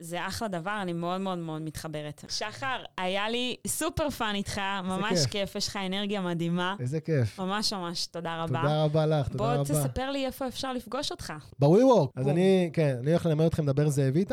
זה 0.01 0.27
אחלה 0.27 0.47
דבר, 0.47 0.79
אני 0.81 0.93
מאוד 0.93 1.21
מאוד 1.21 1.37
מאוד 1.37 1.61
מתחברת. 1.61 2.25
שחר, 2.29 2.83
היה 2.97 3.29
לי 3.29 3.55
super 3.67 4.09
fun 4.09 4.35
איתך, 4.35 4.61
ממש 4.83 5.19
כיף. 5.19 5.31
כיף, 5.31 5.55
יש 5.55 5.67
לך 5.67 5.79
אנרגיה 5.87 6.21
מדהימה. 6.21 6.75
איזה 6.79 6.99
כיף. 6.99 7.39
ממש 7.39 7.73
ממש, 7.73 8.05
תודה 8.05 8.43
רבה. 8.43 8.61
תודה 8.61 8.83
רבה 8.83 9.05
לך, 9.05 9.27
תודה 9.27 9.37
בוא 9.37 9.53
רבה. 9.53 9.63
בוא 9.63 9.87
תספר 9.87 10.11
לי 10.11 10.25
איפה 10.25 10.47
אפשר 10.47 10.73
לפגוש 10.73 11.11
אותך. 11.11 11.33
בווי 11.59 11.83
וורק. 11.83 12.09
אז 12.15 12.27
אני, 12.27 12.69
כן, 12.73 12.95
אני 13.01 13.11
הולך 13.11 13.25
ללמד 13.25 13.45
אתכם 13.45 13.63
לדבר 13.63 13.89
זאבית, 13.89 14.31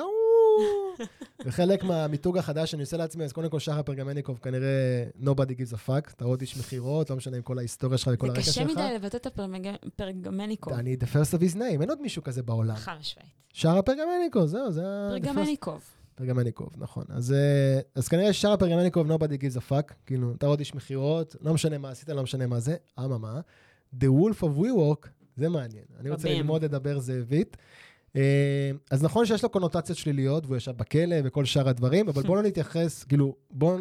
וחלק 1.45 1.85
מהמיתוג 1.85 2.39
החדש 2.39 2.71
שאני 2.71 2.83
עושה 2.83 2.97
לעצמי, 2.97 3.25
אז 3.25 3.33
קודם 3.33 3.49
כל 3.49 3.59
שחר 3.59 3.83
פרגמניקוב 3.83 4.39
כנראה 4.43 5.05
nobody 5.21 5.53
gives 5.53 5.73
a 5.73 5.89
fuck, 5.89 6.13
אתה 6.17 6.25
רואה 6.25 6.37
איש 6.41 6.57
מכירות, 6.57 7.11
לא 7.11 7.17
משנה 7.17 7.37
עם 7.37 7.43
כל 7.43 7.59
ההיסטוריה 7.59 7.99
שלך 7.99 8.11
וכל 8.15 8.29
הרקע 8.29 8.43
שלך. 8.43 8.55
זה 8.55 8.65
קשה 8.65 8.73
מדי 8.73 8.95
לבטא 8.95 9.17
את 9.17 9.27
הפרגמניקוב. 9.27 10.73
אני 10.73 10.97
the 11.01 11.07
first 11.07 11.39
of 11.39 11.41
his 11.41 11.57
name, 11.57 11.81
אין 11.81 11.89
עוד 11.89 12.03
מישהו 12.03 12.23
כזה 12.23 12.43
בעולם. 12.43 12.77
חד 12.77 12.97
משמעית. 13.01 13.31
שחר 13.53 13.83
פרגמניקוב, 13.83 14.47
זהו, 14.47 14.73
זה 14.73 14.83
ה... 14.87 15.09
פרגמניקוב. 15.11 15.81
פרגמניקוב, 16.15 16.69
נכון. 16.77 17.05
אז, 17.09 17.35
אז 17.95 18.09
כנראה 18.09 18.33
שחר 18.33 18.57
פרגמניקוב, 18.57 19.13
nobody 19.13 19.35
gives 19.35 19.57
a 19.57 19.73
fuck, 19.73 19.93
כאילו, 20.07 20.33
אתה 20.35 20.47
עוד 20.47 20.59
איש 20.59 20.75
מכירות, 20.75 21.37
לא 21.41 21.55
משנה 21.55 21.79
מה 21.79 21.91
עשית, 21.91 22.09
לא 22.09 22.23
משנה 22.23 22.47
מה 22.47 22.61
זה, 22.61 22.77
אממה, 22.99 23.41
The 23.95 24.07
Wolf 24.07 24.43
of 24.43 24.59
WeWork, 24.59 25.09
זה 25.37 25.49
מעניין. 25.49 25.85
אני 26.01 26.11
רוצה 26.11 26.29
ללמוד 26.29 26.65
לדבר 26.65 26.99
זאבית. 26.99 27.57
אז 28.91 29.03
נכון 29.03 29.27
שיש 29.27 29.43
לו 29.43 29.51
קונוטציות 29.51 29.99
שליליות, 29.99 30.47
והוא 30.47 30.57
ישב 30.57 30.73
בכלא 30.73 31.17
וכל 31.25 31.45
שאר 31.45 31.69
הדברים, 31.69 32.09
אבל 32.09 32.23
בואו 32.23 32.37
לא 32.37 32.43
נתייחס, 32.43 33.05
כאילו, 33.05 33.37
בואו 33.51 33.79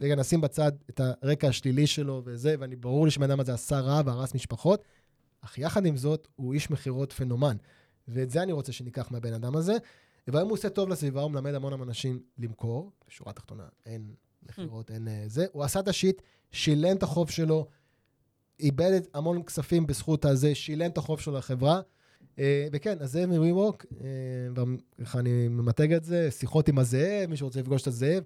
רגע 0.00 0.14
נשים 0.16 0.40
בצד 0.40 0.72
את 0.90 1.00
הרקע 1.00 1.48
השלילי 1.48 1.86
שלו 1.86 2.22
וזה, 2.24 2.54
ואני 2.58 2.76
ברור 2.76 3.04
לי 3.04 3.10
שבן 3.10 3.30
אדם 3.30 3.40
הזה 3.40 3.54
עשה 3.54 3.80
רע 3.80 4.00
והרס 4.04 4.34
משפחות, 4.34 4.84
אך 5.40 5.58
יחד 5.58 5.86
עם 5.86 5.96
זאת, 5.96 6.28
הוא 6.36 6.54
איש 6.54 6.70
מכירות 6.70 7.12
פנומן. 7.12 7.56
ואת 8.08 8.30
זה 8.30 8.42
אני 8.42 8.52
רוצה 8.52 8.72
שניקח 8.72 9.10
מהבן 9.10 9.32
אדם 9.32 9.56
הזה. 9.56 9.76
והיום 10.28 10.48
הוא 10.48 10.56
עושה 10.56 10.70
טוב 10.70 10.88
לסביבה, 10.88 11.20
הוא 11.20 11.30
מלמד 11.30 11.54
המון 11.54 11.82
אנשים 11.82 12.20
למכור, 12.38 12.92
בשורה 13.08 13.30
התחתונה, 13.30 13.64
אין 13.86 14.14
מכירות, 14.42 14.90
אין 14.90 15.08
זה. 15.26 15.46
הוא 15.52 15.64
עשה 15.64 15.80
את 15.80 15.88
השיט, 15.88 16.22
שילם 16.52 16.96
את 16.96 17.02
החוב 17.02 17.30
שלו, 17.30 17.66
איבד 18.60 19.00
המון 19.14 19.42
כספים 19.42 19.86
בזכות 19.86 20.24
הזה, 20.24 20.54
שילם 20.54 20.90
את 20.90 20.98
החוב 20.98 21.20
שלו 21.20 21.34
לחברה. 21.34 21.80
וכן, 22.72 22.96
הזאב 23.00 23.26
מ-WeWork, 23.26 23.84
איך 24.98 25.16
אני 25.16 25.48
ממתג 25.48 25.92
את 25.92 26.04
זה, 26.04 26.30
שיחות 26.30 26.68
עם 26.68 26.78
הזאב, 26.78 27.30
מי 27.30 27.36
שרוצה 27.36 27.60
לפגוש 27.60 27.82
את 27.82 27.86
הזאב. 27.86 28.22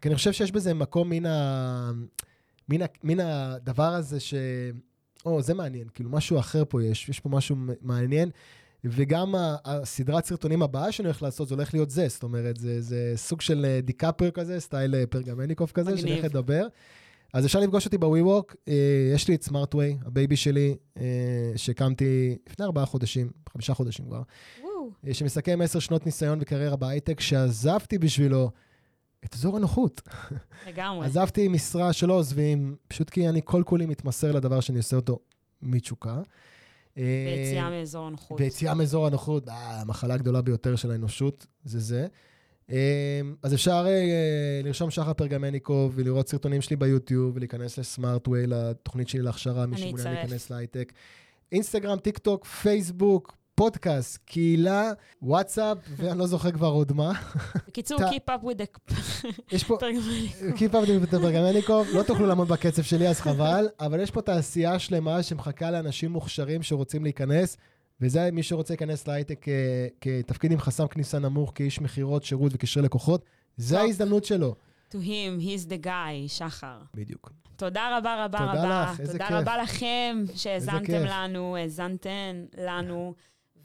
כי 0.00 0.08
אני 0.08 0.14
חושב 0.14 0.32
שיש 0.32 0.52
בזה 0.52 0.74
מקום 0.74 1.10
מן, 1.10 1.26
ה... 1.26 1.90
מן, 2.68 2.82
ה... 2.82 2.86
מן 3.02 3.20
הדבר 3.20 3.94
הזה 3.94 4.20
ש... 4.20 4.34
או, 5.26 5.42
זה 5.42 5.54
מעניין, 5.54 5.88
כאילו 5.94 6.10
משהו 6.10 6.38
אחר 6.38 6.62
פה 6.68 6.84
יש, 6.84 7.08
יש 7.08 7.20
פה 7.20 7.28
משהו 7.28 7.56
מעניין. 7.80 8.30
וגם 8.84 9.34
הסדרת 9.64 10.24
סרטונים 10.24 10.62
הבאה 10.62 10.92
שאני 10.92 11.08
הולך 11.08 11.22
לעשות, 11.22 11.48
זה 11.48 11.54
הולך 11.54 11.74
להיות 11.74 11.90
זה, 11.90 12.08
זאת 12.08 12.22
אומרת, 12.22 12.56
זה, 12.56 12.80
זה 12.80 13.12
סוג 13.16 13.40
של 13.40 13.78
דיקפר 13.82 14.30
כזה, 14.30 14.60
סטייל 14.60 15.06
פרגמניקוב 15.06 15.70
כזה, 15.74 15.98
שאני 15.98 16.12
הולך 16.12 16.24
לדבר. 16.24 16.66
אז 17.32 17.46
אפשר 17.46 17.60
לפגוש 17.60 17.86
אותי 17.86 17.98
ב 17.98 18.05
WeWork, 18.05 18.56
יש 19.14 19.28
לי 19.28 19.34
את 19.34 19.42
SmartWay, 19.42 19.96
ה 20.04 20.10
baby 20.10 20.36
שלי, 20.36 20.76
שהקמתי 21.56 22.36
לפני 22.48 22.66
ארבעה 22.66 22.86
חודשים, 22.86 23.30
חמישה 23.52 23.74
חודשים 23.74 24.06
כבר, 24.06 24.22
שמסכם 25.12 25.60
עשר 25.62 25.78
שנות 25.78 26.06
ניסיון 26.06 26.38
וקריירה 26.42 26.76
בהייטק, 26.76 27.20
שעזבתי 27.20 27.98
בשבילו 27.98 28.50
את 29.24 29.34
אזור 29.34 29.56
הנוחות. 29.56 30.02
לגמרי. 30.68 31.06
עזבתי 31.06 31.48
משרה 31.48 31.92
שלא 31.92 32.12
עוזבים, 32.12 32.76
פשוט 32.88 33.10
כי 33.10 33.28
אני 33.28 33.40
כל 33.44 33.62
כולי 33.66 33.86
מתמסר 33.86 34.32
לדבר 34.32 34.60
שאני 34.60 34.78
עושה 34.78 34.96
אותו 34.96 35.18
מתשוקה. 35.62 36.20
ויציאה 36.96 37.70
מאזור 37.70 38.06
הנוחות. 38.06 38.40
ויציאה 38.40 38.74
מאזור 38.74 39.06
הנוחות, 39.06 39.44
המחלה 39.50 40.14
הגדולה 40.14 40.42
ביותר 40.42 40.76
של 40.76 40.90
האנושות, 40.90 41.46
זה 41.64 41.80
זה. 41.80 42.06
אז 43.42 43.54
אפשר 43.54 43.86
לרשום 44.64 44.90
שחר 44.90 45.12
פרגמניקוב 45.12 45.92
ולראות 45.94 46.28
סרטונים 46.28 46.60
שלי 46.60 46.76
ביוטיוב 46.76 47.36
ולהיכנס 47.36 47.78
ל 47.78 47.85
SmartWay, 47.85 48.46
לתוכנית 48.46 49.08
שלי 49.08 49.22
להכשרה, 49.22 49.66
מי 49.66 49.78
שמעוניין 49.78 50.14
להיכנס 50.14 50.50
להייטק. 50.50 50.92
אינסטגרם, 51.52 51.98
טיק 51.98 52.18
טוק, 52.18 52.44
פייסבוק, 52.44 53.36
פודקאסט, 53.54 54.16
קהילה, 54.24 54.92
וואטסאפ, 55.22 55.78
ואני 55.96 56.18
לא 56.18 56.26
זוכר 56.26 56.50
כבר 56.50 56.66
עוד 56.68 56.92
מה. 56.92 57.12
בקיצור, 57.68 58.00
Keep 58.00 58.30
up 58.30 58.44
with 58.44 58.62
the 58.62 59.68
פרגמניקוב. 59.78 60.50
Keep 60.56 60.72
up 60.72 60.86
with 60.86 61.12
the 61.12 61.20
פרגמניקוב, 61.20 61.86
לא 61.94 62.02
תוכלו 62.02 62.26
לעמוד 62.26 62.48
בקצב 62.48 62.82
שלי, 62.82 63.08
אז 63.08 63.20
חבל, 63.20 63.68
אבל 63.80 64.00
יש 64.00 64.10
פה 64.10 64.22
תעשייה 64.22 64.78
שלמה 64.78 65.22
שמחכה 65.22 65.70
לאנשים 65.70 66.10
מוכשרים 66.10 66.62
שרוצים 66.62 67.02
להיכנס. 67.02 67.56
וזה 68.02 68.30
מי 68.32 68.42
שרוצה 68.42 68.74
להיכנס 68.74 69.08
להייטק 69.08 69.46
כתפקיד 70.00 70.52
עם 70.52 70.58
חסם 70.60 70.86
כניסה 70.86 71.18
נמוך, 71.18 71.52
כאיש 71.54 71.80
מכירות, 71.80 72.24
שירות 72.24 72.52
וקשרי 72.54 72.82
לקוחות, 72.82 73.24
זה 73.56 73.80
ההזדמנות 73.80 74.24
שלו. 74.24 74.54
To 74.90 74.94
him, 74.94 75.40
he's 75.40 75.68
the 75.68 75.86
guy, 75.86 76.28
שחר. 76.28 76.78
בדיוק. 76.94 77.32
תודה 77.56 77.98
רבה 77.98 78.24
רבה 78.24 78.38
תודה 78.38 78.52
רבה. 78.52 78.62
תודה 78.62 78.82
לך, 78.92 79.00
איזה 79.00 79.12
תודה 79.12 79.26
כיף. 79.28 79.36
רבה 79.36 79.56
לכם 79.62 80.24
שהאזנתם 80.34 81.02
לנו, 81.04 81.56
האזנתן 81.56 82.44
לנו, 82.58 83.14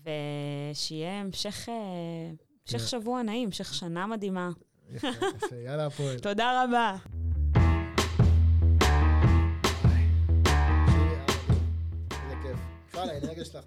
ושיהיה 0.03 1.21
המשך, 1.21 1.69
המשך 2.67 2.87
שבוע 2.87 3.23
נעים, 3.23 3.45
המשך 3.45 3.73
שנה 3.73 4.07
מדהימה. 4.07 4.49
יפה, 4.95 5.07
יפה, 5.07 5.55
יאללה 5.65 5.85
הפועל. 5.85 6.19
תודה 6.29 6.63
רבה. 6.63 6.95
איזה 12.11 12.35
כיף. 12.43 12.57
בכלל, 12.89 13.09
האנרגיה 13.09 13.45
שלך 13.45 13.65